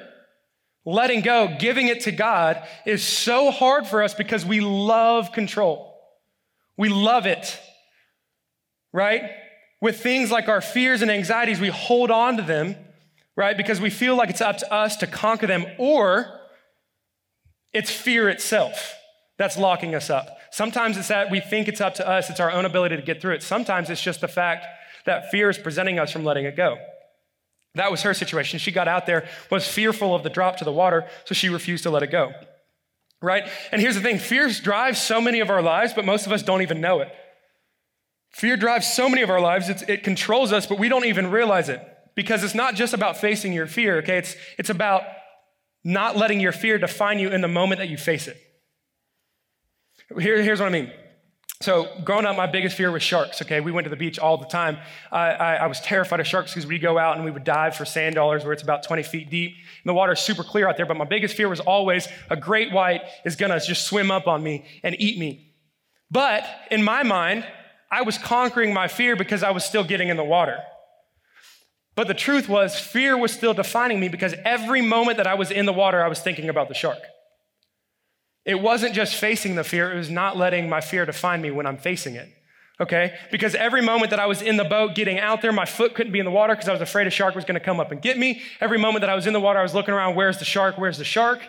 letting 0.85 1.19
go, 1.19 1.57
giving 1.59 1.89
it 1.89 1.99
to 2.03 2.13
God 2.13 2.65
is 2.85 3.03
so 3.03 3.51
hard 3.51 3.87
for 3.87 4.01
us 4.01 4.13
because 4.13 4.45
we 4.45 4.61
love 4.61 5.33
control. 5.33 5.99
We 6.77 6.87
love 6.87 7.25
it, 7.25 7.59
right? 8.93 9.31
With 9.81 9.99
things 9.99 10.29
like 10.31 10.47
our 10.47 10.61
fears 10.61 11.01
and 11.01 11.09
anxieties, 11.09 11.59
we 11.59 11.69
hold 11.69 12.11
on 12.11 12.37
to 12.37 12.43
them, 12.43 12.75
right? 13.35 13.57
Because 13.57 13.81
we 13.81 13.89
feel 13.89 14.15
like 14.15 14.29
it's 14.29 14.41
up 14.41 14.57
to 14.59 14.71
us 14.71 14.95
to 14.97 15.07
conquer 15.07 15.47
them, 15.47 15.65
or 15.79 16.39
it's 17.73 17.89
fear 17.89 18.29
itself 18.29 18.95
that's 19.37 19.57
locking 19.57 19.95
us 19.95 20.09
up. 20.09 20.37
Sometimes 20.51 20.97
it's 20.97 21.07
that 21.07 21.31
we 21.31 21.39
think 21.39 21.67
it's 21.67 21.81
up 21.81 21.95
to 21.95 22.07
us, 22.07 22.29
it's 22.29 22.39
our 22.39 22.51
own 22.51 22.65
ability 22.65 22.95
to 22.95 23.01
get 23.01 23.21
through 23.21 23.33
it. 23.33 23.41
Sometimes 23.41 23.89
it's 23.89 24.01
just 24.01 24.21
the 24.21 24.27
fact 24.27 24.67
that 25.05 25.31
fear 25.31 25.49
is 25.49 25.57
presenting 25.57 25.97
us 25.97 26.11
from 26.11 26.23
letting 26.23 26.45
it 26.45 26.55
go. 26.55 26.77
That 27.75 27.89
was 27.89 28.01
her 28.01 28.13
situation. 28.13 28.59
She 28.59 28.71
got 28.71 28.87
out 28.87 29.05
there, 29.05 29.27
was 29.49 29.67
fearful 29.67 30.13
of 30.13 30.23
the 30.23 30.29
drop 30.29 30.57
to 30.57 30.65
the 30.65 30.71
water, 30.71 31.07
so 31.25 31.33
she 31.33 31.49
refused 31.49 31.83
to 31.83 31.89
let 31.89 32.03
it 32.03 32.11
go. 32.11 32.33
Right? 33.21 33.47
And 33.71 33.81
here's 33.81 33.95
the 33.95 34.01
thing 34.01 34.19
fear 34.19 34.49
drives 34.49 35.01
so 35.01 35.21
many 35.21 35.39
of 35.39 35.49
our 35.49 35.61
lives, 35.61 35.93
but 35.93 36.05
most 36.05 36.25
of 36.25 36.31
us 36.31 36.43
don't 36.43 36.61
even 36.61 36.81
know 36.81 36.99
it. 36.99 37.11
Fear 38.31 38.57
drives 38.57 38.91
so 38.91 39.09
many 39.09 39.21
of 39.21 39.29
our 39.29 39.41
lives, 39.41 39.69
it 39.69 40.03
controls 40.03 40.53
us, 40.53 40.65
but 40.65 40.79
we 40.79 40.89
don't 40.89 41.05
even 41.05 41.29
realize 41.31 41.69
it 41.69 41.85
because 42.15 42.43
it's 42.43 42.55
not 42.55 42.75
just 42.75 42.93
about 42.93 43.17
facing 43.17 43.53
your 43.53 43.67
fear, 43.67 43.97
okay? 43.97 44.17
It's, 44.17 44.35
it's 44.57 44.69
about 44.69 45.03
not 45.83 46.15
letting 46.15 46.39
your 46.39 46.51
fear 46.51 46.77
define 46.77 47.19
you 47.19 47.29
in 47.29 47.41
the 47.41 47.47
moment 47.47 47.79
that 47.79 47.89
you 47.89 47.97
face 47.97 48.27
it. 48.27 48.37
Here, 50.19 50.41
here's 50.41 50.59
what 50.59 50.67
I 50.67 50.71
mean 50.71 50.91
so, 51.61 51.87
growing 52.03 52.25
up, 52.25 52.35
my 52.35 52.47
biggest 52.47 52.75
fear 52.75 52.91
was 52.91 53.03
sharks. 53.03 53.41
Okay, 53.41 53.61
we 53.61 53.71
went 53.71 53.85
to 53.85 53.89
the 53.89 53.95
beach 53.95 54.17
all 54.17 54.37
the 54.37 54.45
time. 54.45 54.77
I, 55.11 55.29
I, 55.31 55.53
I 55.55 55.67
was 55.67 55.79
terrified 55.79 56.19
of 56.19 56.27
sharks 56.27 56.51
because 56.51 56.65
we'd 56.65 56.81
go 56.81 56.97
out 56.97 57.15
and 57.15 57.25
we 57.25 57.31
would 57.31 57.43
dive 57.43 57.75
for 57.75 57.85
sand 57.85 58.15
dollars 58.15 58.43
where 58.43 58.53
it's 58.53 58.63
about 58.63 58.83
20 58.83 59.03
feet 59.03 59.29
deep. 59.29 59.51
And 59.51 59.89
the 59.89 59.93
water 59.93 60.13
is 60.13 60.19
super 60.19 60.43
clear 60.43 60.67
out 60.67 60.75
there. 60.77 60.87
But 60.87 60.97
my 60.97 61.05
biggest 61.05 61.35
fear 61.35 61.47
was 61.47 61.59
always 61.59 62.07
a 62.29 62.35
great 62.35 62.71
white 62.71 63.01
is 63.25 63.35
gonna 63.35 63.59
just 63.59 63.85
swim 63.85 64.09
up 64.09 64.27
on 64.27 64.41
me 64.41 64.65
and 64.83 64.95
eat 64.99 65.19
me. 65.19 65.53
But 66.09 66.45
in 66.71 66.83
my 66.83 67.03
mind, 67.03 67.45
I 67.91 68.03
was 68.03 68.17
conquering 68.17 68.73
my 68.73 68.87
fear 68.87 69.15
because 69.15 69.43
I 69.43 69.51
was 69.51 69.65
still 69.65 69.83
getting 69.83 70.07
in 70.07 70.17
the 70.17 70.23
water. 70.23 70.59
But 71.95 72.07
the 72.07 72.13
truth 72.13 72.47
was, 72.47 72.79
fear 72.79 73.17
was 73.17 73.33
still 73.33 73.53
defining 73.53 73.99
me 73.99 74.07
because 74.07 74.33
every 74.45 74.81
moment 74.81 75.17
that 75.17 75.27
I 75.27 75.33
was 75.33 75.51
in 75.51 75.65
the 75.65 75.73
water, 75.73 76.03
I 76.03 76.07
was 76.07 76.19
thinking 76.19 76.47
about 76.47 76.69
the 76.69 76.73
shark. 76.73 76.99
It 78.45 78.59
wasn't 78.59 78.95
just 78.95 79.15
facing 79.15 79.55
the 79.55 79.63
fear, 79.63 79.91
it 79.91 79.97
was 79.97 80.09
not 80.09 80.37
letting 80.37 80.69
my 80.69 80.81
fear 80.81 81.05
define 81.05 81.41
me 81.41 81.51
when 81.51 81.65
I'm 81.65 81.77
facing 81.77 82.15
it. 82.15 82.29
Okay? 82.79 83.13
Because 83.31 83.53
every 83.53 83.81
moment 83.81 84.09
that 84.09 84.19
I 84.19 84.25
was 84.25 84.41
in 84.41 84.57
the 84.57 84.63
boat 84.63 84.95
getting 84.95 85.19
out 85.19 85.41
there, 85.41 85.51
my 85.51 85.65
foot 85.65 85.93
couldn't 85.93 86.13
be 86.13 86.19
in 86.19 86.25
the 86.25 86.31
water 86.31 86.55
because 86.55 86.67
I 86.67 86.71
was 86.71 86.81
afraid 86.81 87.05
a 87.05 87.11
shark 87.11 87.35
was 87.35 87.45
going 87.45 87.59
to 87.59 87.63
come 87.63 87.79
up 87.79 87.91
and 87.91 88.01
get 88.01 88.17
me. 88.17 88.41
Every 88.59 88.79
moment 88.79 89.01
that 89.01 89.09
I 89.09 89.15
was 89.15 89.27
in 89.27 89.33
the 89.33 89.39
water, 89.39 89.59
I 89.59 89.63
was 89.63 89.75
looking 89.75 89.93
around, 89.93 90.15
where's 90.15 90.39
the 90.39 90.45
shark? 90.45 90.79
Where's 90.79 90.97
the 90.97 91.03
shark? 91.03 91.41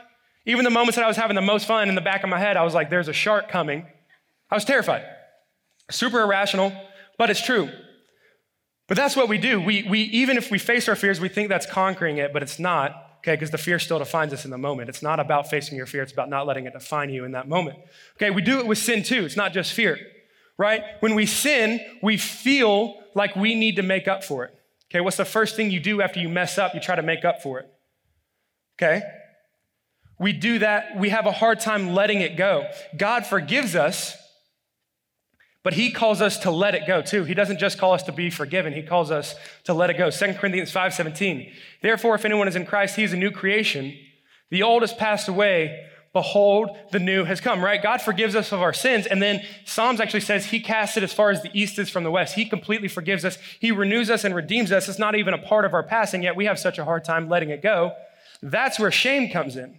Even 0.44 0.64
the 0.64 0.70
moments 0.70 0.96
that 0.96 1.04
I 1.04 1.08
was 1.08 1.16
having 1.16 1.36
the 1.36 1.40
most 1.40 1.66
fun 1.66 1.88
in 1.88 1.94
the 1.94 2.02
back 2.02 2.24
of 2.24 2.28
my 2.28 2.38
head, 2.38 2.58
I 2.58 2.64
was 2.64 2.74
like, 2.74 2.90
there's 2.90 3.08
a 3.08 3.12
shark 3.14 3.48
coming. 3.48 3.86
I 4.50 4.56
was 4.56 4.66
terrified. 4.66 5.04
Super 5.92 6.20
irrational, 6.20 6.72
but 7.18 7.30
it's 7.30 7.44
true. 7.44 7.70
But 8.88 8.96
that's 8.96 9.16
what 9.16 9.28
we 9.28 9.38
do. 9.38 9.60
We, 9.60 9.84
we, 9.88 10.00
even 10.00 10.36
if 10.36 10.50
we 10.50 10.58
face 10.58 10.88
our 10.88 10.96
fears, 10.96 11.20
we 11.20 11.28
think 11.28 11.48
that's 11.48 11.66
conquering 11.66 12.18
it, 12.18 12.32
but 12.32 12.42
it's 12.42 12.58
not 12.58 13.12
okay? 13.22 13.34
Because 13.34 13.50
the 13.50 13.58
fear 13.58 13.78
still 13.78 13.98
defines 13.98 14.32
us 14.32 14.44
in 14.44 14.50
the 14.50 14.58
moment. 14.58 14.88
It's 14.88 15.02
not 15.02 15.20
about 15.20 15.48
facing 15.48 15.76
your 15.76 15.86
fear, 15.86 16.02
it's 16.02 16.12
about 16.12 16.28
not 16.28 16.46
letting 16.46 16.66
it 16.66 16.72
define 16.72 17.10
you 17.10 17.24
in 17.24 17.32
that 17.32 17.48
moment. 17.48 17.78
Okay, 18.16 18.30
we 18.30 18.42
do 18.42 18.58
it 18.58 18.66
with 18.66 18.78
sin 18.78 19.02
too. 19.02 19.24
It's 19.24 19.36
not 19.36 19.52
just 19.52 19.72
fear, 19.72 19.98
right? 20.58 20.82
When 21.00 21.14
we 21.14 21.26
sin, 21.26 21.80
we 22.02 22.16
feel 22.16 22.94
like 23.14 23.36
we 23.36 23.54
need 23.54 23.76
to 23.76 23.82
make 23.82 24.08
up 24.08 24.24
for 24.24 24.44
it. 24.44 24.54
Okay, 24.90 25.00
what's 25.00 25.16
the 25.16 25.24
first 25.24 25.56
thing 25.56 25.70
you 25.70 25.80
do 25.80 26.02
after 26.02 26.20
you 26.20 26.28
mess 26.28 26.58
up? 26.58 26.74
You 26.74 26.80
try 26.80 26.96
to 26.96 27.02
make 27.02 27.24
up 27.24 27.42
for 27.42 27.60
it. 27.60 27.72
Okay? 28.76 29.02
We 30.18 30.32
do 30.32 30.58
that, 30.58 30.96
we 30.98 31.08
have 31.08 31.26
a 31.26 31.32
hard 31.32 31.60
time 31.60 31.94
letting 31.94 32.20
it 32.20 32.36
go. 32.36 32.68
God 32.96 33.24
forgives 33.26 33.74
us 33.74 34.16
but 35.62 35.74
he 35.74 35.90
calls 35.90 36.20
us 36.20 36.38
to 36.38 36.50
let 36.50 36.74
it 36.74 36.86
go 36.86 37.02
too. 37.02 37.24
He 37.24 37.34
doesn't 37.34 37.58
just 37.58 37.78
call 37.78 37.92
us 37.92 38.02
to 38.04 38.12
be 38.12 38.30
forgiven, 38.30 38.72
he 38.72 38.82
calls 38.82 39.10
us 39.10 39.34
to 39.64 39.74
let 39.74 39.90
it 39.90 39.98
go. 39.98 40.10
2 40.10 40.34
Corinthians 40.34 40.72
5:17. 40.72 41.52
Therefore, 41.82 42.14
if 42.14 42.24
anyone 42.24 42.48
is 42.48 42.56
in 42.56 42.66
Christ, 42.66 42.96
he 42.96 43.04
is 43.04 43.12
a 43.12 43.16
new 43.16 43.30
creation. 43.30 43.96
The 44.50 44.62
old 44.62 44.82
has 44.82 44.92
passed 44.92 45.28
away. 45.28 45.88
Behold, 46.12 46.76
the 46.90 46.98
new 46.98 47.24
has 47.24 47.40
come, 47.40 47.64
right? 47.64 47.82
God 47.82 48.02
forgives 48.02 48.36
us 48.36 48.52
of 48.52 48.60
our 48.60 48.74
sins. 48.74 49.06
And 49.06 49.22
then 49.22 49.42
Psalms 49.64 49.98
actually 49.98 50.20
says 50.20 50.44
he 50.44 50.60
casts 50.60 50.98
it 50.98 51.02
as 51.02 51.12
far 51.12 51.30
as 51.30 51.42
the 51.42 51.50
east 51.58 51.78
is 51.78 51.88
from 51.88 52.04
the 52.04 52.10
west. 52.10 52.34
He 52.34 52.44
completely 52.44 52.88
forgives 52.88 53.24
us. 53.24 53.38
He 53.60 53.72
renews 53.72 54.10
us 54.10 54.22
and 54.22 54.34
redeems 54.34 54.72
us. 54.72 54.90
It's 54.90 54.98
not 54.98 55.14
even 55.14 55.32
a 55.32 55.38
part 55.38 55.64
of 55.64 55.72
our 55.72 55.82
past, 55.82 56.12
and 56.12 56.22
yet 56.22 56.36
we 56.36 56.44
have 56.44 56.58
such 56.58 56.78
a 56.78 56.84
hard 56.84 57.02
time 57.04 57.30
letting 57.30 57.48
it 57.48 57.62
go. 57.62 57.92
That's 58.42 58.78
where 58.78 58.90
shame 58.90 59.30
comes 59.30 59.56
in. 59.56 59.78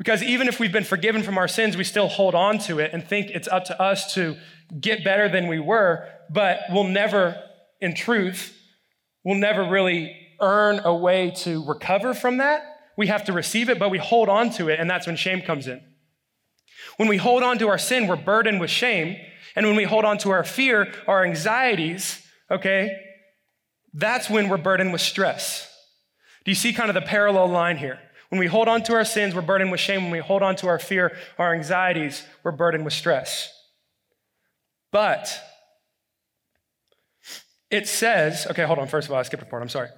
Because 0.00 0.22
even 0.22 0.48
if 0.48 0.58
we've 0.58 0.72
been 0.72 0.82
forgiven 0.82 1.22
from 1.22 1.36
our 1.36 1.46
sins, 1.46 1.76
we 1.76 1.84
still 1.84 2.08
hold 2.08 2.34
on 2.34 2.58
to 2.60 2.78
it 2.78 2.94
and 2.94 3.06
think 3.06 3.28
it's 3.28 3.46
up 3.46 3.66
to 3.66 3.78
us 3.78 4.14
to 4.14 4.34
get 4.80 5.04
better 5.04 5.28
than 5.28 5.46
we 5.46 5.58
were, 5.58 6.08
but 6.30 6.60
we'll 6.70 6.84
never, 6.84 7.36
in 7.82 7.94
truth, 7.94 8.58
we'll 9.24 9.36
never 9.36 9.68
really 9.68 10.16
earn 10.40 10.80
a 10.84 10.94
way 10.94 11.32
to 11.42 11.62
recover 11.66 12.14
from 12.14 12.38
that. 12.38 12.62
We 12.96 13.08
have 13.08 13.24
to 13.24 13.34
receive 13.34 13.68
it, 13.68 13.78
but 13.78 13.90
we 13.90 13.98
hold 13.98 14.30
on 14.30 14.48
to 14.52 14.70
it, 14.70 14.80
and 14.80 14.88
that's 14.88 15.06
when 15.06 15.16
shame 15.16 15.42
comes 15.42 15.68
in. 15.68 15.82
When 16.96 17.06
we 17.06 17.18
hold 17.18 17.42
on 17.42 17.58
to 17.58 17.68
our 17.68 17.76
sin, 17.76 18.06
we're 18.06 18.16
burdened 18.16 18.58
with 18.58 18.70
shame. 18.70 19.18
And 19.54 19.66
when 19.66 19.76
we 19.76 19.84
hold 19.84 20.06
on 20.06 20.16
to 20.18 20.30
our 20.30 20.44
fear, 20.44 20.94
our 21.08 21.26
anxieties, 21.26 22.26
okay, 22.50 22.96
that's 23.92 24.30
when 24.30 24.48
we're 24.48 24.56
burdened 24.56 24.92
with 24.92 25.02
stress. 25.02 25.70
Do 26.46 26.50
you 26.50 26.54
see 26.54 26.72
kind 26.72 26.88
of 26.88 26.94
the 26.94 27.02
parallel 27.02 27.48
line 27.48 27.76
here? 27.76 27.98
When 28.30 28.38
we 28.38 28.46
hold 28.46 28.68
on 28.68 28.82
to 28.84 28.94
our 28.94 29.04
sins, 29.04 29.34
we're 29.34 29.42
burdened 29.42 29.70
with 29.70 29.80
shame. 29.80 30.04
When 30.04 30.12
we 30.12 30.18
hold 30.20 30.42
on 30.42 30.56
to 30.56 30.68
our 30.68 30.78
fear, 30.78 31.16
our 31.36 31.52
anxieties, 31.52 32.24
we're 32.42 32.52
burdened 32.52 32.84
with 32.84 32.94
stress. 32.94 33.52
But 34.92 35.36
it 37.70 37.88
says, 37.88 38.46
okay, 38.50 38.64
hold 38.64 38.78
on. 38.78 38.88
First 38.88 39.08
of 39.08 39.12
all, 39.12 39.18
I 39.18 39.22
skipped 39.22 39.42
a 39.42 39.46
part. 39.46 39.62
I'm 39.62 39.68
sorry. 39.68 39.88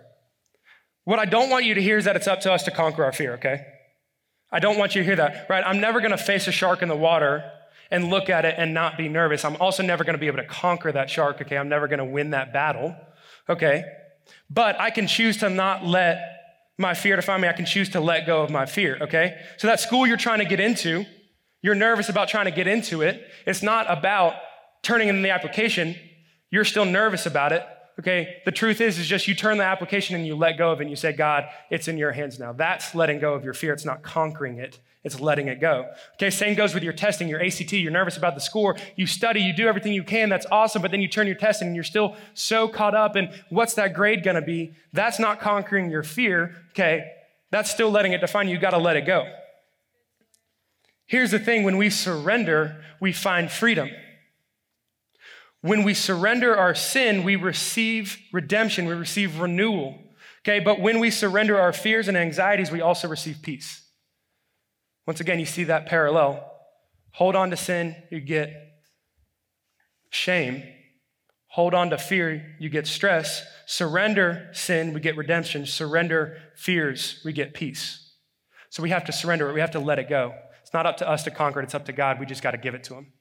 What 1.04 1.18
I 1.18 1.26
don't 1.26 1.50
want 1.50 1.64
you 1.64 1.74
to 1.74 1.82
hear 1.82 1.98
is 1.98 2.04
that 2.04 2.16
it's 2.16 2.28
up 2.28 2.40
to 2.42 2.52
us 2.52 2.62
to 2.64 2.70
conquer 2.70 3.04
our 3.04 3.12
fear, 3.12 3.34
okay? 3.34 3.64
I 4.50 4.60
don't 4.60 4.78
want 4.78 4.94
you 4.94 5.02
to 5.02 5.06
hear 5.06 5.16
that, 5.16 5.46
right? 5.48 5.64
I'm 5.66 5.80
never 5.80 6.00
gonna 6.00 6.18
face 6.18 6.46
a 6.46 6.52
shark 6.52 6.82
in 6.82 6.88
the 6.88 6.96
water 6.96 7.42
and 7.90 8.08
look 8.08 8.30
at 8.30 8.44
it 8.44 8.54
and 8.56 8.72
not 8.72 8.96
be 8.96 9.08
nervous. 9.08 9.44
I'm 9.44 9.56
also 9.56 9.82
never 9.82 10.04
gonna 10.04 10.18
be 10.18 10.26
able 10.26 10.38
to 10.38 10.46
conquer 10.46 10.92
that 10.92 11.10
shark, 11.10 11.40
okay? 11.42 11.58
I'm 11.58 11.68
never 11.68 11.88
gonna 11.88 12.04
win 12.04 12.30
that 12.30 12.52
battle, 12.52 12.96
okay? 13.48 13.84
But 14.48 14.80
I 14.80 14.90
can 14.90 15.06
choose 15.06 15.38
to 15.38 15.50
not 15.50 15.84
let 15.84 16.41
my 16.78 16.94
fear 16.94 17.16
to 17.16 17.22
find 17.22 17.42
me. 17.42 17.48
I 17.48 17.52
can 17.52 17.66
choose 17.66 17.90
to 17.90 18.00
let 18.00 18.26
go 18.26 18.42
of 18.42 18.50
my 18.50 18.66
fear, 18.66 18.98
okay? 19.02 19.38
So 19.58 19.66
that 19.66 19.80
school 19.80 20.06
you're 20.06 20.16
trying 20.16 20.38
to 20.38 20.44
get 20.44 20.60
into, 20.60 21.04
you're 21.62 21.74
nervous 21.74 22.08
about 22.08 22.28
trying 22.28 22.46
to 22.46 22.50
get 22.50 22.66
into 22.66 23.02
it. 23.02 23.24
It's 23.46 23.62
not 23.62 23.86
about 23.88 24.34
turning 24.82 25.08
in 25.08 25.22
the 25.22 25.30
application, 25.30 25.94
you're 26.50 26.64
still 26.64 26.84
nervous 26.84 27.26
about 27.26 27.52
it. 27.52 27.64
Okay, 27.98 28.40
the 28.44 28.52
truth 28.52 28.80
is, 28.80 28.98
is 28.98 29.06
just 29.06 29.28
you 29.28 29.34
turn 29.34 29.58
the 29.58 29.64
application 29.64 30.16
and 30.16 30.26
you 30.26 30.34
let 30.34 30.56
go 30.56 30.72
of 30.72 30.80
it 30.80 30.84
and 30.84 30.90
you 30.90 30.96
say, 30.96 31.12
God, 31.12 31.44
it's 31.70 31.88
in 31.88 31.98
your 31.98 32.12
hands 32.12 32.38
now. 32.38 32.52
That's 32.52 32.94
letting 32.94 33.18
go 33.18 33.34
of 33.34 33.44
your 33.44 33.52
fear. 33.52 33.72
It's 33.72 33.84
not 33.84 34.02
conquering 34.02 34.58
it, 34.58 34.80
it's 35.04 35.20
letting 35.20 35.48
it 35.48 35.60
go. 35.60 35.90
Okay, 36.14 36.30
same 36.30 36.54
goes 36.54 36.72
with 36.72 36.82
your 36.82 36.94
testing, 36.94 37.28
your 37.28 37.42
ACT. 37.42 37.72
You're 37.72 37.92
nervous 37.92 38.16
about 38.16 38.34
the 38.34 38.40
score. 38.40 38.76
You 38.96 39.06
study, 39.06 39.40
you 39.40 39.52
do 39.52 39.68
everything 39.68 39.92
you 39.92 40.04
can. 40.04 40.30
That's 40.30 40.46
awesome. 40.50 40.80
But 40.80 40.90
then 40.90 41.02
you 41.02 41.08
turn 41.08 41.26
your 41.26 41.36
test 41.36 41.60
and 41.60 41.74
you're 41.74 41.84
still 41.84 42.16
so 42.34 42.66
caught 42.66 42.94
up 42.94 43.14
in 43.16 43.30
what's 43.50 43.74
that 43.74 43.94
grade 43.94 44.24
gonna 44.24 44.42
be? 44.42 44.72
That's 44.92 45.18
not 45.18 45.40
conquering 45.40 45.90
your 45.90 46.02
fear. 46.02 46.56
Okay, 46.70 47.12
that's 47.50 47.70
still 47.70 47.90
letting 47.90 48.12
it 48.12 48.20
define 48.20 48.48
you. 48.48 48.54
You 48.54 48.60
gotta 48.60 48.78
let 48.78 48.96
it 48.96 49.06
go. 49.06 49.30
Here's 51.06 51.30
the 51.30 51.38
thing 51.38 51.62
when 51.62 51.76
we 51.76 51.90
surrender, 51.90 52.82
we 52.98 53.12
find 53.12 53.50
freedom. 53.50 53.90
When 55.62 55.84
we 55.84 55.94
surrender 55.94 56.56
our 56.56 56.74
sin, 56.74 57.22
we 57.22 57.36
receive 57.36 58.18
redemption, 58.32 58.86
we 58.86 58.94
receive 58.94 59.38
renewal. 59.38 59.98
Okay, 60.40 60.58
but 60.58 60.80
when 60.80 60.98
we 60.98 61.10
surrender 61.10 61.58
our 61.58 61.72
fears 61.72 62.08
and 62.08 62.16
anxieties, 62.16 62.72
we 62.72 62.80
also 62.80 63.06
receive 63.06 63.38
peace. 63.42 63.88
Once 65.06 65.20
again, 65.20 65.38
you 65.38 65.46
see 65.46 65.64
that 65.64 65.86
parallel. 65.86 66.48
Hold 67.12 67.36
on 67.36 67.50
to 67.50 67.56
sin, 67.56 67.94
you 68.10 68.20
get 68.20 68.52
shame. 70.10 70.64
Hold 71.48 71.74
on 71.74 71.90
to 71.90 71.98
fear, 71.98 72.56
you 72.58 72.68
get 72.68 72.86
stress. 72.86 73.44
Surrender 73.66 74.48
sin, 74.52 74.92
we 74.92 75.00
get 75.00 75.16
redemption. 75.16 75.66
Surrender 75.66 76.38
fears, 76.56 77.20
we 77.24 77.32
get 77.32 77.54
peace. 77.54 78.14
So 78.70 78.82
we 78.82 78.90
have 78.90 79.04
to 79.04 79.12
surrender 79.12 79.48
it, 79.48 79.52
we 79.52 79.60
have 79.60 79.72
to 79.72 79.80
let 79.80 79.98
it 79.98 80.08
go. 80.08 80.34
It's 80.62 80.72
not 80.72 80.86
up 80.86 80.96
to 80.98 81.08
us 81.08 81.22
to 81.24 81.30
conquer 81.30 81.60
it, 81.60 81.64
it's 81.64 81.74
up 81.74 81.84
to 81.86 81.92
God. 81.92 82.18
We 82.18 82.26
just 82.26 82.42
got 82.42 82.52
to 82.52 82.58
give 82.58 82.74
it 82.74 82.82
to 82.84 82.94
Him. 82.94 83.12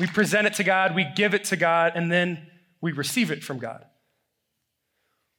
We 0.00 0.06
present 0.06 0.46
it 0.46 0.54
to 0.54 0.64
God, 0.64 0.94
we 0.94 1.04
give 1.14 1.34
it 1.34 1.44
to 1.44 1.56
God, 1.56 1.92
and 1.94 2.10
then 2.10 2.46
we 2.80 2.92
receive 2.92 3.30
it 3.30 3.44
from 3.44 3.58
God. 3.58 3.84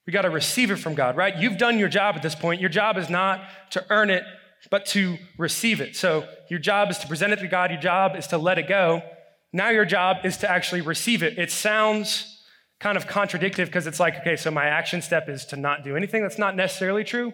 We 0.06 0.14
got 0.14 0.22
to 0.22 0.30
receive 0.30 0.70
it 0.70 0.76
from 0.76 0.94
God, 0.94 1.18
right? 1.18 1.36
You've 1.36 1.58
done 1.58 1.80
your 1.80 1.90
job 1.90 2.16
at 2.16 2.22
this 2.22 2.36
point. 2.36 2.62
Your 2.62 2.70
job 2.70 2.98
is 2.98 3.10
not 3.10 3.42
to 3.72 3.84
earn 3.90 4.12
it, 4.12 4.24
but 4.70 4.86
to 4.88 5.18
receive 5.38 5.82
it. 5.82 5.96
So 5.96 6.28
your 6.48 6.60
job 6.60 6.92
is 6.92 7.00
to 7.00 7.08
present 7.08 7.34
it 7.34 7.40
to 7.40 7.48
God, 7.48 7.72
your 7.72 7.82
job 7.82 8.16
is 8.16 8.28
to 8.28 8.38
let 8.38 8.60
it 8.60 8.68
go. 8.68 9.02
Now 9.52 9.70
your 9.70 9.86
job 9.86 10.18
is 10.24 10.38
to 10.38 10.50
actually 10.50 10.82
receive 10.82 11.24
it. 11.24 11.40
It 11.40 11.52
sounds 11.52 12.44
kind 12.80 12.98
of 12.98 13.08
contradictory 13.08 13.66
because 13.66 13.88
it's 13.88 14.00
like, 14.00 14.20
okay, 14.20 14.36
so 14.36 14.52
my 14.52 14.66
action 14.66 15.02
step 15.02 15.28
is 15.28 15.46
to 15.48 15.56
not 15.56 15.84
do 15.84 15.96
anything. 15.96 16.22
That's 16.22 16.38
not 16.38 16.56
necessarily 16.56 17.04
true, 17.04 17.34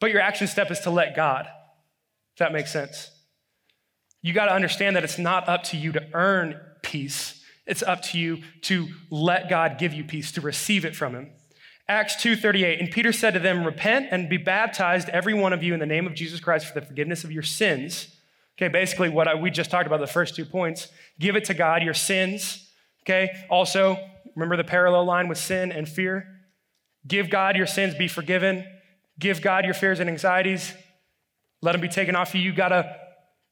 but 0.00 0.10
your 0.10 0.20
action 0.20 0.48
step 0.48 0.70
is 0.72 0.80
to 0.80 0.90
let 0.90 1.14
God. 1.14 1.46
If 2.32 2.38
that 2.38 2.52
makes 2.52 2.72
sense 2.72 3.10
you 4.24 4.32
got 4.32 4.46
to 4.46 4.54
understand 4.54 4.96
that 4.96 5.04
it's 5.04 5.18
not 5.18 5.50
up 5.50 5.64
to 5.64 5.76
you 5.76 5.92
to 5.92 6.02
earn 6.14 6.58
peace. 6.80 7.44
It's 7.66 7.82
up 7.82 8.00
to 8.04 8.18
you 8.18 8.38
to 8.62 8.88
let 9.10 9.50
God 9.50 9.76
give 9.78 9.92
you 9.92 10.02
peace, 10.02 10.32
to 10.32 10.40
receive 10.40 10.86
it 10.86 10.96
from 10.96 11.14
him. 11.14 11.30
Acts 11.90 12.16
2:38 12.16 12.80
and 12.80 12.90
Peter 12.90 13.12
said 13.12 13.34
to 13.34 13.38
them 13.38 13.64
repent 13.64 14.06
and 14.10 14.30
be 14.30 14.38
baptized 14.38 15.10
every 15.10 15.34
one 15.34 15.52
of 15.52 15.62
you 15.62 15.74
in 15.74 15.80
the 15.80 15.84
name 15.84 16.06
of 16.06 16.14
Jesus 16.14 16.40
Christ 16.40 16.66
for 16.66 16.80
the 16.80 16.86
forgiveness 16.86 17.22
of 17.22 17.32
your 17.32 17.42
sins. 17.42 18.16
Okay, 18.56 18.68
basically 18.68 19.10
what 19.10 19.28
I, 19.28 19.34
we 19.34 19.50
just 19.50 19.70
talked 19.70 19.86
about 19.86 20.00
the 20.00 20.06
first 20.06 20.34
two 20.34 20.46
points. 20.46 20.88
Give 21.20 21.36
it 21.36 21.44
to 21.44 21.54
God 21.54 21.82
your 21.82 21.92
sins. 21.92 22.66
Okay? 23.02 23.28
Also, 23.50 23.98
remember 24.34 24.56
the 24.56 24.64
parallel 24.64 25.04
line 25.04 25.28
with 25.28 25.36
sin 25.36 25.70
and 25.70 25.86
fear? 25.86 26.26
Give 27.06 27.28
God 27.28 27.56
your 27.56 27.66
sins 27.66 27.94
be 27.94 28.08
forgiven. 28.08 28.64
Give 29.18 29.42
God 29.42 29.66
your 29.66 29.74
fears 29.74 30.00
and 30.00 30.08
anxieties. 30.08 30.72
Let 31.60 31.72
them 31.72 31.82
be 31.82 31.88
taken 31.88 32.16
off 32.16 32.34
you. 32.34 32.40
You 32.40 32.54
got 32.54 32.68
to 32.68 33.03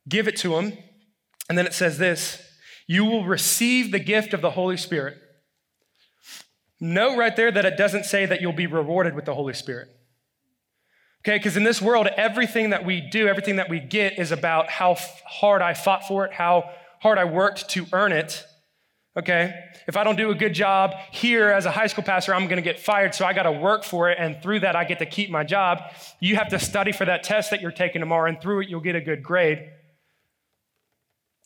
give 0.09 0.29
it 0.29 0.37
to 0.39 0.57
him. 0.57 0.77
And 1.49 1.59
then 1.59 1.67
it 1.67 1.75
says 1.75 1.99
this 1.99 2.43
you 2.87 3.05
will 3.05 3.25
receive 3.25 3.93
the 3.93 3.99
gift 3.99 4.35
of 4.35 4.41
the 4.41 4.51
Holy 4.51 4.77
Spirit. 4.77 5.17
Note 6.81 7.17
right 7.17 7.35
there 7.37 7.51
that 7.51 7.65
it 7.65 7.77
doesn't 7.77 8.05
say 8.05 8.27
that 8.27 8.41
you'll 8.41 8.53
be 8.53 8.67
rewarded 8.67 9.15
with 9.15 9.25
the 9.25 9.35
Holy 9.35 9.55
Spirit. 9.55 9.89
Okay, 11.25 11.39
because 11.39 11.57
in 11.57 11.63
this 11.63 11.81
world, 11.81 12.09
everything 12.17 12.71
that 12.71 12.85
we 12.85 13.01
do, 13.01 13.29
everything 13.29 13.57
that 13.57 13.71
we 13.71 13.79
get 13.79 14.19
is 14.19 14.33
about 14.33 14.69
how 14.69 14.97
hard 15.25 15.63
I 15.63 15.75
fought 15.75 16.09
for 16.09 16.27
it, 16.27 16.33
how 16.33 16.69
hard 17.01 17.19
I 17.19 17.25
worked 17.25 17.69
to 17.71 17.87
earn 17.93 18.11
it. 18.11 18.45
Okay, 19.17 19.55
if 19.87 19.97
I 19.97 20.03
don't 20.03 20.17
do 20.17 20.31
a 20.31 20.35
good 20.35 20.55
job 20.55 20.95
here 21.13 21.51
as 21.51 21.65
a 21.65 21.71
high 21.71 21.87
school 21.87 22.03
pastor, 22.03 22.35
I'm 22.35 22.49
gonna 22.49 22.63
get 22.63 22.81
fired, 22.81 23.15
so 23.15 23.25
I 23.25 23.35
gotta 23.35 23.53
work 23.53 23.85
for 23.85 24.11
it, 24.11 24.19
and 24.19 24.43
through 24.43 24.61
that, 24.61 24.75
I 24.75 24.83
get 24.83 24.99
to 24.99 25.07
keep 25.07 25.31
my 25.31 25.45
job. 25.45 25.83
You 26.19 26.35
have 26.35 26.49
to 26.49 26.59
study 26.59 26.91
for 26.91 27.05
that 27.05 27.23
test 27.23 27.53
that 27.53 27.61
you're 27.61 27.71
taking 27.71 28.01
tomorrow, 28.01 28.29
and 28.29 28.41
through 28.41 28.63
it, 28.63 28.69
you'll 28.69 28.81
get 28.81 28.97
a 28.97 29.01
good 29.01 29.23
grade. 29.23 29.71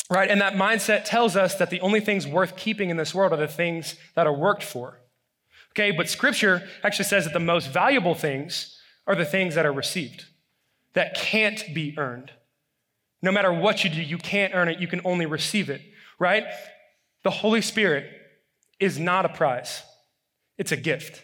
Right? 0.09 0.31
And 0.31 0.41
that 0.41 0.55
mindset 0.55 1.05
tells 1.05 1.37
us 1.37 1.57
that 1.57 1.71
the 1.71 1.81
only 1.81 2.01
things 2.01 2.27
worth 2.27 2.57
keeping 2.57 2.91
in 2.91 2.97
this 2.97 3.15
world 3.15 3.33
are 3.33 3.37
the 3.37 3.49
things 3.49 3.97
that 4.15 4.27
are 4.27 4.33
worked 4.33 4.63
for. 4.63 5.01
Okay, 5.73 5.91
but 5.91 6.09
scripture 6.09 6.63
actually 6.83 7.05
says 7.07 7.25
that 7.25 7.33
the 7.33 7.41
most 7.41 7.71
valuable 7.71 8.15
things 8.15 8.81
are 9.07 9.15
the 9.15 9.25
things 9.25 9.55
that 9.57 9.67
are 9.67 9.73
received, 9.73 10.25
that 10.95 11.15
can't 11.15 11.63
be 11.75 11.95
earned. 11.99 12.31
No 13.21 13.33
matter 13.33 13.53
what 13.53 13.85
you 13.85 13.91
do, 13.91 14.01
you 14.01 14.17
can't 14.17 14.55
earn 14.55 14.69
it, 14.69 14.79
you 14.81 14.87
can 14.87 15.01
only 15.05 15.27
receive 15.27 15.69
it, 15.69 15.83
right? 16.19 16.45
The 17.25 17.31
Holy 17.31 17.61
Spirit 17.61 18.09
is 18.79 18.99
not 18.99 19.27
a 19.27 19.29
prize, 19.29 19.83
it's 20.57 20.73
a 20.73 20.77
gift. 20.77 21.23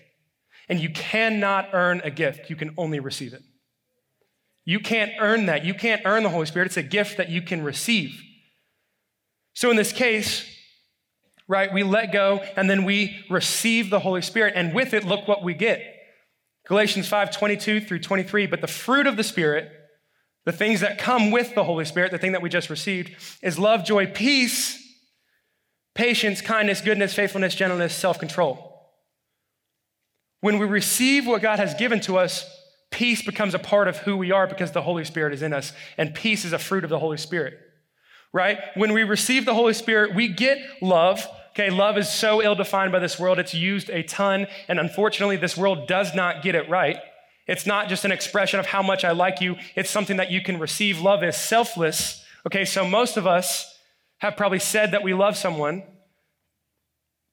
And 0.69 0.81
you 0.81 0.91
cannot 0.91 1.71
earn 1.73 2.01
a 2.05 2.11
gift, 2.11 2.51
you 2.51 2.57
can 2.57 2.75
only 2.77 3.01
receive 3.01 3.33
it. 3.33 3.43
You 4.65 4.81
can't 4.81 5.13
earn 5.19 5.47
that. 5.47 5.65
You 5.65 5.75
can't 5.75 6.03
earn 6.05 6.23
the 6.23 6.29
Holy 6.29 6.47
Spirit. 6.47 6.67
It's 6.67 6.77
a 6.77 6.83
gift 6.83 7.17
that 7.17 7.29
you 7.29 7.43
can 7.43 7.63
receive. 7.63 8.23
So 9.55 9.71
in 9.71 9.77
this 9.77 9.93
case, 9.93 10.45
right, 11.47 11.73
we 11.73 11.83
let 11.83 12.13
go 12.13 12.41
and 12.57 12.69
then 12.69 12.85
we 12.85 13.25
receive 13.31 13.91
the 13.91 14.01
Holy 14.01 14.23
Spirit, 14.23 14.55
and 14.57 14.75
with 14.75 14.95
it, 14.95 15.05
look 15.05 15.29
what 15.29 15.43
we 15.43 15.55
get. 15.55 15.83
Galatians 16.67 17.09
5 17.09 17.37
22 17.37 17.81
through 17.81 17.99
23. 17.99 18.47
But 18.47 18.61
the 18.61 18.67
fruit 18.67 19.07
of 19.07 19.17
the 19.17 19.25
Spirit, 19.25 19.71
the 20.45 20.53
things 20.53 20.81
that 20.81 20.99
come 20.99 21.31
with 21.31 21.55
the 21.55 21.65
Holy 21.65 21.85
Spirit, 21.85 22.13
the 22.13 22.19
thing 22.19 22.33
that 22.33 22.43
we 22.43 22.49
just 22.49 22.71
received, 22.71 23.15
is 23.43 23.59
love, 23.59 23.85
joy, 23.85 24.07
peace, 24.07 24.79
patience, 25.95 26.41
kindness, 26.41 26.81
goodness, 26.81 27.15
faithfulness, 27.15 27.55
gentleness, 27.55 27.95
self 27.95 28.19
control. 28.19 28.69
When 30.41 30.59
we 30.59 30.67
receive 30.67 31.27
what 31.27 31.43
God 31.43 31.59
has 31.59 31.75
given 31.75 32.01
to 32.01 32.17
us, 32.17 32.49
peace 32.91 33.23
becomes 33.23 33.55
a 33.55 33.61
part 33.61 33.87
of 33.87 33.99
who 33.99 34.17
we 34.17 34.33
are 34.33 34.47
because 34.47 34.73
the 34.73 34.83
Holy 34.83 35.05
Spirit 35.05 35.35
is 35.35 35.43
in 35.43 35.53
us, 35.53 35.73
and 35.99 36.15
peace 36.15 36.45
is 36.45 36.53
a 36.53 36.59
fruit 36.59 36.85
of 36.85 36.91
the 36.91 36.99
Holy 36.99 37.19
Spirit 37.19 37.59
right? 38.33 38.59
When 38.75 38.93
we 38.93 39.03
receive 39.05 39.45
the 39.45 39.55
Holy 39.55 39.75
Spirit, 39.75 40.15
we 40.15 40.29
get 40.29 40.59
love. 40.81 41.27
Okay, 41.51 41.71
love 41.71 41.99
is 41.99 42.09
so 42.09 42.43
ill 42.43 42.55
defined 42.55 42.93
by 42.93 42.99
this 42.99 43.19
world. 43.19 43.39
It's 43.39 43.53
used 43.53 43.91
a 43.91 44.03
ton, 44.03 44.47
and 44.69 44.81
unfortunately, 44.81 45.37
this 45.37 45.57
world 45.57 45.87
does 45.87 46.15
not 46.15 46.43
get 46.43 46.55
it 46.55 46.69
right. 46.71 46.97
It's 47.47 47.67
not 47.67 47.89
just 47.89 48.05
an 48.05 48.13
expression 48.13 48.59
of 48.61 48.67
how 48.67 48.83
much 48.83 49.05
I 49.05 49.13
like 49.13 49.41
you, 49.41 49.57
it's 49.75 49.91
something 49.91 50.17
that 50.17 50.31
you 50.31 50.41
can 50.41 50.59
receive. 50.59 51.01
Love 51.01 51.23
is 51.23 51.37
selfless. 51.37 52.25
Okay, 52.47 52.65
so 52.65 52.87
most 52.87 53.17
of 53.17 53.27
us 53.27 53.69
have 54.19 54.37
probably 54.37 54.61
said 54.61 54.93
that 54.93 55.03
we 55.03 55.13
love 55.13 55.37
someone. 55.37 55.83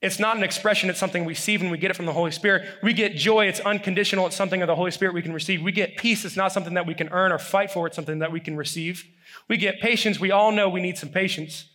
It's 0.01 0.19
not 0.19 0.37
an 0.37 0.43
expression, 0.43 0.89
it's 0.89 0.99
something 0.99 1.25
we 1.25 1.33
receive 1.33 1.61
and 1.61 1.71
we 1.71 1.77
get 1.77 1.91
it 1.91 1.93
from 1.95 2.05
the 2.05 2.13
Holy 2.13 2.31
Spirit. 2.31 2.67
We 2.81 2.93
get 2.93 3.15
joy, 3.15 3.47
it's 3.47 3.59
unconditional, 3.59 4.27
it's 4.27 4.35
something 4.35 4.61
of 4.61 4.67
the 4.67 4.75
Holy 4.75 4.91
Spirit 4.91 5.13
we 5.13 5.21
can 5.21 5.33
receive. 5.33 5.61
We 5.61 5.71
get 5.71 5.97
peace, 5.97 6.25
it's 6.25 6.37
not 6.37 6.51
something 6.51 6.73
that 6.75 6.87
we 6.87 6.93
can 6.93 7.09
earn 7.09 7.31
or 7.31 7.37
fight 7.37 7.71
for, 7.71 7.85
it's 7.85 7.95
something 7.95 8.19
that 8.19 8.31
we 8.31 8.39
can 8.39 8.55
receive. 8.55 9.05
We 9.49 9.57
get 9.57 9.81
patience. 9.81 10.19
We 10.19 10.31
all 10.31 10.51
know 10.51 10.69
we 10.69 10.79
need 10.79 10.97
some 10.97 11.09
patience. 11.09 11.65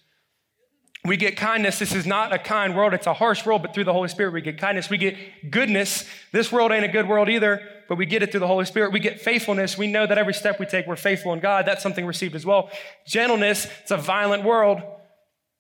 We 1.05 1.19
get 1.19 1.37
kindness. 1.37 1.79
This 1.79 1.95
is 1.95 2.07
not 2.07 2.33
a 2.33 2.39
kind 2.39 2.75
world. 2.75 2.95
It's 2.95 3.07
a 3.07 3.13
harsh 3.13 3.45
world, 3.45 3.61
but 3.61 3.75
through 3.75 3.85
the 3.85 3.93
Holy 3.93 4.09
Spirit, 4.09 4.33
we 4.33 4.41
get 4.41 4.57
kindness. 4.57 4.89
We 4.89 4.97
get 4.97 5.17
goodness. 5.51 6.09
This 6.33 6.51
world 6.51 6.73
ain't 6.73 6.85
a 6.85 6.89
good 6.89 7.07
world 7.07 7.29
either, 7.29 7.61
but 7.91 7.99
we 7.99 8.07
get 8.07 8.23
it 8.23 8.31
through 8.31 8.41
the 8.41 8.47
Holy 8.47 8.65
Spirit. 8.65 8.93
We 8.93 9.01
get 9.01 9.21
faithfulness. 9.21 9.77
We 9.77 9.87
know 9.87 10.07
that 10.07 10.17
every 10.17 10.33
step 10.33 10.59
we 10.59 10.65
take, 10.65 10.87
we're 10.87 10.97
faithful 10.97 11.35
in 11.35 11.41
God. 11.41 11.67
That's 11.67 11.83
something 11.83 12.07
received 12.07 12.35
as 12.35 12.47
well. 12.47 12.71
Gentleness. 13.07 13.67
It's 13.83 13.91
a 13.91 13.99
violent 13.99 14.45
world, 14.45 14.81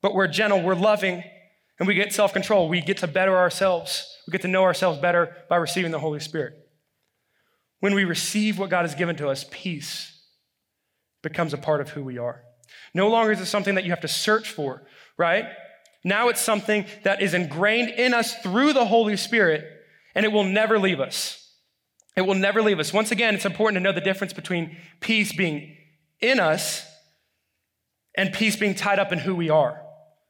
but 0.00 0.14
we're 0.14 0.28
gentle. 0.28 0.62
We're 0.62 0.76
loving. 0.76 1.22
And 1.78 1.86
we 1.86 1.94
get 1.94 2.12
self 2.14 2.32
control. 2.32 2.68
We 2.68 2.80
get 2.80 2.98
to 2.98 3.06
better 3.06 3.36
ourselves. 3.36 4.06
We 4.26 4.30
get 4.30 4.42
to 4.42 4.48
know 4.48 4.62
ourselves 4.62 4.98
better 4.98 5.36
by 5.50 5.56
receiving 5.56 5.90
the 5.90 5.98
Holy 5.98 6.20
Spirit. 6.20 6.54
When 7.80 7.94
we 7.94 8.04
receive 8.04 8.58
what 8.58 8.70
God 8.70 8.82
has 8.82 8.94
given 8.94 9.16
to 9.16 9.28
us, 9.28 9.44
peace, 9.50 10.13
becomes 11.24 11.52
a 11.52 11.58
part 11.58 11.80
of 11.80 11.88
who 11.88 12.04
we 12.04 12.18
are. 12.18 12.44
No 12.94 13.08
longer 13.08 13.32
is 13.32 13.40
it 13.40 13.46
something 13.46 13.74
that 13.74 13.82
you 13.82 13.90
have 13.90 14.00
to 14.02 14.08
search 14.08 14.50
for, 14.50 14.86
right? 15.18 15.46
Now 16.04 16.28
it's 16.28 16.40
something 16.40 16.86
that 17.02 17.20
is 17.20 17.34
ingrained 17.34 17.90
in 17.90 18.14
us 18.14 18.34
through 18.36 18.74
the 18.74 18.84
Holy 18.84 19.16
Spirit, 19.16 19.64
and 20.14 20.24
it 20.24 20.30
will 20.30 20.44
never 20.44 20.78
leave 20.78 21.00
us. 21.00 21.40
It 22.16 22.22
will 22.22 22.34
never 22.34 22.62
leave 22.62 22.78
us. 22.78 22.92
Once 22.92 23.10
again, 23.10 23.34
it's 23.34 23.44
important 23.44 23.76
to 23.76 23.80
know 23.80 23.92
the 23.92 24.00
difference 24.00 24.32
between 24.32 24.76
peace 25.00 25.32
being 25.32 25.76
in 26.20 26.38
us 26.38 26.86
and 28.16 28.32
peace 28.32 28.54
being 28.54 28.76
tied 28.76 29.00
up 29.00 29.12
in 29.12 29.18
who 29.18 29.34
we 29.34 29.50
are. 29.50 29.80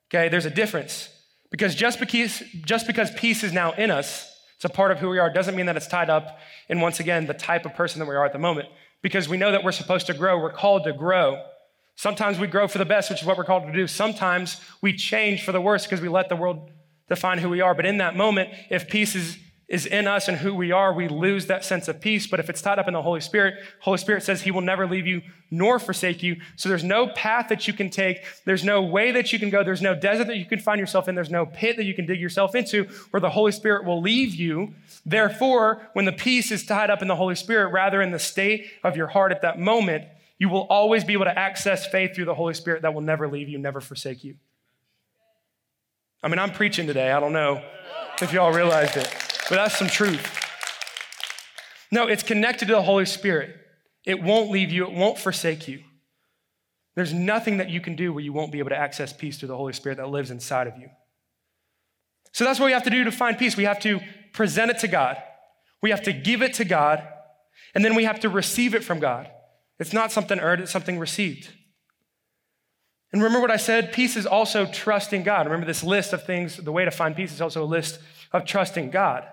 Okay, 0.09 0.29
there's 0.29 0.47
a 0.47 0.51
difference. 0.51 1.11
Because 1.51 1.75
just 1.75 2.01
because, 2.01 2.43
just 2.65 2.87
because 2.87 3.11
peace 3.11 3.45
is 3.45 3.53
now 3.53 3.73
in 3.73 3.91
us, 3.91 4.31
it's 4.57 4.65
a 4.65 4.69
part 4.69 4.93
of 4.93 4.99
who 4.99 5.11
we 5.11 5.19
are, 5.19 5.31
doesn't 5.31 5.55
mean 5.55 5.67
that 5.67 5.77
it's 5.77 5.87
tied 5.87 6.09
up 6.09 6.39
in, 6.69 6.81
once 6.81 7.01
again, 7.01 7.27
the 7.27 7.35
type 7.35 7.67
of 7.67 7.75
person 7.75 7.99
that 7.99 8.07
we 8.07 8.15
are 8.15 8.25
at 8.25 8.33
the 8.33 8.39
moment 8.39 8.69
because 9.05 9.29
we 9.29 9.37
know 9.37 9.53
that 9.53 9.63
we're 9.63 9.71
supposed 9.71 10.07
to 10.07 10.15
grow. 10.15 10.39
We're 10.39 10.51
called 10.51 10.85
to 10.85 10.93
grow. 10.95 11.45
Sometimes 11.95 12.39
we 12.39 12.47
grow 12.47 12.67
for 12.67 12.79
the 12.79 12.87
best, 12.87 13.11
which 13.11 13.21
is 13.21 13.27
what 13.27 13.37
we're 13.37 13.45
called 13.45 13.67
to 13.67 13.73
do. 13.73 13.87
Sometimes 13.87 14.63
we 14.81 14.95
change 14.95 15.45
for 15.45 15.53
the 15.53 15.61
worse 15.61 15.85
because 15.85 16.01
we 16.01 16.09
let 16.09 16.31
the 16.31 16.37
world 16.37 16.71
define 17.11 17.37
who 17.37 17.51
we 17.51 17.61
are. 17.61 17.75
But 17.75 17.85
in 17.85 17.99
that 17.99 18.17
moment, 18.17 18.49
if 18.71 18.89
peace 18.89 19.15
is, 19.15 19.37
is 19.75 19.87
in 19.87 20.07
us 20.07 20.29
and 20.29 20.37
who 20.37 20.55
we 20.55 20.71
are, 20.71 20.93
we 20.95 21.09
lose 21.09 21.47
that 21.47 21.65
sense 21.65 21.89
of 21.89 22.01
peace. 22.01 22.29
But 22.29 22.39
if 22.39 22.49
it's 22.49 22.63
tied 22.63 22.79
up 22.79 22.87
in 22.87 22.95
the 22.95 23.03
Holy 23.03 23.21
Spirit, 23.21 23.55
Holy 23.81 23.99
Spirit 23.99 24.23
says 24.23 24.41
he 24.41 24.53
will 24.53 24.61
never 24.61 24.87
leave 24.87 25.05
you 25.05 25.21
nor 25.51 25.81
forsake 25.81 26.23
you. 26.23 26.37
So 26.55 26.69
there's 26.69 26.85
no 26.85 27.09
path 27.09 27.49
that 27.49 27.67
you 27.67 27.75
can 27.75 27.91
take. 27.91 28.19
There's 28.45 28.63
no 28.63 28.83
way 28.83 29.11
that 29.11 29.33
you 29.33 29.41
can 29.41 29.51
go. 29.51 29.65
There's 29.65 29.83
no 29.83 29.97
desert 29.97 30.29
that 30.29 30.37
you 30.37 30.45
can 30.45 30.61
find 30.61 30.79
yourself 30.79 31.09
in. 31.09 31.17
There's 31.17 31.29
no 31.29 31.45
pit 31.45 31.77
that 31.77 31.85
you 31.85 31.93
can 31.93 32.07
dig 32.07 32.21
yourself 32.21 32.55
into 32.55 32.85
where 33.11 33.21
the 33.21 33.31
Holy 33.31 33.51
Spirit 33.51 33.85
will 33.85 34.01
leave 34.01 34.33
you. 34.37 34.75
Therefore, 35.05 35.89
when 35.95 36.05
the 36.05 36.13
peace 36.13 36.53
is 36.53 36.65
tied 36.65 36.89
up 36.89 37.03
in 37.03 37.09
the 37.09 37.17
Holy 37.17 37.35
Spirit, 37.35 37.73
rather 37.73 38.01
in 38.01 38.13
the 38.13 38.21
state 38.21 38.71
of 38.85 38.97
your 38.97 39.09
heart 39.09 39.33
at 39.33 39.43
that 39.43 39.59
moment, 39.59 40.05
you 40.39 40.49
will 40.49 40.69
always 40.69 41.03
be 41.03 41.15
able 41.15 41.25
to 41.25 41.37
access 41.37 41.85
faith 41.85 42.15
through 42.15 42.27
the 42.27 42.35
Holy 42.35 42.55
Spirit 42.55 42.83
that 42.83 42.95
will 42.95 43.01
never 43.01 43.27
leave 43.27 43.49
you, 43.49 43.59
never 43.59 43.81
forsake 43.81 44.23
you. 44.23 44.37
I 46.23 46.29
mean, 46.29 46.39
I'm 46.39 46.53
preaching 46.53 46.87
today. 46.87 47.11
I 47.11 47.19
don't 47.19 47.33
know 47.33 47.61
if 48.23 48.33
y'all 48.33 48.53
realized 48.53 48.97
it, 48.97 49.13
but 49.49 49.57
that's 49.57 49.79
some 49.79 49.89
truth. 49.89 50.41
No, 51.91 52.07
it's 52.07 52.23
connected 52.23 52.67
to 52.67 52.75
the 52.75 52.83
Holy 52.83 53.07
Spirit. 53.07 53.57
It 54.05 54.23
won't 54.23 54.51
leave 54.51 54.71
you, 54.71 54.85
it 54.85 54.93
won't 54.93 55.19
forsake 55.19 55.69
you. 55.69 55.83
There's 56.95 57.13
nothing 57.13 57.57
that 57.57 57.71
you 57.71 57.81
can 57.81 57.97
do 57.97 58.13
where 58.13 58.23
you 58.23 58.33
won't 58.33 58.53
be 58.53 58.59
able 58.59 58.71
to 58.71 58.77
access 58.77 59.13
peace 59.13 59.39
through 59.39 59.49
the 59.49 59.57
Holy 59.57 59.73
Spirit 59.73 59.99
that 59.99 60.09
lives 60.09 60.31
inside 60.31 60.67
of 60.67 60.79
you. 60.79 60.89
So 62.33 62.45
that's 62.45 62.61
what 62.61 62.67
we 62.67 62.73
have 62.73 62.85
to 62.85 62.91
do 62.91 63.05
to 63.05 63.13
find 63.13 63.39
peace. 63.39 63.57
We 63.57 63.65
have 63.65 63.81
to 63.81 64.01
present 64.33 64.71
it 64.71 64.79
to 64.81 64.89
God, 64.89 65.17
we 65.83 65.91
have 65.91 66.03
to 66.03 66.13
give 66.13 66.43
it 66.43 66.55
to 66.55 66.65
God, 66.65 67.07
and 67.75 67.85
then 67.85 67.95
we 67.95 68.05
have 68.05 68.21
to 68.21 68.29
receive 68.29 68.75
it 68.75 68.85
from 68.85 68.99
God. 68.99 69.29
It's 69.79 69.93
not 69.93 70.13
something 70.13 70.39
earned, 70.39 70.63
it's 70.63 70.73
something 70.73 70.99
received. 70.99 71.51
And 73.13 73.23
remember 73.23 73.41
what 73.41 73.53
I 73.53 73.57
said? 73.57 73.93
Peace 73.93 74.17
is 74.17 74.27
also 74.27 74.67
trusting 74.67 75.23
God. 75.23 75.47
Remember 75.47 75.67
this 75.67 75.85
list 75.85 76.13
of 76.13 76.25
things, 76.25 76.57
the 76.57 76.73
way 76.73 76.85
to 76.85 76.91
find 76.91 77.15
peace 77.15 77.33
is 77.33 77.41
also 77.41 77.63
a 77.63 77.67
list 77.67 78.01
of 78.33 78.45
trusting 78.45 78.91
God. 78.91 79.25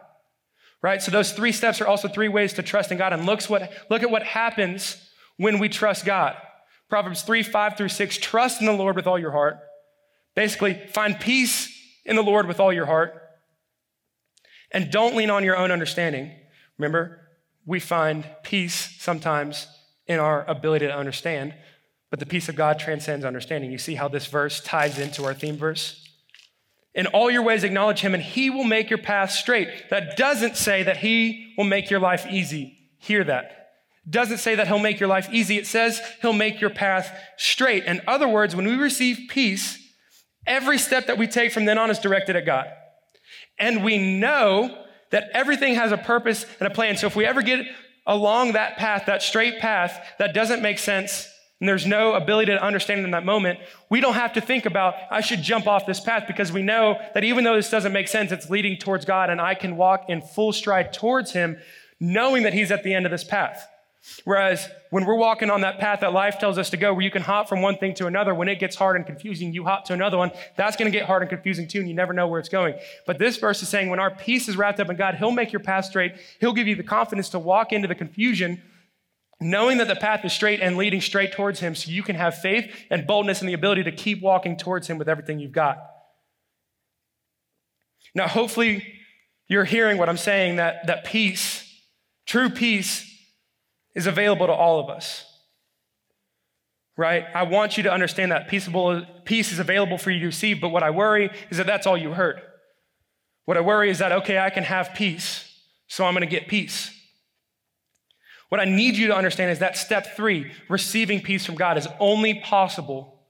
Right? 0.81 1.01
So 1.01 1.11
those 1.11 1.31
three 1.31 1.51
steps 1.51 1.79
are 1.79 1.87
also 1.87 2.07
three 2.07 2.27
ways 2.27 2.53
to 2.53 2.63
trust 2.63 2.91
in 2.91 2.97
God. 2.97 3.13
And 3.13 3.25
looks 3.25 3.49
what, 3.49 3.71
look 3.89 4.03
at 4.03 4.09
what 4.09 4.23
happens 4.23 4.97
when 5.37 5.59
we 5.59 5.69
trust 5.69 6.05
God. 6.05 6.35
Proverbs 6.89 7.21
3, 7.21 7.43
5 7.43 7.77
through 7.77 7.89
6, 7.89 8.17
trust 8.17 8.59
in 8.59 8.65
the 8.65 8.73
Lord 8.73 8.95
with 8.95 9.07
all 9.07 9.17
your 9.17 9.31
heart. 9.31 9.57
Basically, 10.35 10.73
find 10.93 11.19
peace 11.19 11.71
in 12.05 12.15
the 12.15 12.23
Lord 12.23 12.47
with 12.47 12.59
all 12.59 12.73
your 12.73 12.85
heart. 12.85 13.13
And 14.71 14.91
don't 14.91 15.15
lean 15.15 15.29
on 15.29 15.43
your 15.43 15.57
own 15.57 15.71
understanding. 15.71 16.31
Remember, 16.77 17.19
we 17.65 17.79
find 17.79 18.25
peace 18.43 18.97
sometimes 18.99 19.67
in 20.07 20.19
our 20.19 20.43
ability 20.45 20.87
to 20.87 20.95
understand, 20.95 21.53
but 22.09 22.19
the 22.19 22.25
peace 22.25 22.49
of 22.49 22.55
God 22.55 22.79
transcends 22.79 23.23
understanding. 23.23 23.71
You 23.71 23.77
see 23.77 23.95
how 23.95 24.07
this 24.07 24.27
verse 24.27 24.61
ties 24.61 24.97
into 24.97 25.23
our 25.23 25.33
theme 25.33 25.57
verse? 25.57 26.10
In 26.93 27.07
all 27.07 27.31
your 27.31 27.43
ways, 27.43 27.63
acknowledge 27.63 28.01
him, 28.01 28.13
and 28.13 28.21
he 28.21 28.49
will 28.49 28.65
make 28.65 28.89
your 28.89 28.99
path 28.99 29.31
straight. 29.31 29.89
That 29.89 30.17
doesn't 30.17 30.57
say 30.57 30.83
that 30.83 30.97
he 30.97 31.53
will 31.57 31.63
make 31.63 31.89
your 31.89 32.01
life 32.01 32.25
easy. 32.29 32.77
Hear 32.97 33.23
that. 33.23 33.69
Doesn't 34.09 34.39
say 34.39 34.55
that 34.55 34.67
he'll 34.67 34.79
make 34.79 34.99
your 34.99 35.09
life 35.09 35.29
easy. 35.31 35.57
It 35.57 35.67
says 35.67 36.01
he'll 36.21 36.33
make 36.33 36.59
your 36.59 36.69
path 36.69 37.17
straight. 37.37 37.85
In 37.85 38.01
other 38.07 38.27
words, 38.27 38.55
when 38.55 38.65
we 38.67 38.75
receive 38.75 39.29
peace, 39.29 39.77
every 40.45 40.77
step 40.77 41.07
that 41.07 41.17
we 41.17 41.27
take 41.27 41.51
from 41.51 41.65
then 41.65 41.77
on 41.77 41.89
is 41.89 41.99
directed 41.99 42.35
at 42.35 42.45
God. 42.45 42.67
And 43.57 43.83
we 43.83 43.97
know 43.97 44.85
that 45.11 45.29
everything 45.33 45.75
has 45.75 45.91
a 45.91 45.97
purpose 45.97 46.45
and 46.59 46.67
a 46.67 46.73
plan. 46.73 46.97
So 46.97 47.07
if 47.07 47.15
we 47.15 47.25
ever 47.25 47.41
get 47.41 47.65
along 48.07 48.53
that 48.53 48.77
path, 48.77 49.03
that 49.05 49.21
straight 49.21 49.59
path 49.59 50.03
that 50.17 50.33
doesn't 50.33 50.61
make 50.61 50.79
sense, 50.79 51.27
and 51.61 51.69
there's 51.69 51.85
no 51.85 52.13
ability 52.15 52.51
to 52.51 52.61
understand 52.61 53.05
in 53.05 53.11
that 53.11 53.23
moment, 53.23 53.59
we 53.87 54.01
don't 54.01 54.15
have 54.15 54.33
to 54.33 54.41
think 54.41 54.65
about, 54.65 54.95
I 55.11 55.21
should 55.21 55.43
jump 55.43 55.67
off 55.67 55.85
this 55.85 55.99
path 55.99 56.23
because 56.25 56.51
we 56.51 56.63
know 56.63 56.99
that 57.13 57.23
even 57.23 57.43
though 57.43 57.55
this 57.55 57.69
doesn't 57.69 57.93
make 57.93 58.07
sense, 58.07 58.31
it's 58.31 58.49
leading 58.49 58.77
towards 58.77 59.05
God 59.05 59.29
and 59.29 59.39
I 59.39 59.53
can 59.53 59.77
walk 59.77 60.05
in 60.09 60.23
full 60.23 60.53
stride 60.53 60.91
towards 60.91 61.33
Him, 61.33 61.59
knowing 61.99 62.43
that 62.43 62.53
He's 62.53 62.71
at 62.71 62.83
the 62.83 62.95
end 62.95 63.05
of 63.05 63.11
this 63.11 63.23
path. 63.23 63.67
Whereas 64.23 64.67
when 64.89 65.05
we're 65.05 65.15
walking 65.15 65.51
on 65.51 65.61
that 65.61 65.77
path 65.77 65.99
that 65.99 66.13
life 66.13 66.39
tells 66.39 66.57
us 66.57 66.71
to 66.71 66.77
go, 66.77 66.95
where 66.95 67.03
you 67.03 67.11
can 67.11 67.21
hop 67.21 67.47
from 67.47 67.61
one 67.61 67.77
thing 67.77 67.93
to 67.95 68.07
another, 68.07 68.33
when 68.33 68.47
it 68.47 68.59
gets 68.59 68.75
hard 68.75 68.95
and 68.95 69.05
confusing, 69.05 69.53
you 69.53 69.63
hop 69.63 69.85
to 69.85 69.93
another 69.93 70.17
one. 70.17 70.31
That's 70.57 70.75
going 70.75 70.91
to 70.91 70.97
get 70.97 71.05
hard 71.05 71.21
and 71.21 71.29
confusing 71.29 71.67
too, 71.67 71.79
and 71.79 71.87
you 71.87 71.93
never 71.93 72.11
know 72.11 72.27
where 72.27 72.39
it's 72.39 72.49
going. 72.49 72.73
But 73.05 73.19
this 73.19 73.37
verse 73.37 73.61
is 73.61 73.69
saying 73.69 73.89
when 73.89 73.99
our 73.99 74.09
peace 74.09 74.49
is 74.49 74.57
wrapped 74.57 74.79
up 74.79 74.89
in 74.89 74.95
God, 74.95 75.13
He'll 75.15 75.29
make 75.29 75.53
your 75.53 75.59
path 75.59 75.85
straight. 75.85 76.15
He'll 76.39 76.53
give 76.53 76.67
you 76.67 76.75
the 76.75 76.81
confidence 76.81 77.29
to 77.29 77.39
walk 77.39 77.71
into 77.71 77.87
the 77.87 77.93
confusion, 77.93 78.63
knowing 79.41 79.79
that 79.79 79.87
the 79.87 79.95
path 79.95 80.23
is 80.23 80.31
straight 80.31 80.61
and 80.61 80.77
leading 80.77 81.01
straight 81.01 81.33
towards 81.33 81.59
Him, 81.59 81.73
so 81.73 81.89
you 81.89 82.03
can 82.03 82.15
have 82.15 82.37
faith 82.37 82.71
and 82.91 83.07
boldness 83.07 83.41
and 83.41 83.49
the 83.49 83.53
ability 83.53 83.83
to 83.83 83.91
keep 83.91 84.21
walking 84.21 84.55
towards 84.55 84.87
Him 84.87 84.97
with 84.99 85.09
everything 85.09 85.39
you've 85.39 85.51
got. 85.51 85.79
Now, 88.13 88.27
hopefully, 88.27 88.85
you're 89.47 89.65
hearing 89.65 89.97
what 89.97 90.09
I'm 90.09 90.17
saying 90.17 90.57
that, 90.57 90.85
that 90.87 91.05
peace, 91.05 91.67
true 92.25 92.49
peace, 92.49 93.07
is 93.95 94.05
available 94.05 94.47
to 94.47 94.53
all 94.53 94.79
of 94.79 94.89
us. 94.89 95.25
Right? 96.95 97.25
I 97.33 97.43
want 97.43 97.77
you 97.77 97.83
to 97.83 97.91
understand 97.91 98.31
that 98.31 98.47
peaceable, 98.47 99.03
peace 99.25 99.51
is 99.51 99.59
available 99.59 99.97
for 99.97 100.11
you 100.11 100.19
to 100.19 100.25
receive, 100.27 100.61
but 100.61 100.69
what 100.69 100.83
I 100.83 100.91
worry 100.91 101.31
is 101.49 101.57
that 101.57 101.65
that's 101.65 101.87
all 101.87 101.97
you 101.97 102.11
heard. 102.13 102.41
What 103.45 103.57
I 103.57 103.61
worry 103.61 103.89
is 103.89 103.99
that, 103.99 104.11
okay, 104.11 104.37
I 104.37 104.51
can 104.51 104.63
have 104.63 104.93
peace, 104.93 105.51
so 105.87 106.05
I'm 106.05 106.13
going 106.13 106.21
to 106.21 106.27
get 106.27 106.47
peace. 106.47 106.95
What 108.51 108.59
I 108.59 108.65
need 108.65 108.97
you 108.97 109.07
to 109.07 109.15
understand 109.15 109.49
is 109.49 109.59
that 109.59 109.77
step 109.77 110.17
three, 110.17 110.51
receiving 110.67 111.21
peace 111.21 111.45
from 111.45 111.55
God, 111.55 111.77
is 111.77 111.87
only 112.01 112.41
possible 112.41 113.23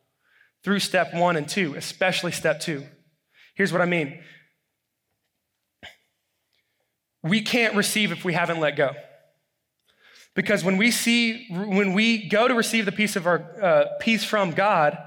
through 0.63 0.79
step 0.79 1.13
one 1.13 1.36
and 1.36 1.47
two, 1.47 1.75
especially 1.75 2.31
step 2.31 2.60
two. 2.60 2.84
Here's 3.53 3.71
what 3.71 3.84
I 3.84 3.86
mean 3.86 4.19
we 7.21 7.41
can't 7.41 7.75
receive 7.75 8.12
if 8.12 8.25
we 8.25 8.34
haven't 8.34 8.60
let 8.60 8.75
go. 8.75 8.95
Because 10.34 10.63
when 10.63 10.77
we 10.77 10.89
see, 10.89 11.45
when 11.51 11.93
we 11.93 12.27
go 12.27 12.47
to 12.47 12.55
receive 12.55 12.86
the 12.86 12.91
peace 12.91 13.15
of 13.15 13.27
our 13.27 13.45
uh, 13.62 13.86
peace 13.99 14.23
from 14.23 14.53
God, 14.53 14.97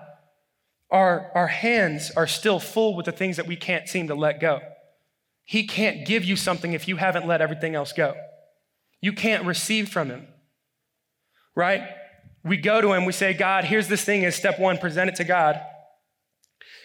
our, 0.93 1.33
our 1.35 1.49
hands 1.49 2.13
are 2.17 2.29
still 2.29 2.61
full 2.61 2.95
with 2.95 3.07
the 3.07 3.13
things 3.13 3.37
that 3.37 3.49
we 3.49 3.57
can't 3.57 3.89
seem 3.89 4.07
to 4.07 4.15
let 4.15 4.39
go. 4.39 4.61
He 5.43 5.67
can't 5.67 6.07
give 6.07 6.23
you 6.23 6.37
something 6.37 6.73
if 6.73 6.87
you 6.87 6.99
haven't 6.99 7.27
let 7.27 7.41
everything 7.41 7.75
else 7.75 7.93
go. 7.93 8.15
You 9.05 9.13
can't 9.13 9.45
receive 9.45 9.91
from 9.91 10.09
Him, 10.09 10.27
right? 11.55 11.83
We 12.43 12.57
go 12.57 12.81
to 12.81 12.95
Him, 12.95 13.05
we 13.05 13.13
say, 13.13 13.35
God, 13.35 13.65
here's 13.67 13.87
this 13.87 14.03
thing 14.03 14.23
is 14.23 14.35
step 14.35 14.59
one, 14.59 14.79
present 14.79 15.11
it 15.11 15.17
to 15.17 15.25
God. 15.25 15.61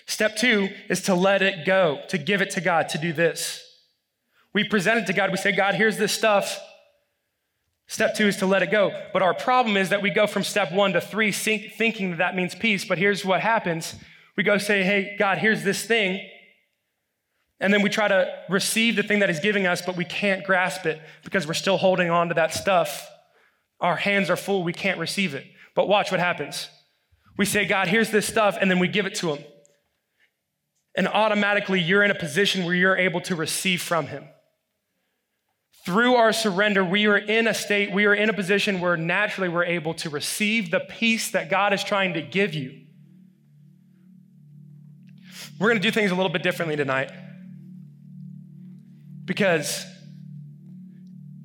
Step 0.05 0.35
two 0.35 0.67
is 0.89 1.03
to 1.03 1.15
let 1.15 1.41
it 1.41 1.65
go, 1.65 2.01
to 2.09 2.17
give 2.17 2.41
it 2.41 2.49
to 2.49 2.59
God, 2.59 2.89
to 2.89 2.97
do 2.97 3.13
this. 3.13 3.63
We 4.53 4.67
present 4.67 4.99
it 4.99 5.05
to 5.05 5.13
God, 5.13 5.31
we 5.31 5.37
say, 5.37 5.53
God, 5.53 5.75
here's 5.75 5.95
this 5.95 6.11
stuff. 6.11 6.59
Step 7.87 8.15
two 8.15 8.27
is 8.27 8.35
to 8.35 8.45
let 8.45 8.63
it 8.63 8.69
go. 8.69 8.91
But 9.13 9.21
our 9.21 9.33
problem 9.33 9.77
is 9.77 9.87
that 9.87 10.01
we 10.01 10.09
go 10.09 10.27
from 10.27 10.43
step 10.43 10.73
one 10.73 10.91
to 10.91 10.99
three 10.99 11.31
thinking 11.31 12.09
that 12.09 12.17
that 12.17 12.35
means 12.35 12.53
peace. 12.53 12.83
But 12.83 12.97
here's 12.97 13.23
what 13.23 13.39
happens 13.39 13.95
we 14.35 14.43
go 14.43 14.57
say, 14.57 14.83
hey, 14.83 15.15
God, 15.17 15.37
here's 15.37 15.63
this 15.63 15.85
thing. 15.85 16.19
And 17.59 17.73
then 17.73 17.81
we 17.81 17.89
try 17.89 18.07
to 18.07 18.31
receive 18.49 18.95
the 18.95 19.03
thing 19.03 19.19
that 19.19 19.29
He's 19.29 19.39
giving 19.39 19.67
us, 19.67 19.81
but 19.81 19.97
we 19.97 20.05
can't 20.05 20.43
grasp 20.43 20.85
it 20.85 21.01
because 21.23 21.45
we're 21.45 21.53
still 21.53 21.77
holding 21.77 22.09
on 22.09 22.29
to 22.29 22.33
that 22.35 22.53
stuff. 22.53 23.09
Our 23.81 23.97
hands 23.97 24.29
are 24.29 24.37
full, 24.37 24.63
we 24.63 24.73
can't 24.73 24.99
receive 24.99 25.33
it. 25.33 25.45
But 25.75 25.87
watch 25.87 26.11
what 26.11 26.19
happens. 26.19 26.69
We 27.37 27.45
say, 27.45 27.65
God, 27.65 27.87
here's 27.87 28.11
this 28.11 28.25
stuff, 28.25 28.57
and 28.59 28.69
then 28.69 28.79
we 28.79 28.87
give 28.87 29.05
it 29.05 29.15
to 29.15 29.33
Him. 29.33 29.43
And 30.95 31.07
automatically, 31.07 31.79
you're 31.79 32.03
in 32.03 32.11
a 32.11 32.15
position 32.15 32.65
where 32.65 32.75
you're 32.75 32.97
able 32.97 33.21
to 33.21 33.35
receive 33.35 33.81
from 33.81 34.07
Him. 34.07 34.27
Through 35.85 36.15
our 36.15 36.33
surrender, 36.33 36.83
we 36.83 37.07
are 37.07 37.17
in 37.17 37.47
a 37.47 37.53
state, 37.53 37.91
we 37.91 38.05
are 38.05 38.13
in 38.13 38.29
a 38.29 38.33
position 38.33 38.79
where 38.79 38.97
naturally 38.97 39.49
we're 39.49 39.65
able 39.65 39.93
to 39.95 40.09
receive 40.09 40.71
the 40.71 40.81
peace 40.81 41.31
that 41.31 41.49
God 41.49 41.73
is 41.73 41.83
trying 41.83 42.13
to 42.13 42.21
give 42.21 42.53
you. 42.53 42.81
We're 45.59 45.69
going 45.69 45.81
to 45.81 45.87
do 45.87 45.91
things 45.91 46.11
a 46.11 46.15
little 46.15 46.31
bit 46.31 46.43
differently 46.43 46.77
tonight 46.77 47.11
because 49.29 49.85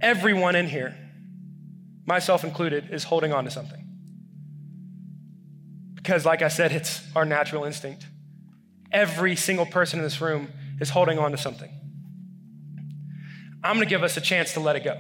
everyone 0.00 0.56
in 0.56 0.66
here, 0.66 0.96
myself 2.06 2.42
included, 2.42 2.88
is 2.90 3.04
holding 3.04 3.30
on 3.30 3.44
to 3.44 3.50
something. 3.50 3.86
Because, 5.92 6.24
like 6.24 6.40
I 6.40 6.48
said, 6.48 6.72
it's 6.72 7.02
our 7.14 7.26
natural 7.26 7.64
instinct. 7.64 8.06
Every 8.90 9.36
single 9.36 9.66
person 9.66 9.98
in 9.98 10.02
this 10.02 10.18
room 10.22 10.48
is 10.80 10.88
holding 10.88 11.18
on 11.18 11.32
to 11.32 11.36
something. 11.36 11.70
I'm 13.62 13.78
to 13.80 13.86
give 13.86 14.02
us 14.02 14.16
a 14.16 14.22
chance 14.22 14.54
to 14.54 14.60
let 14.60 14.76
it 14.76 14.84
go. 14.84 14.98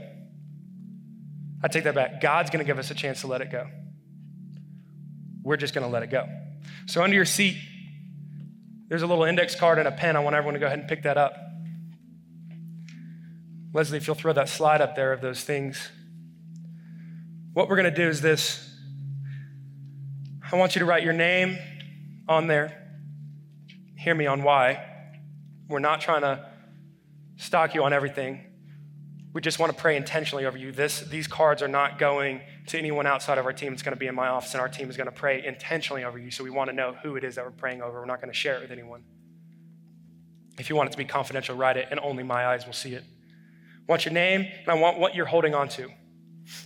I 1.62 1.68
take 1.68 1.84
that 1.84 1.94
back. 1.94 2.20
God's 2.20 2.50
to 2.62 2.66
give 2.66 2.78
us 2.78 2.90
a 2.90 2.94
chance 2.94 3.22
to 3.22 3.28
let 3.28 3.40
it 3.40 3.50
go. 3.50 3.66
We're 5.42 5.56
just 5.56 5.72
to 5.86 5.90
let 5.90 6.02
it 6.02 6.10
go. 6.10 6.28
So, 6.84 7.02
under 7.02 7.16
your 7.16 7.24
seat, 7.24 7.56
there's 8.88 9.00
a 9.00 9.06
little 9.06 9.24
index 9.24 9.54
card 9.54 9.78
and 9.78 9.88
a 9.88 9.92
pen. 9.92 10.16
I 10.16 10.20
want 10.20 10.36
everyone 10.36 10.52
to 10.52 10.60
go 10.60 10.66
ahead 10.66 10.80
and 10.80 10.86
pick 10.86 11.04
that 11.04 11.16
up. 11.16 11.34
Leslie, 13.74 13.98
if 13.98 14.06
you'll 14.06 14.14
throw 14.14 14.32
that 14.32 14.48
slide 14.48 14.80
up 14.80 14.94
there 14.94 15.12
of 15.12 15.20
those 15.20 15.42
things. 15.42 15.90
What 17.52 17.68
we're 17.68 17.76
going 17.76 17.92
to 17.92 18.02
do 18.02 18.08
is 18.08 18.20
this 18.20 18.70
I 20.50 20.56
want 20.56 20.76
you 20.76 20.78
to 20.78 20.84
write 20.84 21.02
your 21.02 21.12
name 21.12 21.58
on 22.28 22.46
there. 22.46 22.80
Hear 23.96 24.14
me 24.14 24.26
on 24.26 24.44
why. 24.44 24.84
We're 25.68 25.80
not 25.80 26.00
trying 26.00 26.20
to 26.22 26.48
stock 27.36 27.74
you 27.74 27.82
on 27.82 27.92
everything. 27.92 28.44
We 29.32 29.40
just 29.40 29.58
want 29.58 29.74
to 29.74 29.78
pray 29.78 29.96
intentionally 29.96 30.46
over 30.46 30.56
you. 30.56 30.70
This, 30.70 31.00
these 31.00 31.26
cards 31.26 31.60
are 31.60 31.68
not 31.68 31.98
going 31.98 32.42
to 32.68 32.78
anyone 32.78 33.06
outside 33.06 33.38
of 33.38 33.46
our 33.46 33.52
team. 33.52 33.72
It's 33.72 33.82
going 33.82 33.94
to 33.94 33.98
be 33.98 34.06
in 34.06 34.14
my 34.14 34.28
office, 34.28 34.52
and 34.52 34.60
our 34.60 34.68
team 34.68 34.88
is 34.88 34.96
going 34.96 35.08
to 35.08 35.12
pray 35.12 35.44
intentionally 35.44 36.04
over 36.04 36.18
you. 36.18 36.30
So 36.30 36.44
we 36.44 36.50
want 36.50 36.70
to 36.70 36.76
know 36.76 36.94
who 37.02 37.16
it 37.16 37.24
is 37.24 37.34
that 37.34 37.44
we're 37.44 37.50
praying 37.50 37.82
over. 37.82 37.98
We're 37.98 38.06
not 38.06 38.20
going 38.20 38.32
to 38.32 38.38
share 38.38 38.56
it 38.56 38.62
with 38.62 38.70
anyone. 38.70 39.02
If 40.58 40.70
you 40.70 40.76
want 40.76 40.90
it 40.90 40.92
to 40.92 40.98
be 40.98 41.04
confidential, 41.04 41.56
write 41.56 41.76
it, 41.76 41.88
and 41.90 41.98
only 41.98 42.22
my 42.22 42.46
eyes 42.46 42.66
will 42.66 42.72
see 42.74 42.94
it. 42.94 43.02
I 43.86 43.92
want 43.92 44.04
your 44.04 44.14
name, 44.14 44.40
and 44.40 44.68
I 44.68 44.74
want 44.74 44.98
what 44.98 45.14
you're 45.14 45.26
holding 45.26 45.54
on 45.54 45.68
to. 45.70 45.88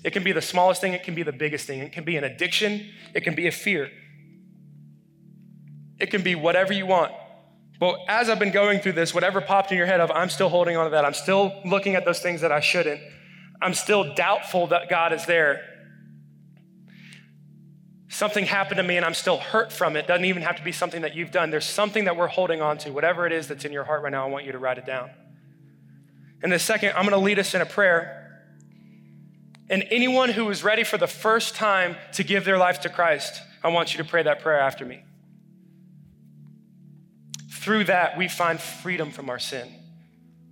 It 0.05 0.11
can 0.13 0.25
be 0.25 0.33
the 0.33 0.43
smallest 0.43 0.81
thing, 0.81 0.93
it 0.93 1.03
can 1.03 1.15
be 1.15 1.23
the 1.23 1.33
biggest 1.33 1.67
thing. 1.67 1.81
It 1.81 1.93
can 1.93 2.05
be 2.05 2.17
an 2.17 2.25
addiction, 2.25 2.89
it 3.15 3.23
can 3.23 3.35
be 3.35 3.47
a 3.47 3.53
fear. 3.53 3.91
It 5.99 6.11
can 6.11 6.23
be 6.23 6.35
whatever 6.35 6.73
you 6.73 6.87
want. 6.87 7.13
But 7.81 8.01
as 8.09 8.29
I've 8.29 8.39
been 8.39 8.53
going 8.53 8.81
through 8.81 8.93
this, 8.93 9.15
whatever 9.15 9.41
popped 9.41 9.71
in 9.71 9.79
your 9.79 9.87
head 9.87 10.01
of, 10.01 10.11
I'm 10.11 10.31
still 10.31 10.49
holding 10.49 10.77
on 10.77 10.85
to 10.85 10.91
that. 10.91 11.05
I'm 11.05 11.15
still 11.15 11.61
looking 11.65 11.95
at 11.95 12.05
those 12.05 12.21
things 12.21 12.41
that 12.41 12.53
I 12.53 12.61
shouldn't. 12.61 13.01
I'm 13.61 13.75
still 13.75 14.15
doubtful 14.15 14.69
that 14.69 14.89
God 14.89 15.13
is 15.13 15.27
there. 15.27 15.61
Something 18.09 18.47
happened 18.47 18.79
to 18.79 18.83
me 18.83 18.97
and 18.97 19.05
I'm 19.05 19.15
still 19.15 19.37
hurt 19.37 19.71
from 19.73 19.97
it. 19.97 20.07
Doesn't 20.07 20.25
even 20.25 20.43
have 20.43 20.57
to 20.57 20.65
be 20.65 20.73
something 20.73 21.03
that 21.03 21.15
you've 21.15 21.31
done. 21.31 21.51
There's 21.51 21.69
something 21.69 22.05
that 22.05 22.17
we're 22.17 22.27
holding 22.27 22.63
on 22.63 22.79
to. 22.79 22.91
Whatever 22.91 23.27
it 23.27 23.33
is 23.33 23.47
that's 23.49 23.65
in 23.65 23.73
your 23.73 23.85
heart 23.85 24.03
right 24.03 24.11
now, 24.11 24.25
I 24.25 24.29
want 24.29 24.45
you 24.45 24.53
to 24.53 24.59
write 24.59 24.79
it 24.79 24.87
down. 24.87 25.11
In 26.43 26.53
a 26.53 26.59
second, 26.59 26.91
I'm 26.91 27.03
going 27.03 27.11
to 27.11 27.19
lead 27.19 27.39
us 27.39 27.55
in 27.55 27.61
a 27.61 27.67
prayer. 27.67 28.15
And 29.69 29.85
anyone 29.91 30.31
who 30.31 30.49
is 30.51 30.63
ready 30.63 30.85
for 30.85 30.97
the 30.97 31.07
first 31.07 31.55
time 31.55 31.97
to 32.15 32.25
give 32.25 32.45
their 32.45 32.59
life 32.59 32.81
to 32.83 32.89
Christ, 32.89 33.43
I 33.63 33.69
want 33.69 33.93
you 33.93 34.03
to 34.03 34.09
pray 34.09 34.23
that 34.23 34.41
prayer 34.41 34.61
after 34.61 34.85
me. 34.85 35.03
Through 37.51 37.85
that, 37.85 38.17
we 38.17 38.29
find 38.29 38.59
freedom 38.61 39.11
from 39.11 39.29
our 39.29 39.39
sin. 39.39 39.69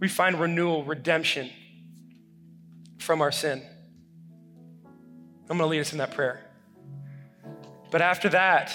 We 0.00 0.08
find 0.08 0.38
renewal, 0.38 0.84
redemption 0.84 1.50
from 2.98 3.22
our 3.22 3.32
sin. 3.32 3.62
I'm 5.48 5.56
going 5.56 5.60
to 5.60 5.66
lead 5.66 5.80
us 5.80 5.92
in 5.92 5.98
that 5.98 6.10
prayer. 6.10 6.44
But 7.90 8.02
after 8.02 8.28
that, 8.30 8.72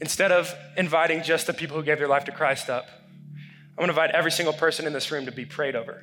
instead 0.00 0.30
of 0.30 0.54
inviting 0.76 1.22
just 1.22 1.46
the 1.46 1.54
people 1.54 1.76
who 1.76 1.82
gave 1.82 1.98
their 1.98 2.06
life 2.06 2.24
to 2.26 2.32
Christ 2.32 2.68
up, 2.68 2.86
I'm 3.78 3.82
going 3.82 3.94
to 3.94 4.02
invite 4.02 4.10
every 4.10 4.32
single 4.32 4.52
person 4.52 4.88
in 4.88 4.92
this 4.92 5.12
room 5.12 5.26
to 5.26 5.30
be 5.30 5.44
prayed 5.44 5.76
over. 5.76 6.02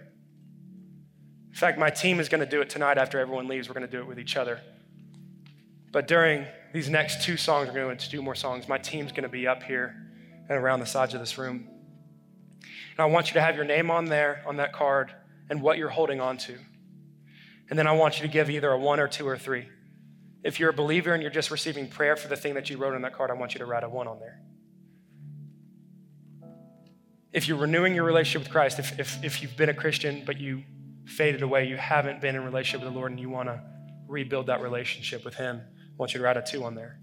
In 1.50 1.56
fact, 1.56 1.78
my 1.78 1.90
team 1.90 2.22
is 2.22 2.30
going 2.30 2.40
to 2.40 2.50
do 2.50 2.62
it 2.62 2.70
tonight 2.70 2.98
after 2.98 3.20
everyone 3.20 3.50
leaves. 3.50 3.68
We're 3.68 3.74
going 3.74 3.86
to 3.86 3.92
do 3.92 4.00
it 4.00 4.08
with 4.08 4.18
each 4.18 4.38
other. 4.38 4.62
But 5.92 6.08
during 6.08 6.46
these 6.74 6.90
next 6.90 7.24
two 7.24 7.36
songs, 7.36 7.68
we're 7.68 7.74
going 7.74 7.98
to 7.98 8.10
do 8.10 8.22
more 8.22 8.34
songs. 8.34 8.70
My 8.70 8.78
team's 8.78 9.12
going 9.12 9.24
to 9.24 9.30
be 9.30 9.46
up 9.46 9.62
here 9.62 9.94
and 10.48 10.58
around 10.58 10.80
the 10.80 10.86
sides 10.86 11.14
of 11.16 11.20
this 11.20 11.38
room. 11.38 11.68
And 12.62 13.00
I 13.00 13.08
want 13.08 13.28
you 13.28 13.34
to 13.34 13.42
have 13.42 13.58
your 13.58 13.66
name 13.66 13.92
on 13.92 14.06
there, 14.06 14.42
on 14.48 14.56
that 14.56 14.72
card, 14.72 15.14
and 15.50 15.62
what 15.62 15.78
you're 15.78 15.90
holding 15.90 16.22
on 16.22 16.38
to. 16.38 16.58
And 17.70 17.78
then 17.78 17.88
I 17.88 17.92
want 17.92 18.22
you 18.22 18.26
to 18.26 18.32
give 18.32 18.50
either 18.50 18.72
a 18.72 18.80
one 18.80 19.02
or 19.02 19.10
two 19.10 19.28
or 19.28 19.38
three. 19.38 19.68
If 20.46 20.62
you're 20.62 20.70
a 20.70 20.74
believer 20.74 21.14
and 21.14 21.22
you're 21.22 21.30
just 21.30 21.52
receiving 21.52 21.90
prayer 21.90 22.16
for 22.16 22.30
the 22.30 22.38
thing 22.38 22.54
that 22.54 22.70
you 22.70 22.78
wrote 22.78 22.96
on 22.96 23.02
that 23.02 23.18
card, 23.18 23.32
I 23.32 23.34
want 23.34 23.54
you 23.54 23.60
to 23.60 23.66
write 23.66 23.84
a 23.84 23.90
one 23.90 24.08
on 24.08 24.22
there. 24.22 24.40
If 27.36 27.50
you're 27.50 27.58
renewing 27.58 27.94
your 27.94 28.06
relationship 28.06 28.44
with 28.44 28.52
Christ, 28.52 28.80
if, 28.80 28.98
if, 28.98 29.22
if 29.22 29.42
you've 29.42 29.58
been 29.58 29.68
a 29.68 29.74
Christian 29.74 30.24
but 30.26 30.40
you 30.40 30.64
faded 31.06 31.42
away, 31.42 31.68
you 31.68 31.76
haven't 31.76 32.22
been 32.22 32.34
in 32.34 32.46
relationship 32.46 32.86
with 32.86 32.94
the 32.94 32.98
Lord, 32.98 33.12
and 33.12 33.20
you 33.20 33.30
want 33.30 33.50
to 33.50 33.62
rebuild 34.08 34.48
that 34.48 34.62
relationship 34.62 35.26
with 35.26 35.36
Him, 35.36 35.62
I 35.62 35.96
want 35.98 36.14
you 36.14 36.20
to 36.20 36.24
write 36.24 36.38
a 36.38 36.42
two 36.42 36.64
on 36.64 36.76
there. 36.76 36.98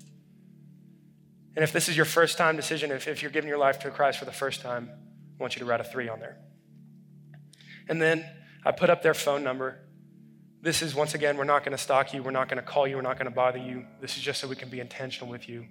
And 1.55 1.63
if 1.63 1.71
this 1.71 1.91
is 1.91 1.99
your 1.99 2.07
first 2.07 2.39
time 2.39 2.57
decision, 2.57 2.91
if, 2.91 3.07
if 3.07 3.21
you're 3.21 3.31
giving 3.31 3.47
your 3.47 3.59
life 3.59 3.81
to 3.81 3.91
Christ 3.91 4.19
for 4.19 4.25
the 4.25 4.33
first 4.33 4.63
time, 4.63 4.89
I 5.39 5.43
want 5.43 5.55
you 5.55 5.59
to 5.59 5.67
write 5.67 5.83
a 5.83 5.85
three 5.85 6.09
on 6.09 6.19
there. 6.19 6.39
And 7.87 8.01
then 8.01 8.25
I 8.65 8.73
put 8.73 8.89
up 8.89 9.03
their 9.03 9.13
phone 9.13 9.45
number. 9.45 9.81
This 10.63 10.81
is, 10.81 10.95
once 10.95 11.13
again, 11.13 11.37
we're 11.37 11.45
not 11.45 11.63
going 11.63 11.77
to 11.77 11.83
stalk 11.83 12.15
you. 12.15 12.23
We're 12.23 12.31
not 12.31 12.49
going 12.49 12.57
to 12.57 12.67
call 12.67 12.89
you. 12.89 12.97
We're 12.97 13.03
not 13.03 13.19
going 13.19 13.31
to 13.31 13.35
bother 13.35 13.59
you. 13.59 13.85
This 14.01 14.17
is 14.17 14.23
just 14.23 14.41
so 14.41 14.49
we 14.49 14.57
can 14.57 14.71
be 14.71 14.81
intentional 14.81 15.29
with 15.29 15.47
you. 15.47 15.67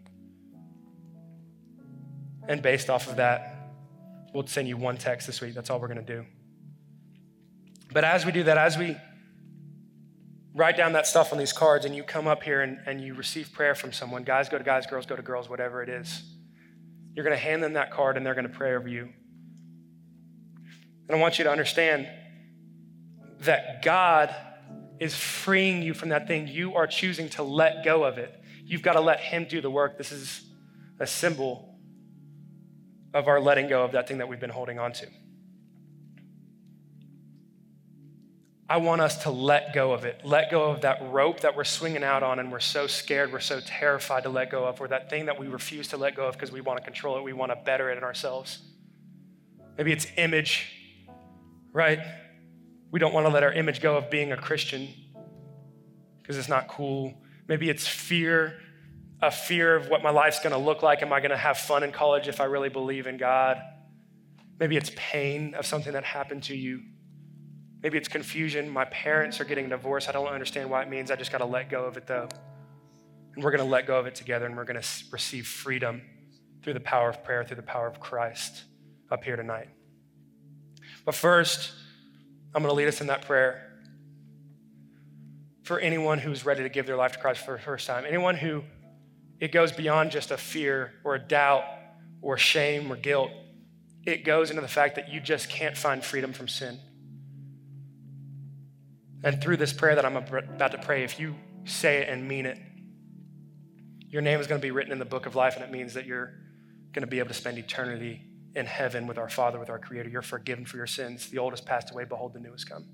And 2.48 2.62
based 2.62 2.92
off 2.92 3.08
of 3.08 3.16
that, 3.16 3.51
we'll 4.34 4.48
send 4.48 4.68
you 4.68 4.78
one 4.78 4.98
text 4.98 5.28
this 5.28 5.42
week. 5.42 5.54
That's 5.54 5.70
all 5.70 5.80
we're 5.80 5.88
going 5.88 6.06
to 6.06 6.16
do. 6.16 6.26
But 7.94 8.04
as 8.04 8.26
we 8.26 8.32
do 8.32 8.44
that, 8.44 8.58
as 8.58 8.78
we 8.78 8.96
write 10.54 10.78
down 10.78 10.94
that 10.94 11.08
stuff 11.08 11.32
on 11.32 11.38
these 11.38 11.54
cards 11.54 11.86
and 11.86 11.96
you 11.96 12.04
come 12.04 12.28
up 12.28 12.44
here 12.44 12.62
and, 12.62 12.80
and 12.86 13.02
you 13.02 13.14
receive 13.14 13.52
prayer 13.52 13.76
from 13.76 13.92
someone, 13.92 14.24
guys 14.24 14.50
go 14.50 14.58
to 14.58 14.64
guys, 14.64 14.86
girls 14.86 15.06
go 15.06 15.16
to 15.16 15.22
girls, 15.22 15.50
whatever 15.50 15.82
it 15.84 15.90
is, 15.90 16.24
you're 17.14 17.26
going 17.26 17.36
to 17.36 17.42
hand 17.42 17.62
them 17.62 17.74
that 17.74 17.92
card 17.92 18.18
and 18.18 18.26
they're 18.26 18.36
going 18.36 18.48
to 18.48 18.54
pray 18.54 18.74
over 18.74 18.88
you. 18.88 19.10
And 21.08 21.18
I 21.18 21.20
want 21.20 21.38
you 21.38 21.44
to 21.44 21.52
understand 21.52 22.08
that 23.42 23.84
God 23.84 24.34
is 25.00 25.16
freeing 25.16 25.82
you 25.82 25.94
from 25.94 26.10
that 26.10 26.28
thing. 26.28 26.48
You 26.48 26.76
are 26.76 26.88
choosing 26.88 27.28
to 27.30 27.44
let 27.44 27.84
go 27.84 28.04
of 28.04 28.18
it. 28.18 28.34
You've 28.64 28.84
got 28.84 28.94
to 28.94 29.02
let 29.02 29.20
Him 29.20 29.46
do 29.50 29.60
the 29.60 29.70
work. 29.70 29.98
This 29.98 30.12
is 30.12 30.42
a 31.00 31.08
symbol 31.08 31.71
of 33.14 33.28
our 33.28 33.40
letting 33.40 33.68
go 33.68 33.84
of 33.84 33.92
that 33.94 34.08
thing 34.08 34.20
that 34.20 34.28
we've 34.28 34.40
been 34.40 34.50
holding 34.50 34.80
on 34.80 34.94
to. 34.94 35.08
I 38.72 38.78
want 38.78 39.02
us 39.02 39.24
to 39.24 39.32
let 39.32 39.74
go 39.74 39.92
of 39.92 40.06
it. 40.06 40.22
Let 40.24 40.50
go 40.50 40.72
of 40.72 40.82
that 40.82 41.00
rope 41.12 41.42
that 41.42 41.58
we're 41.58 41.66
swinging 41.66 42.06
out 42.06 42.24
on 42.24 42.40
and 42.40 42.50
we're 42.50 42.62
so 42.62 42.88
scared, 42.88 43.34
we're 43.34 43.42
so 43.42 43.60
terrified 43.60 44.24
to 44.24 44.30
let 44.30 44.50
go 44.50 44.64
of, 44.64 44.80
or 44.80 44.88
that 44.88 45.10
thing 45.10 45.26
that 45.26 45.38
we 45.38 45.48
refuse 45.48 45.90
to 45.90 45.98
let 45.98 46.16
go 46.16 46.26
of 46.26 46.36
because 46.36 46.54
we 46.54 46.62
want 46.62 46.80
to 46.80 46.84
control 46.86 47.18
it, 47.18 47.24
we 47.24 47.34
want 47.34 47.52
to 47.52 47.58
better 47.58 47.92
it 47.92 47.98
in 47.98 48.04
ourselves. 48.06 48.60
Maybe 49.78 49.92
it's 49.92 50.08
image, 50.16 50.72
right? 51.74 52.00
We 52.92 53.00
don't 53.00 53.14
want 53.14 53.28
to 53.28 53.30
let 53.34 53.44
our 53.44 53.52
image 53.52 53.82
go 53.82 53.98
of 53.98 54.10
being 54.10 54.32
a 54.32 54.38
Christian 54.38 54.88
because 56.22 56.38
it's 56.38 56.48
not 56.48 56.70
cool. 56.70 57.14
Maybe 57.50 57.70
it's 57.70 57.86
fear, 57.86 58.58
a 59.22 59.32
fear 59.32 59.76
of 59.76 59.88
what 59.88 60.02
my 60.02 60.10
life's 60.10 60.40
going 60.40 60.54
to 60.54 60.58
look 60.58 60.82
like. 60.82 61.02
Am 61.04 61.14
I 61.14 61.20
going 61.20 61.32
to 61.32 61.38
have 61.38 61.58
fun 61.58 61.84
in 61.84 61.92
college 61.92 62.28
if 62.28 62.42
I 62.42 62.46
really 62.46 62.70
believe 62.70 63.06
in 63.08 63.18
God? 63.18 63.62
Maybe 64.60 64.78
it's 64.78 64.92
pain 64.96 65.54
of 65.54 65.66
something 65.66 65.94
that 65.94 66.04
happened 66.04 66.44
to 66.44 66.56
you. 66.56 66.82
Maybe 67.84 67.98
it's 67.98 68.08
confusion. 68.08 68.70
My 68.70 68.86
parents 68.86 69.40
are 69.40 69.46
getting 69.46 69.70
divorced. 69.70 70.08
I 70.10 70.12
don't 70.12 70.28
understand 70.28 70.70
why 70.70 70.84
it 70.84 70.90
means. 70.90 71.12
I 71.12 71.16
just 71.16 71.32
got 71.32 71.40
to 71.40 71.46
let 71.46 71.70
go 71.70 71.86
of 71.86 71.98
it 71.98 72.08
though. 72.08 72.30
And 73.36 73.44
we're 73.44 73.52
going 73.52 73.64
to 73.64 73.70
let 73.70 73.88
go 73.88 73.98
of 73.98 74.06
it 74.08 74.16
together 74.16 74.46
and 74.46 74.56
we're 74.56 74.66
going 74.66 74.82
to 74.82 74.88
receive 75.12 75.48
freedom 75.48 76.02
through 76.64 76.74
the 76.74 76.80
power 76.80 77.10
of 77.10 77.24
prayer, 77.24 77.44
through 77.44 77.56
the 77.56 77.64
power 77.64 77.88
of 77.88 78.00
Christ 78.00 78.64
up 79.10 79.24
here 79.24 79.36
tonight. 79.36 79.70
But 81.06 81.16
first, 81.16 81.72
I'm 82.54 82.62
going 82.62 82.72
to 82.72 82.76
lead 82.76 82.88
us 82.88 83.02
in 83.02 83.08
that 83.08 83.24
prayer 83.24 83.68
for 85.64 85.80
anyone 85.80 86.20
who's 86.20 86.46
ready 86.46 86.64
to 86.64 86.70
give 86.70 86.86
their 86.86 86.98
life 86.98 87.14
to 87.14 87.20
Christ 87.20 87.46
for 87.46 87.56
the 87.56 87.62
first 87.62 87.88
time. 87.88 88.04
Anyone 88.08 88.36
who 88.36 88.64
it 89.42 89.52
goes 89.52 89.72
beyond 89.72 90.12
just 90.12 90.30
a 90.30 90.38
fear 90.38 90.94
or 91.04 91.16
a 91.16 91.20
doubt 91.20 91.64
or 92.22 92.38
shame 92.38 92.92
or 92.92 92.96
guilt. 92.96 93.32
It 94.06 94.24
goes 94.24 94.52
into 94.52 94.62
the 94.62 94.68
fact 94.68 94.96
that 94.96 95.10
you 95.10 95.20
just 95.20 95.50
can't 95.50 95.76
find 95.76 96.06
freedom 96.06 96.32
from 96.32 96.48
sin. 96.48 96.80
And 99.24 99.42
through 99.42 99.58
this 99.58 99.74
prayer 99.74 99.96
that 99.96 100.06
I'm 100.06 100.16
about 100.16 100.72
to 100.72 100.78
pray, 100.78 101.04
if 101.04 101.20
you 101.20 101.36
say 101.66 101.98
it 101.98 102.10
and 102.10 102.28
mean 102.28 102.46
it, 102.46 102.60
your 104.10 104.22
name 104.22 104.40
is 104.40 104.46
going 104.46 104.62
to 104.62 104.66
be 104.66 104.72
written 104.72 104.92
in 104.92 105.00
the 105.00 105.06
book 105.06 105.26
of 105.26 105.36
life, 105.36 105.56
and 105.56 105.64
it 105.64 105.72
means 105.72 105.96
that 105.96 106.06
you're 106.06 106.34
going 106.94 107.02
to 107.02 107.08
be 107.08 107.20
able 107.20 107.30
to 107.30 107.34
spend 107.34 107.58
eternity 107.58 108.22
in 108.56 108.66
heaven 108.66 109.08
with 109.08 109.18
our 109.18 109.30
Father, 109.30 109.58
with 109.58 109.70
our 109.70 109.80
Creator. 109.80 110.10
You're 110.10 110.22
forgiven 110.22 110.66
for 110.66 110.78
your 110.78 110.88
sins. 110.88 111.30
The 111.30 111.38
old 111.38 111.54
has 111.54 111.62
passed 111.62 111.92
away, 111.92 112.04
behold, 112.04 112.34
the 112.34 112.40
new 112.40 112.52
has 112.52 112.64
come. 112.64 112.86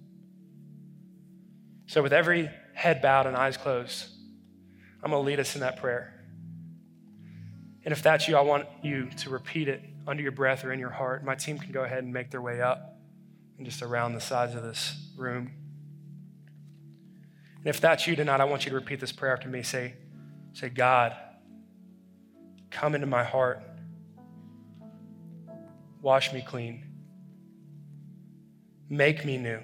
So, 1.88 2.04
with 2.04 2.14
every 2.14 2.50
head 2.74 3.02
bowed 3.02 3.26
and 3.26 3.36
eyes 3.36 3.58
closed, 3.58 4.06
I'm 5.04 5.12
going 5.12 5.24
to 5.24 5.28
lead 5.28 5.40
us 5.40 5.56
in 5.56 5.62
that 5.62 5.78
prayer. 5.78 6.17
And 7.88 7.93
if 7.93 8.04
that's 8.04 8.28
you, 8.28 8.36
I 8.36 8.41
want 8.41 8.67
you 8.84 9.10
to 9.19 9.30
repeat 9.30 9.69
it 9.69 9.82
under 10.06 10.21
your 10.21 10.34
breath 10.34 10.65
or 10.65 10.73
in 10.73 10.80
your 10.80 10.89
heart. 10.89 11.23
My 11.23 11.36
team 11.36 11.58
can 11.58 11.71
go 11.71 11.86
ahead 11.86 12.04
and 12.04 12.12
make 12.12 12.32
their 12.32 12.41
way 12.41 12.60
up 12.60 12.97
and 13.56 13.65
just 13.65 13.82
around 13.82 14.13
the 14.13 14.19
sides 14.19 14.56
of 14.56 14.62
this 14.62 14.93
room. 15.15 15.54
And 17.56 17.67
if 17.67 17.80
that's 17.80 18.06
you 18.06 18.17
tonight, 18.17 18.41
I 18.41 18.43
want 18.43 18.65
you 18.65 18.71
to 18.71 18.76
repeat 18.76 19.00
this 19.00 19.13
prayer 19.13 19.31
after 19.31 19.48
me. 19.48 19.63
Say, 19.63 19.94
say, 20.52 20.67
God, 20.67 21.15
come 22.71 22.94
into 22.94 23.08
my 23.08 23.23
heart. 23.23 23.63
Wash 26.02 26.33
me 26.33 26.44
clean. 26.46 26.83
Make 28.90 29.23
me 29.23 29.38
new. 29.38 29.62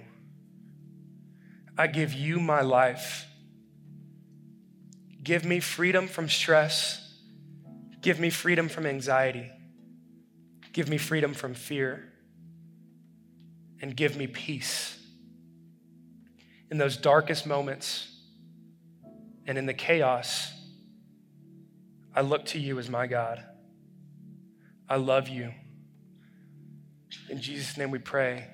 I 1.78 1.88
give 1.88 2.14
you 2.14 2.40
my 2.40 2.62
life. 2.62 3.28
Give 5.22 5.44
me 5.44 5.60
freedom 5.60 6.08
from 6.08 6.30
stress. 6.30 7.03
Give 8.04 8.20
me 8.20 8.30
freedom 8.30 8.70
from 8.70 8.86
anxiety. 8.86 9.52
Give 10.74 10.90
me 10.90 10.98
freedom 11.00 11.34
from 11.34 11.56
fear. 11.56 12.14
And 13.82 13.96
give 13.96 14.18
me 14.18 14.28
peace 14.28 15.00
in 16.72 16.78
those 16.78 16.98
darkest 16.98 17.48
moments 17.48 18.10
And 19.48 19.58
in 19.58 19.66
the 19.66 19.74
chaos, 19.74 20.54
I 22.16 22.22
look 22.22 22.46
to 22.48 22.60
you 22.60 22.80
as 22.80 22.90
my 22.90 23.08
God. 23.08 23.44
I 24.90 24.98
love 24.98 25.30
you. 25.30 25.54
In 27.30 27.42
Jesus' 27.42 27.78
name 27.78 27.92
we 27.92 28.00
pray. 28.00 28.48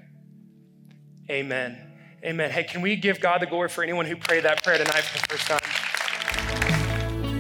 Amen. 1.30 1.78
Amen. 2.24 2.52
Hey, 2.52 2.64
can 2.64 2.82
we 2.82 2.96
give 2.96 3.20
God 3.20 3.42
the 3.42 3.46
glory 3.46 3.70
for 3.70 3.84
anyone 3.84 4.06
who 4.06 4.16
prayed 4.16 4.44
that 4.46 4.64
prayer 4.64 4.78
tonight 4.78 5.04
for 5.04 5.20
the 5.22 5.28
first 5.28 5.48
time? 5.48 5.79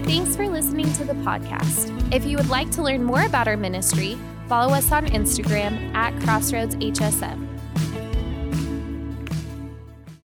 Thanks 0.09 0.35
for 0.35 0.49
listening 0.49 0.91
to 0.93 1.03
the 1.03 1.13
podcast. 1.13 2.11
If 2.11 2.25
you 2.25 2.37
would 2.37 2.49
like 2.49 2.71
to 2.71 2.81
learn 2.81 3.03
more 3.03 3.21
about 3.27 3.47
our 3.47 3.55
ministry, 3.55 4.17
follow 4.47 4.73
us 4.73 4.91
on 4.91 5.05
Instagram 5.05 5.93
at 5.93 6.19
Crossroads 6.23 6.73
HSM. 6.77 7.58